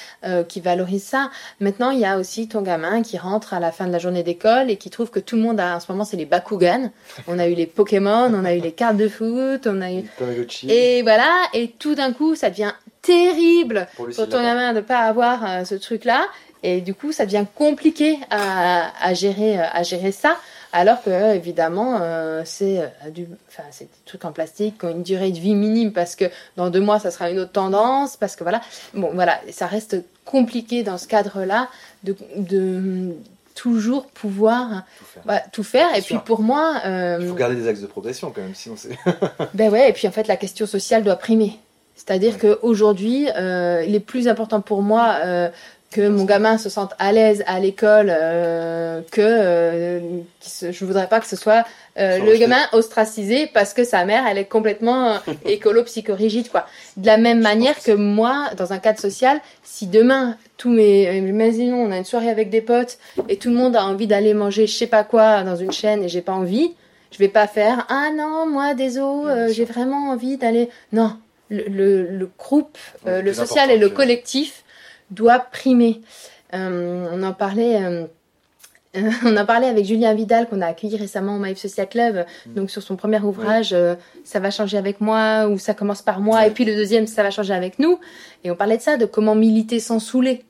qui 0.49 0.61
valorise 0.61 1.05
ça. 1.05 1.31
Maintenant, 1.61 1.91
il 1.91 2.01
y 2.01 2.05
a 2.05 2.19
aussi 2.19 2.49
ton 2.49 2.63
gamin 2.63 3.03
qui 3.03 3.19
rentre 3.19 3.55
à 3.55 3.61
la 3.61 3.71
fin 3.73 3.87
de 3.87 3.93
la 3.93 3.99
journée 3.99 4.23
d'école 4.23 4.71
et 4.71 4.77
qui 4.77 4.91
trouve 4.91 5.11
que 5.11 5.21
tout 5.21 5.37
le 5.37 5.43
monde 5.43 5.61
a, 5.61 5.77
en 5.77 5.81
ce 5.81 5.91
moment, 5.91 6.05
c'est 6.05 6.17
les 6.17 6.25
Bakugan. 6.25 6.91
On 7.29 7.39
a 7.39 7.47
eu 7.47 7.55
les 7.55 7.67
Pokémon, 7.67 8.33
on 8.35 8.45
a 8.45 8.55
eu 8.55 8.61
les 8.61 8.73
cartes 8.73 8.97
de 8.97 9.09
foot, 9.09 9.67
on 9.67 9.81
a 9.81 9.93
eu 9.93 10.03
et 10.71 11.03
voilà, 11.03 11.31
et 11.55 11.69
tout 11.69 11.95
d'un 12.01 12.13
coup, 12.13 12.35
ça 12.35 12.51
devient 12.51 12.73
terrible 13.03 13.89
pour 13.97 14.07
pour 14.07 14.29
ton 14.29 14.43
gamin 14.43 14.73
de 14.73 14.79
ne 14.79 14.81
pas 14.83 15.01
avoir 15.01 15.45
euh, 15.45 15.65
ce 15.65 15.75
truc-là. 15.75 16.27
Et 16.63 16.81
du 16.81 16.93
coup, 16.95 17.13
ça 17.13 17.25
devient 17.25 17.47
compliqué 17.55 18.19
à, 18.29 18.93
à 19.03 19.15
gérer, 19.15 19.59
euh, 19.59 19.65
à 19.73 19.83
gérer 19.83 20.13
ça. 20.13 20.37
Alors 20.73 21.03
que, 21.03 21.35
évidemment, 21.35 21.99
euh, 22.01 22.43
c'est 22.45 22.81
du, 23.13 23.27
enfin, 23.49 23.65
c'est 23.71 23.85
des 23.85 24.05
trucs 24.05 24.25
en 24.25 24.31
plastique 24.31 24.79
qui 24.79 24.85
ont 24.87 24.91
une 24.91 25.03
durée 25.03 25.33
de 25.33 25.39
vie 25.39 25.55
minime 25.55 25.93
parce 25.93 26.15
que 26.15 26.27
dans 26.57 26.71
deux 26.71 26.81
mois, 26.81 27.01
ça 27.01 27.11
sera 27.11 27.31
une 27.31 27.41
autre 27.41 27.53
tendance. 27.53 28.17
Parce 28.17 28.37
que 28.37 28.45
voilà, 28.45 28.61
bon, 28.95 29.11
voilà, 29.15 29.41
ça 29.51 29.67
reste 29.67 29.97
compliqué 30.25 30.83
dans 30.83 30.99
ce 30.99 31.09
cadre-là 31.09 31.69
de, 32.05 32.15
de 32.37 33.17
toujours 33.61 34.07
pouvoir 34.07 34.85
tout 34.99 35.05
faire. 35.05 35.51
tout 35.53 35.63
faire. 35.63 35.97
Et 35.97 36.03
puis 36.03 36.17
pour 36.25 36.41
moi, 36.41 36.81
euh, 36.87 37.19
Il 37.21 37.29
faut 37.29 37.35
garder 37.35 37.57
des 37.57 37.69
axes 37.69 37.81
de 37.81 37.87
progression 37.87 38.31
quand 38.31 38.41
même, 38.41 38.55
sinon 38.55 38.77
c'est. 38.79 38.97
ben 39.55 39.71
ouais, 39.71 39.91
et 39.91 39.93
puis 39.93 40.09
en 40.09 40.13
fait, 40.13 40.27
la 40.29 40.37
question 40.37 40.67
sociale 40.67 41.05
doit 41.05 41.17
primer. 41.17 41.59
C'est-à-dire 42.01 42.39
qu'aujourd'hui, 42.39 43.29
euh, 43.37 43.85
il 43.87 43.95
est 43.95 44.01
plus 44.01 44.27
important 44.27 44.61
pour 44.61 44.81
moi 44.83 45.17
euh, 45.25 45.49
que 45.91 46.09
mon 46.09 46.25
gamin 46.25 46.57
se 46.57 46.69
sente 46.71 46.93
à 46.99 47.13
l'aise 47.13 47.43
à 47.47 47.59
l'école 47.61 48.11
euh, 48.11 49.01
que 49.11 49.21
euh, 49.21 50.01
se- 50.41 50.71
je 50.73 50.85
voudrais 50.85 51.09
pas 51.09 51.19
que 51.21 51.27
ce 51.27 51.35
soit 51.37 51.65
euh, 51.99 52.19
le 52.19 52.37
gamin 52.39 52.61
ostracisé 52.73 53.49
parce 53.53 53.75
que 53.75 53.83
sa 53.85 54.05
mère 54.05 54.25
elle 54.31 54.39
est 54.39 54.45
complètement 54.45 55.15
écolo 55.45 55.83
psychorigide 55.85 56.49
quoi. 56.49 56.67
De 56.97 57.07
la 57.07 57.17
même 57.17 57.41
manière 57.41 57.79
que 57.83 57.91
moi 57.93 58.51
dans 58.57 58.73
un 58.73 58.79
cadre 58.79 59.01
social, 59.01 59.41
si 59.65 59.87
demain 59.89 60.37
tous 60.57 60.71
mes 60.71 61.17
imaginons 61.19 61.83
on 61.85 61.91
a 61.91 61.99
une 61.99 62.05
soirée 62.05 62.31
avec 62.31 62.51
des 62.51 62.61
potes 62.63 62.99
et 63.29 63.37
tout 63.37 63.51
le 63.51 63.57
monde 63.57 63.75
a 63.77 63.85
envie 63.85 64.07
d'aller 64.07 64.33
manger 64.33 64.67
je 64.69 64.73
sais 64.77 64.87
pas 64.87 65.03
quoi 65.05 65.43
dans 65.43 65.57
une 65.57 65.73
chaîne 65.73 66.05
et 66.05 66.09
j'ai 66.09 66.23
pas 66.23 66.33
envie, 66.33 66.73
je 67.13 67.19
vais 67.19 67.29
pas 67.29 67.49
faire 67.49 67.85
ah 67.89 68.11
non 68.17 68.47
moi 68.49 68.75
désolé 68.75 69.53
j'ai 69.53 69.65
vraiment 69.65 70.11
envie 70.11 70.37
d'aller 70.37 70.69
non 70.93 71.13
le, 71.51 71.65
le, 71.69 72.07
le 72.07 72.31
groupe 72.39 72.79
euh, 73.07 73.21
le 73.21 73.35
social 73.35 73.71
et 73.71 73.79
le 73.79 73.89
collectif 73.89 74.65
doit 75.11 75.39
primer 75.39 76.01
Euh, 76.53 77.07
on 77.13 77.23
en 77.23 77.33
parlait 77.33 77.81
euh, 77.81 78.07
on 79.25 79.37
avec 79.37 79.85
Julien 79.85 80.15
Vidal 80.15 80.49
qu'on 80.49 80.61
a 80.63 80.67
accueilli 80.67 80.97
récemment 80.97 81.37
au 81.37 81.39
Maïf 81.39 81.59
Social 81.59 81.89
Club, 81.89 82.27
mm. 82.47 82.55
donc 82.55 82.71
sur 82.73 82.83
son 82.83 82.97
premier 82.97 83.21
ouvrage, 83.21 83.73
ça 84.25 84.41
va 84.41 84.51
changer 84.51 84.77
avec 84.77 85.01
moi 85.01 85.47
ou 85.47 85.59
ça 85.59 85.75
commence 85.75 86.03
par 86.03 86.19
moi, 86.21 86.45
et 86.49 86.51
puis 86.51 86.65
le 86.65 86.75
deuxième, 86.75 87.07
ça 87.07 87.23
va 87.23 87.31
changer 87.31 87.55
avec 87.55 87.79
nous. 87.79 88.01
Et 88.43 88.51
on 88.51 88.57
parlait 88.57 88.79
de 88.79 88.83
ça, 88.83 88.97
de 88.97 89.07
comment 89.07 89.37
militer 89.37 89.79
sans 89.79 90.01
saouler. 90.01 90.45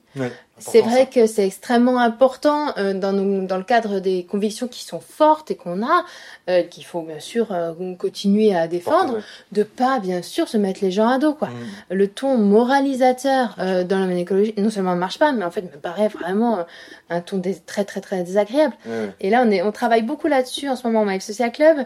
C'est 0.60 0.82
vrai 0.82 1.08
que 1.08 1.26
c'est 1.26 1.46
extrêmement 1.46 1.98
important 1.98 2.72
euh, 2.78 2.94
dans, 2.94 3.12
dans 3.12 3.56
le 3.56 3.64
cadre 3.64 3.98
des 3.98 4.24
convictions 4.24 4.68
qui 4.68 4.84
sont 4.84 5.00
fortes 5.00 5.50
et 5.50 5.56
qu'on 5.56 5.82
a, 5.82 6.04
euh, 6.48 6.62
qu'il 6.62 6.84
faut 6.84 7.02
bien 7.02 7.20
sûr 7.20 7.52
euh, 7.52 7.72
continuer 7.96 8.54
à 8.54 8.68
défendre, 8.68 9.18
de 9.52 9.62
pas 9.62 9.98
bien 9.98 10.22
sûr 10.22 10.48
se 10.48 10.56
mettre 10.56 10.80
les 10.82 10.90
gens 10.90 11.08
à 11.08 11.18
dos. 11.18 11.34
Quoi. 11.34 11.48
Mm. 11.48 11.94
Le 11.94 12.08
ton 12.08 12.36
moralisateur 12.36 13.56
dans 13.58 14.06
la 14.06 14.14
écologie, 14.14 14.54
non 14.56 14.70
seulement 14.70 14.94
ne 14.94 15.00
marche 15.00 15.18
pas, 15.18 15.32
mais 15.32 15.44
en 15.44 15.50
fait 15.50 15.62
me 15.62 15.78
paraît 15.80 16.08
vraiment 16.08 16.64
un 17.08 17.20
ton 17.20 17.40
très 17.66 17.84
très 17.84 18.00
très 18.00 18.22
désagréable. 18.22 18.74
Et 19.20 19.30
là 19.30 19.44
on, 19.46 19.50
est, 19.50 19.62
on 19.62 19.72
travaille 19.72 20.02
beaucoup 20.02 20.26
là-dessus 20.26 20.68
en 20.68 20.76
ce 20.76 20.86
moment 20.86 21.02
au 21.02 21.04
Maïf 21.04 21.22
Social 21.22 21.52
Club 21.52 21.78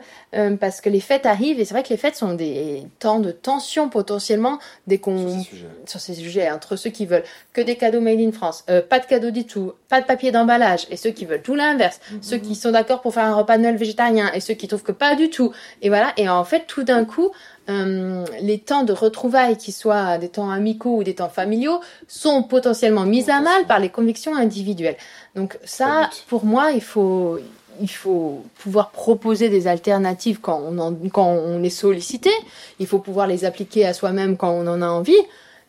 parce 0.59 0.81
que 0.81 0.89
les 0.89 1.01
fêtes 1.01 1.27
arrivent 1.27 1.61
et 1.61 1.65
c'est 1.65 1.75
vrai 1.75 1.83
que 1.83 1.91
les 1.91 1.97
fêtes 1.97 2.17
sont 2.17 2.35
des 2.35 2.87
temps 2.99 3.21
de 3.21 3.31
tension 3.31 3.89
potentiellement 3.89 4.59
dès 4.87 4.99
qu'on 4.99 5.45
sur 5.87 6.01
ces 6.01 6.15
sujets 6.15 6.51
entre 6.51 6.77
ceux 6.77 6.91
qui 6.91 7.07
veulent 7.07 7.25
que 7.53 7.61
des 7.61 7.77
cadeaux 7.77 8.01
made 8.01 8.21
in 8.21 8.33
France 8.33 8.64
euh, 8.71 8.81
pas 8.81 8.99
de 8.99 9.05
cadeau 9.05 9.31
du 9.31 9.45
tout, 9.45 9.73
pas 9.91 10.01
de 10.01 10.07
papier 10.07 10.33
d'emballage, 10.33 10.87
et 10.91 10.97
ceux 10.97 11.11
qui 11.11 11.27
veulent 11.27 11.43
tout 11.43 11.55
l'inverse, 11.55 12.01
mhm. 12.11 12.23
ceux 12.23 12.39
qui 12.39 12.55
sont 12.55 12.71
d'accord 12.71 13.03
pour 13.03 13.13
faire 13.13 13.25
un 13.25 13.35
repas 13.35 13.59
de 13.59 13.63
Noël 13.63 13.77
végétarien, 13.77 14.33
et 14.33 14.41
ceux 14.41 14.55
qui 14.55 14.69
trouvent 14.69 14.83
que 14.83 14.93
pas 14.93 15.17
du 15.17 15.29
tout. 15.29 15.53
Et 15.83 15.91
voilà, 15.91 16.13
et 16.17 16.29
en 16.31 16.45
fait, 16.45 16.65
tout 16.67 16.83
d'un 16.83 17.05
coup, 17.05 17.31
euh, 17.69 18.25
les 18.41 18.59
temps 18.59 18.83
de 18.85 18.95
retrouvailles, 18.95 19.59
qui 19.59 19.71
soient 19.71 20.17
des 20.17 20.31
temps 20.31 20.51
amicaux 20.51 20.97
ou 20.97 21.05
des 21.05 21.15
temps 21.15 21.29
familiaux, 21.29 21.81
sont 22.09 22.43
potentiellement 22.43 23.05
mis 23.05 23.31
à 23.31 23.41
mal 23.41 23.67
par 23.67 23.81
les 23.81 23.91
convictions 23.91 24.35
individuelles. 24.35 24.97
Donc 25.35 25.59
ça, 25.65 26.09
pour 26.29 26.47
moi, 26.47 26.73
il 26.73 26.83
faut, 26.83 27.39
il 27.83 27.91
faut 27.91 28.45
pouvoir 28.59 28.91
proposer 28.91 29.51
des 29.51 29.67
alternatives 29.67 30.41
quand 30.41 30.61
on, 30.61 30.95
quand 31.11 31.29
on 31.29 31.63
est 31.63 31.71
sollicité. 31.71 32.31
Il 32.79 32.87
faut 32.87 32.99
pouvoir 32.99 33.27
les 33.27 33.45
appliquer 33.45 33.85
à 33.85 33.93
soi-même 33.93 34.39
quand 34.39 34.51
on 34.51 34.67
en 34.67 34.81
a 34.81 34.89
envie 34.89 35.13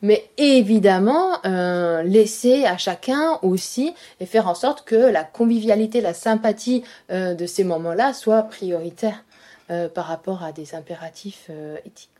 mais 0.06 0.30
évidemment 0.38 1.40
euh, 1.46 2.04
laisser 2.04 2.64
à 2.66 2.78
chacun 2.78 3.40
aussi 3.42 3.94
et 4.20 4.28
faire 4.28 4.48
en 4.48 4.54
sorte 4.54 4.86
que 4.86 4.96
la 4.96 5.24
convivialité, 5.24 6.00
la 6.00 6.14
sympathie 6.14 6.84
euh, 7.10 7.34
de 7.34 7.48
ces 7.48 7.64
moments-là 7.64 8.14
soit 8.14 8.44
prioritaire 8.44 9.24
euh, 9.72 9.90
par 9.90 10.06
rapport 10.06 10.44
à 10.44 10.52
des 10.52 10.76
impératifs 10.76 11.50
éthiques. 11.86 12.12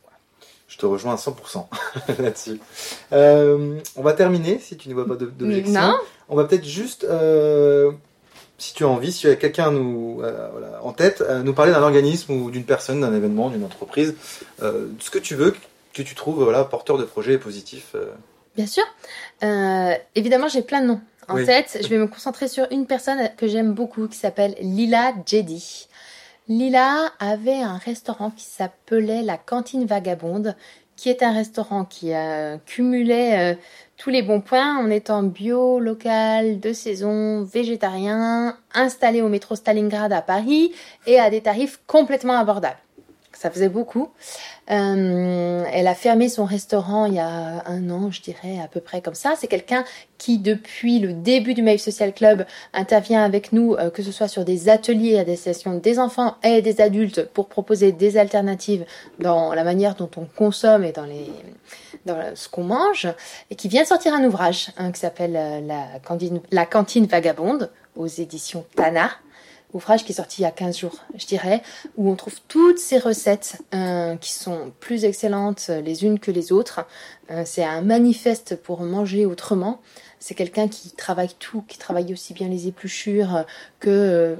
Je 0.66 0.78
te 0.78 0.84
rejoins 0.84 1.12
à 1.12 1.16
100% 1.16 1.66
là-dessus. 2.20 2.60
on 3.12 4.02
va 4.02 4.12
terminer, 4.14 4.58
si 4.58 4.76
tu 4.76 4.88
ne 4.88 4.94
vois 4.94 5.06
pas 5.06 5.14
d'objection. 5.14 5.94
On 6.28 6.34
va 6.34 6.44
peut-être 6.44 6.64
juste, 6.64 7.06
si 8.58 8.74
tu 8.74 8.82
as 8.82 8.88
envie, 8.88 9.12
si 9.12 9.20
tu 9.20 9.28
as 9.28 9.36
quelqu'un 9.36 9.70
nous 9.70 10.22
en 10.82 10.92
tête, 10.92 11.22
nous 11.44 11.54
parler 11.54 11.70
d'un 11.70 11.82
organisme 11.82 12.32
ou 12.32 12.50
d'une 12.50 12.64
personne, 12.64 13.02
d'un 13.02 13.14
événement, 13.14 13.48
d'une 13.48 13.64
entreprise, 13.64 14.16
ce 14.58 15.10
que 15.10 15.20
tu 15.20 15.36
veux, 15.36 15.54
que 15.96 16.02
tu 16.02 16.14
trouves 16.14 16.42
voilà, 16.42 16.64
porteur 16.64 16.98
de 16.98 17.04
projets 17.04 17.38
positifs 17.38 17.92
euh 17.94 18.12
Bien 18.54 18.66
sûr. 18.66 18.84
Euh, 19.42 19.94
évidemment, 20.14 20.48
j'ai 20.48 20.62
plein 20.62 20.80
de 20.80 20.86
noms 20.86 21.00
en 21.28 21.36
tête. 21.44 21.78
Je 21.82 21.88
vais 21.88 21.98
me 21.98 22.06
concentrer 22.06 22.48
sur 22.48 22.66
une 22.70 22.86
personne 22.86 23.30
que 23.36 23.46
j'aime 23.46 23.72
beaucoup 23.72 24.08
qui 24.08 24.16
s'appelle 24.16 24.54
Lila 24.60 25.12
Jedi. 25.26 25.88
Lila 26.48 27.12
avait 27.18 27.60
un 27.60 27.76
restaurant 27.76 28.30
qui 28.30 28.44
s'appelait 28.44 29.22
la 29.22 29.36
Cantine 29.36 29.84
Vagabonde, 29.84 30.56
qui 30.96 31.10
est 31.10 31.22
un 31.22 31.32
restaurant 31.32 31.84
qui 31.84 32.14
a 32.14 32.56
cumulait 32.64 33.52
euh, 33.52 33.56
tous 33.98 34.08
les 34.08 34.22
bons 34.22 34.40
points 34.40 34.78
en 34.78 34.88
étant 34.88 35.22
bio, 35.22 35.78
local, 35.78 36.58
de 36.58 36.72
saison, 36.72 37.42
végétarien, 37.42 38.56
installé 38.72 39.20
au 39.20 39.28
métro 39.28 39.54
Stalingrad 39.54 40.12
à 40.12 40.22
Paris 40.22 40.72
et 41.06 41.20
à 41.20 41.28
des 41.28 41.42
tarifs 41.42 41.80
complètement 41.86 42.38
abordables 42.38 42.78
ça 43.38 43.50
faisait 43.50 43.68
beaucoup. 43.68 44.08
Euh, 44.70 45.64
elle 45.72 45.86
a 45.86 45.94
fermé 45.94 46.28
son 46.28 46.44
restaurant 46.44 47.06
il 47.06 47.14
y 47.14 47.18
a 47.18 47.62
un 47.66 47.90
an, 47.90 48.10
je 48.10 48.22
dirais, 48.22 48.58
à 48.62 48.66
peu 48.66 48.80
près 48.80 49.00
comme 49.00 49.14
ça. 49.14 49.34
C'est 49.38 49.46
quelqu'un 49.46 49.84
qui, 50.18 50.38
depuis 50.38 50.98
le 50.98 51.12
début 51.12 51.54
du 51.54 51.62
Mail 51.62 51.78
Social 51.78 52.12
Club, 52.12 52.46
intervient 52.72 53.22
avec 53.22 53.52
nous, 53.52 53.74
euh, 53.74 53.90
que 53.90 54.02
ce 54.02 54.10
soit 54.10 54.28
sur 54.28 54.44
des 54.44 54.68
ateliers 54.68 55.18
à 55.18 55.24
destination 55.24 55.74
des 55.74 55.98
enfants 55.98 56.36
et 56.42 56.62
des 56.62 56.80
adultes, 56.80 57.28
pour 57.28 57.48
proposer 57.48 57.92
des 57.92 58.16
alternatives 58.16 58.84
dans 59.20 59.52
la 59.52 59.64
manière 59.64 59.94
dont 59.94 60.10
on 60.16 60.24
consomme 60.24 60.84
et 60.84 60.92
dans, 60.92 61.04
les, 61.04 61.30
dans 62.06 62.34
ce 62.34 62.48
qu'on 62.48 62.64
mange, 62.64 63.06
et 63.50 63.54
qui 63.54 63.68
vient 63.68 63.82
de 63.82 63.88
sortir 63.88 64.14
un 64.14 64.24
ouvrage 64.24 64.70
hein, 64.78 64.90
qui 64.92 65.00
s'appelle 65.00 65.36
euh, 65.36 65.60
la 66.50 66.66
cantine 66.66 67.06
vagabonde 67.06 67.70
aux 67.96 68.06
éditions 68.06 68.64
Tana 68.74 69.10
ouvrage 69.72 70.04
qui 70.04 70.12
est 70.12 70.16
sorti 70.16 70.42
il 70.42 70.44
y 70.44 70.46
a 70.46 70.50
15 70.50 70.78
jours, 70.78 70.96
je 71.16 71.26
dirais, 71.26 71.62
où 71.96 72.10
on 72.10 72.16
trouve 72.16 72.36
toutes 72.48 72.78
ces 72.78 72.98
recettes 72.98 73.62
euh, 73.74 74.16
qui 74.16 74.32
sont 74.32 74.72
plus 74.80 75.04
excellentes 75.04 75.68
les 75.68 76.04
unes 76.04 76.18
que 76.18 76.30
les 76.30 76.52
autres. 76.52 76.86
Euh, 77.30 77.42
c'est 77.44 77.64
un 77.64 77.82
manifeste 77.82 78.56
pour 78.56 78.80
manger 78.80 79.26
autrement. 79.26 79.80
C'est 80.18 80.34
quelqu'un 80.34 80.68
qui 80.68 80.90
travaille 80.90 81.30
tout, 81.38 81.62
qui 81.68 81.78
travaille 81.78 82.12
aussi 82.12 82.32
bien 82.32 82.48
les 82.48 82.68
épluchures 82.68 83.44
que 83.80 83.90
euh, 83.90 84.36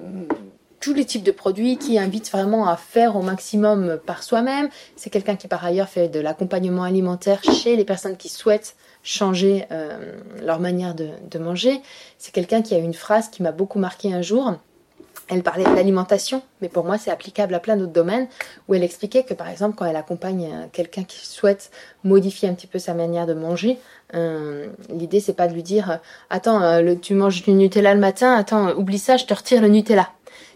tous 0.81 0.95
les 0.95 1.05
types 1.05 1.25
de 1.25 1.33
produits, 1.33 1.79
qui 1.79 1.99
invite 1.99 2.31
vraiment 2.31 2.69
à 2.69 2.77
faire 2.77 3.17
au 3.17 3.23
maximum 3.23 3.99
par 4.07 4.23
soi-même. 4.23 4.69
C'est 4.95 5.11
quelqu'un 5.11 5.35
qui 5.35 5.49
par 5.49 5.65
ailleurs 5.65 5.89
fait 5.89 6.09
de 6.09 6.21
l'accompagnement 6.21 6.85
alimentaire 6.85 7.43
chez 7.43 7.77
les 7.77 7.85
personnes 7.85 8.17
qui 8.17 8.29
souhaitent 8.29 8.77
changer 9.03 9.67
leur 10.43 10.61
manière 10.61 10.95
de, 10.95 11.11
de 11.31 11.39
manger. 11.39 11.81
C'est 12.19 12.33
quelqu'un 12.33 12.61
qui 12.61 12.75
a 12.75 12.79
une 12.79 12.95
phrase 12.95 13.29
qui 13.29 13.43
m'a 13.43 13.53
beaucoup 13.53 13.79
marqué 13.79 14.13
un 14.13 14.21
jour 14.21 14.59
elle 15.29 15.43
parlait 15.43 15.65
de 15.65 15.75
l'alimentation, 15.75 16.43
mais 16.61 16.69
pour 16.69 16.85
moi 16.85 16.99
c'est 16.99 17.11
applicable 17.11 17.55
à 17.55 17.61
plein 17.61 17.77
d'autres 17.77 17.93
domaines, 17.93 18.29
où 18.69 18.75
elle 18.75 18.85
expliquait 18.85 19.25
que 19.25 19.35
par 19.35 19.49
exemple 19.49 19.77
quand 19.77 19.85
elle 19.85 19.97
accompagne 19.97 20.51
euh, 20.53 20.67
quelqu'un 20.73 21.05
qui 21.05 21.27
souhaite 21.27 21.71
modifier 22.05 22.49
un 22.49 22.55
petit 22.55 22.67
peu 22.67 22.79
sa 22.79 22.95
manière 22.95 23.27
de 23.27 23.35
manger, 23.35 23.79
euh, 24.15 24.69
l'idée 24.89 25.21
c'est 25.21 25.35
pas 25.35 25.49
de 25.49 25.55
lui 25.55 25.63
dire 25.63 25.91
euh, 25.91 25.97
attends 26.31 26.81
tu 27.01 27.15
manges 27.15 27.43
du 27.43 27.53
Nutella 27.53 27.95
le 27.95 28.01
matin, 28.01 28.35
attends 28.35 28.73
oublie 28.75 28.99
ça, 28.99 29.17
je 29.17 29.25
te 29.25 29.35
retire 29.35 29.61
le 29.61 29.69
Nutella. 29.69 30.11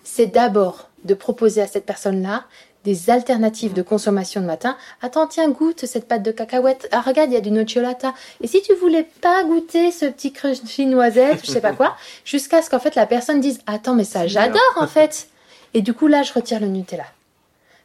C'est 0.05 0.27
d'abord 0.27 0.89
de 1.05 1.15
proposer 1.15 1.63
à 1.63 1.67
cette 1.67 1.87
personne-là 1.87 2.45
des 2.85 3.11
alternatives 3.11 3.73
de 3.73 3.83
consommation 3.83 4.41
de 4.41 4.47
matin. 4.47 4.77
Attends, 5.03 5.27
tiens, 5.27 5.49
goûte 5.51 5.87
cette 5.87 6.09
pâte 6.09 6.23
de 6.23 6.31
cacahuète. 6.31 6.89
Ah, 6.93 7.01
regarde, 7.01 7.31
il 7.31 7.35
y 7.35 7.37
a 7.37 7.41
du 7.41 7.51
nocciolata. 7.51 8.15
Et 8.41 8.47
si 8.47 8.63
tu 8.63 8.75
voulais 8.75 9.07
pas 9.21 9.45
goûter 9.45 9.91
ce 9.91 10.07
petit 10.07 10.33
crunchy 10.33 10.87
noisette, 10.87 11.45
je 11.45 11.51
sais 11.51 11.61
pas 11.61 11.73
quoi, 11.73 11.97
jusqu'à 12.25 12.63
ce 12.63 12.71
qu'en 12.71 12.79
fait 12.79 12.95
la 12.95 13.07
personne 13.07 13.41
dise, 13.41 13.61
attends, 13.67 13.95
mais 13.95 14.05
ça, 14.05 14.27
j'adore 14.27 14.61
en 14.77 14.87
fait. 14.87 15.29
Et 15.75 15.83
du 15.83 15.95
coup, 15.95 16.07
là, 16.07 16.23
je 16.23 16.33
retire 16.33 16.61
le 16.61 16.67
Nutella. 16.67 17.05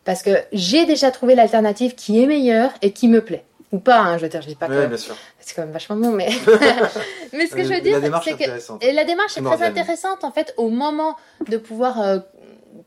Parce 0.05 0.21
que 0.21 0.31
j'ai 0.53 0.85
déjà 0.85 1.11
trouvé 1.11 1.35
l'alternative 1.35 1.95
qui 1.95 2.21
est 2.21 2.27
meilleure 2.27 2.71
et 2.81 2.91
qui 2.91 3.07
me 3.07 3.21
plaît. 3.21 3.43
Ou 3.71 3.79
pas, 3.79 3.99
hein, 3.99 4.17
je 4.17 4.23
veux 4.23 4.29
dire, 4.29 4.41
je 4.41 4.47
dis 4.47 4.55
pas 4.55 4.67
que. 4.67 4.95
C'est 5.39 5.55
quand 5.55 5.63
même 5.63 5.71
vachement 5.71 5.95
bon, 5.95 6.11
mais. 6.11 6.29
mais 7.33 7.47
ce 7.47 7.55
que 7.55 7.63
je 7.63 7.73
veux 7.73 7.81
dire, 7.81 7.99
c'est 8.23 8.37
que. 8.37 8.85
Et 8.85 8.93
la 8.93 9.03
démarche 9.03 9.37
est 9.37 9.41
très 9.41 9.63
intéressante, 9.63 10.23
en 10.23 10.31
fait, 10.31 10.53
au 10.57 10.69
moment 10.69 11.17
de 11.49 11.57
pouvoir 11.57 12.01
euh, 12.01 12.19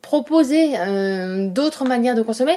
proposer 0.03 0.79
euh, 0.79 1.49
d'autres 1.49 1.85
manières 1.85 2.15
de 2.15 2.23
consommer 2.23 2.57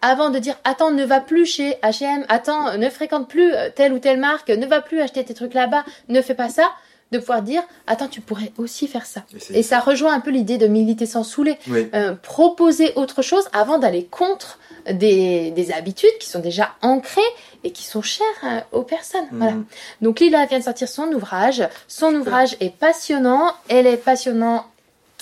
avant 0.00 0.30
de 0.30 0.38
dire 0.38 0.56
attends 0.64 0.90
ne 0.90 1.04
va 1.04 1.20
plus 1.20 1.46
chez 1.46 1.72
H&M 1.82 2.24
attends 2.28 2.76
ne 2.76 2.88
fréquente 2.90 3.28
plus 3.28 3.52
euh, 3.54 3.70
telle 3.74 3.92
ou 3.92 3.98
telle 3.98 4.18
marque 4.18 4.50
ne 4.50 4.66
va 4.66 4.80
plus 4.80 5.00
acheter 5.00 5.24
tes 5.24 5.34
trucs 5.34 5.54
là-bas 5.54 5.84
ne 6.08 6.20
fais 6.20 6.34
pas 6.34 6.48
ça 6.48 6.70
de 7.12 7.18
pouvoir 7.18 7.42
dire 7.42 7.62
attends 7.86 8.08
tu 8.08 8.20
pourrais 8.20 8.52
aussi 8.58 8.88
faire 8.88 9.06
ça 9.06 9.24
et, 9.50 9.62
ça 9.62 9.80
rejoint 9.80 10.12
un 10.14 10.20
peu 10.20 10.30
l'idée 10.30 10.58
de 10.58 10.66
militer 10.66 11.06
sans 11.06 11.24
saouler 11.24 11.58
euh, 11.94 12.14
proposer 12.14 12.92
autre 12.96 13.22
chose 13.22 13.48
avant 13.52 13.78
d'aller 13.78 14.04
contre 14.04 14.58
des, 14.90 15.52
des, 15.52 15.70
habitudes 15.72 16.18
qui 16.18 16.28
sont 16.28 16.40
déjà 16.40 16.72
ancrées 16.82 17.20
et 17.62 17.70
qui 17.70 17.84
sont 17.84 18.02
chères 18.02 18.64
aux 18.72 18.82
personnes. 18.82 19.28
Mhm. 19.30 19.38
Voilà. 19.38 19.56
Donc 20.00 20.18
Lila 20.18 20.44
vient 20.46 20.58
de 20.58 20.64
sortir 20.64 20.88
son 20.88 21.04
ouvrage. 21.12 21.62
Son 21.86 22.12
ouvrage 22.16 22.56
est 22.58 22.74
passionnant. 22.74 23.52
Elle 23.68 23.86
est 23.86 23.96
passionnante 23.96 24.64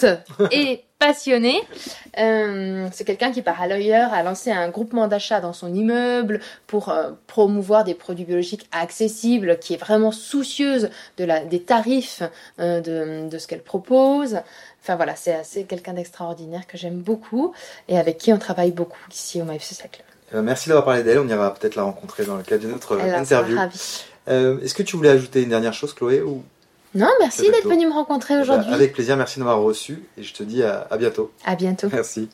et 0.51 0.83
passionné. 1.01 1.61
Euh, 2.19 2.87
c'est 2.93 3.05
quelqu'un 3.05 3.33
qui, 3.33 3.43
par 3.43 3.61
ailleurs, 3.61 4.13
a 4.13 4.23
lancé 4.23 4.53
un 4.53 4.69
groupement 4.69 5.09
d'achat 5.09 5.41
dans 5.41 5.55
son 5.55 5.75
immeuble 5.75 6.41
pour 6.69 6.91
euh, 6.91 7.11
promouvoir 7.27 7.85
des 7.85 7.95
produits 7.95 8.27
biologiques 8.27 8.69
accessibles, 8.71 9.59
qui 9.59 9.75
est 9.75 9.79
vraiment 9.79 10.13
soucieuse 10.13 10.91
de 11.17 11.25
la, 11.25 11.41
des 11.41 11.63
tarifs 11.63 12.23
euh, 12.61 12.81
de, 12.81 13.29
de, 13.29 13.39
ce 13.39 13.49
qu'elle 13.49 13.63
propose. 13.63 14.41
Enfin 14.83 14.97
voilà, 14.97 15.15
c'est 15.17 15.65
quelqu'un 15.65 15.95
d'extraordinaire 15.95 16.67
que 16.67 16.77
j'aime 16.77 16.99
beaucoup 16.99 17.53
et 17.89 17.99
avec 17.99 18.19
qui 18.19 18.33
on 18.33 18.39
travaille 18.39 18.73
beaucoup 18.73 19.01
ici 19.11 19.41
au 19.41 19.45
MyFC 19.45 19.91
Club. 19.91 20.45
merci 20.45 20.69
d'avoir 20.69 20.85
parlé 20.85 21.03
d'elle. 21.03 21.19
On 21.19 21.29
ira 21.29 21.53
peut-être 21.55 21.77
la 21.77 21.83
rencontrer 21.83 22.25
dans 22.25 22.37
le 22.37 22.43
cadre 22.43 22.63
d'une 22.63 22.75
autre 22.75 22.99
interview. 23.01 23.59
Est-ce 24.27 24.75
que 24.75 24.83
tu 24.83 24.97
voulais 24.97 25.11
ajouter 25.11 25.43
une 25.43 25.51
dernière 25.51 25.75
chose, 25.75 25.95
Chloé 25.95 26.21
ou... 26.21 26.43
Non, 26.95 27.11
merci 27.21 27.51
d'être 27.51 27.69
venu 27.69 27.87
me 27.87 27.93
rencontrer 27.93 28.35
eh 28.35 28.37
ben, 28.39 28.43
aujourd'hui. 28.43 28.75
avec 28.75 28.93
plaisir, 28.93 29.17
merci 29.17 29.39
de 29.39 29.45
m'avoir 29.45 29.63
reçu 29.63 30.03
et 30.17 30.23
je 30.23 30.35
te 30.35 30.43
dis 30.43 30.63
à, 30.63 30.87
à 30.91 30.97
bientôt. 30.97 31.31
À 31.45 31.55
bientôt. 31.55 31.89
Merci. 31.93 32.29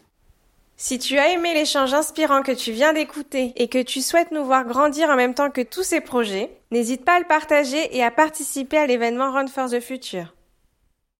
Si 0.78 0.98
tu 0.98 1.18
as 1.18 1.30
aimé 1.30 1.54
l'échange 1.54 1.94
inspirant 1.94 2.42
que 2.42 2.52
tu 2.52 2.70
viens 2.70 2.92
d'écouter 2.92 3.52
et 3.56 3.68
que 3.68 3.82
tu 3.82 4.02
souhaites 4.02 4.30
nous 4.30 4.44
voir 4.44 4.66
grandir 4.66 5.08
en 5.08 5.16
même 5.16 5.32
temps 5.32 5.50
que 5.50 5.62
tous 5.62 5.82
ces 5.82 6.02
projets, 6.02 6.50
n'hésite 6.70 7.04
pas 7.04 7.16
à 7.16 7.18
le 7.18 7.26
partager 7.26 7.96
et 7.96 8.04
à 8.04 8.10
participer 8.10 8.76
à 8.76 8.86
l'événement 8.86 9.32
Run 9.32 9.46
for 9.46 9.70
the 9.70 9.80
Future. 9.80 10.35